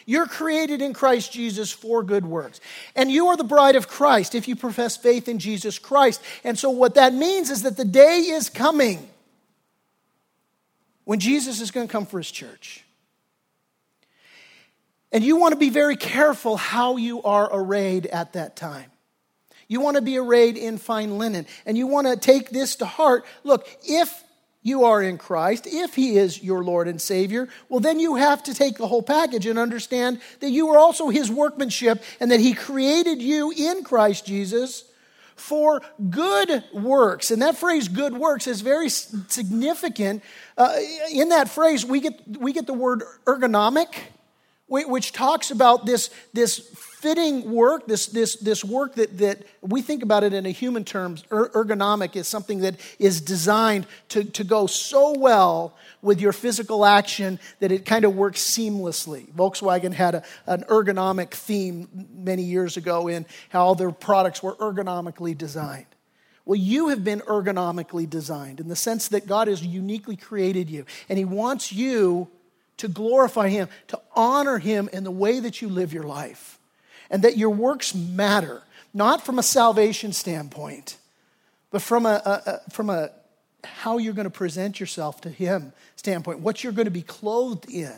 You're 0.07 0.27
created 0.27 0.81
in 0.81 0.93
Christ 0.93 1.31
Jesus 1.31 1.71
for 1.71 2.03
good 2.03 2.25
works. 2.25 2.61
And 2.95 3.11
you 3.11 3.27
are 3.27 3.37
the 3.37 3.43
bride 3.43 3.75
of 3.75 3.87
Christ 3.87 4.35
if 4.35 4.47
you 4.47 4.55
profess 4.55 4.95
faith 4.95 5.27
in 5.27 5.39
Jesus 5.39 5.79
Christ. 5.79 6.21
And 6.43 6.57
so, 6.57 6.69
what 6.69 6.95
that 6.95 7.13
means 7.13 7.49
is 7.49 7.63
that 7.63 7.77
the 7.77 7.85
day 7.85 8.19
is 8.19 8.49
coming 8.49 9.07
when 11.05 11.19
Jesus 11.19 11.59
is 11.59 11.71
going 11.71 11.87
to 11.87 11.91
come 11.91 12.05
for 12.05 12.19
his 12.19 12.29
church. 12.29 12.83
And 15.11 15.23
you 15.23 15.37
want 15.37 15.53
to 15.53 15.59
be 15.59 15.69
very 15.69 15.95
careful 15.95 16.57
how 16.57 16.97
you 16.97 17.23
are 17.23 17.49
arrayed 17.51 18.05
at 18.05 18.33
that 18.33 18.55
time. 18.55 18.91
You 19.67 19.79
want 19.79 19.95
to 19.95 20.01
be 20.01 20.17
arrayed 20.17 20.57
in 20.57 20.77
fine 20.77 21.17
linen. 21.17 21.47
And 21.65 21.77
you 21.77 21.87
want 21.87 22.05
to 22.07 22.17
take 22.17 22.49
this 22.49 22.75
to 22.77 22.85
heart. 22.85 23.25
Look, 23.43 23.67
if 23.83 24.23
you 24.65 24.85
are 24.85 25.03
in 25.03 25.19
Christ, 25.19 25.67
if 25.67 25.93
He 25.93 26.17
is 26.17 26.41
your 26.41 26.63
Lord 26.63 26.87
and 26.87 26.99
Savior, 26.99 27.47
well, 27.69 27.79
then 27.79 27.99
you 27.99 28.15
have 28.15 28.41
to 28.43 28.53
take 28.55 28.77
the 28.77 28.87
whole 28.87 29.03
package 29.03 29.45
and 29.45 29.59
understand 29.59 30.19
that 30.39 30.49
you 30.49 30.69
are 30.69 30.79
also 30.79 31.09
His 31.09 31.29
workmanship 31.29 32.01
and 32.19 32.31
that 32.31 32.39
He 32.39 32.55
created 32.55 33.21
you 33.21 33.53
in 33.55 33.83
Christ 33.83 34.25
Jesus 34.25 34.85
for 35.35 35.83
good 36.09 36.63
works. 36.73 37.29
And 37.29 37.43
that 37.43 37.57
phrase, 37.57 37.87
good 37.87 38.17
works, 38.17 38.47
is 38.47 38.61
very 38.61 38.89
significant. 38.89 40.23
Uh, 40.57 40.75
in 41.11 41.29
that 41.29 41.47
phrase, 41.47 41.85
we 41.85 41.99
get, 41.99 42.19
we 42.27 42.51
get 42.51 42.65
the 42.65 42.73
word 42.73 43.03
ergonomic, 43.25 43.93
which 44.67 45.11
talks 45.11 45.51
about 45.51 45.85
this, 45.85 46.09
this 46.33 46.57
fitting 47.05 47.51
work, 47.51 47.85
this, 47.85 48.07
this, 48.07 48.35
this 48.37 48.65
work 48.65 48.95
that, 48.95 49.19
that 49.19 49.43
we 49.61 49.81
think 49.81 50.01
about 50.01 50.23
it 50.23 50.33
in 50.33 50.45
a 50.47 50.49
human 50.49 50.83
terms, 50.83 51.23
er, 51.31 51.51
ergonomic 51.53 52.15
is 52.15 52.27
something 52.27 52.61
that 52.61 52.75
is 52.97 53.21
designed 53.21 53.85
to, 54.09 54.23
to 54.23 54.43
go 54.43 54.65
so 54.65 55.13
well 55.19 55.75
with 56.01 56.19
your 56.19 56.33
physical 56.33 56.83
action 56.83 57.39
that 57.59 57.71
it 57.71 57.85
kind 57.85 58.05
of 58.05 58.15
works 58.15 58.41
seamlessly. 58.41 59.31
Volkswagen 59.33 59.93
had 59.93 60.15
a, 60.15 60.23
an 60.47 60.63
ergonomic 60.63 61.29
theme 61.31 61.87
many 62.15 62.41
years 62.41 62.75
ago 62.75 63.07
in 63.07 63.27
how 63.49 63.75
their 63.75 63.91
products 63.91 64.41
were 64.41 64.55
ergonomically 64.55 65.37
designed. 65.37 65.85
Well, 66.43 66.57
you 66.57 66.89
have 66.89 67.03
been 67.03 67.21
ergonomically 67.21 68.09
designed 68.09 68.59
in 68.59 68.67
the 68.67 68.75
sense 68.75 69.09
that 69.09 69.27
God 69.27 69.47
has 69.47 69.63
uniquely 69.63 70.15
created 70.15 70.71
you, 70.71 70.85
and 71.07 71.19
He 71.19 71.25
wants 71.25 71.71
you 71.71 72.29
to 72.77 72.87
glorify 72.87 73.49
Him, 73.49 73.69
to 73.87 73.99
honor 74.15 74.57
Him 74.57 74.89
in 74.91 75.03
the 75.03 75.11
way 75.11 75.39
that 75.39 75.61
you 75.61 75.69
live 75.69 75.93
your 75.93 76.03
life 76.03 76.59
and 77.09 77.23
that 77.23 77.37
your 77.37 77.49
works 77.49 77.93
matter, 77.95 78.63
not 78.93 79.25
from 79.25 79.39
a 79.39 79.43
salvation 79.43 80.13
standpoint, 80.13 80.97
but 81.71 81.81
from 81.81 82.05
a, 82.05 82.21
a, 82.25 82.51
a 82.51 82.71
from 82.71 82.89
a 82.89 83.09
how 83.63 83.97
you're 83.97 84.13
going 84.13 84.25
to 84.25 84.29
present 84.29 84.79
yourself 84.79 85.21
to 85.21 85.29
Him 85.29 85.73
standpoint, 85.95 86.39
what 86.39 86.63
you're 86.63 86.73
going 86.73 86.85
to 86.85 86.91
be 86.91 87.01
clothed 87.01 87.69
in. 87.69 87.95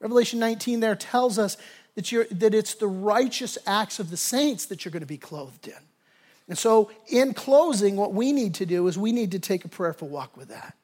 Revelation 0.00 0.38
19 0.38 0.80
there 0.80 0.96
tells 0.96 1.38
us 1.38 1.56
that, 1.94 2.12
you're, 2.12 2.26
that 2.30 2.54
it's 2.54 2.74
the 2.74 2.86
righteous 2.86 3.58
acts 3.66 3.98
of 3.98 4.10
the 4.10 4.16
saints 4.16 4.66
that 4.66 4.84
you're 4.84 4.92
going 4.92 5.00
to 5.00 5.06
be 5.06 5.18
clothed 5.18 5.66
in. 5.66 5.74
And 6.48 6.56
so, 6.56 6.90
in 7.08 7.34
closing, 7.34 7.96
what 7.96 8.14
we 8.14 8.32
need 8.32 8.54
to 8.54 8.66
do 8.66 8.86
is 8.86 8.96
we 8.96 9.12
need 9.12 9.32
to 9.32 9.38
take 9.38 9.64
a 9.64 9.68
prayerful 9.68 10.08
walk 10.08 10.36
with 10.36 10.48
that. 10.48 10.74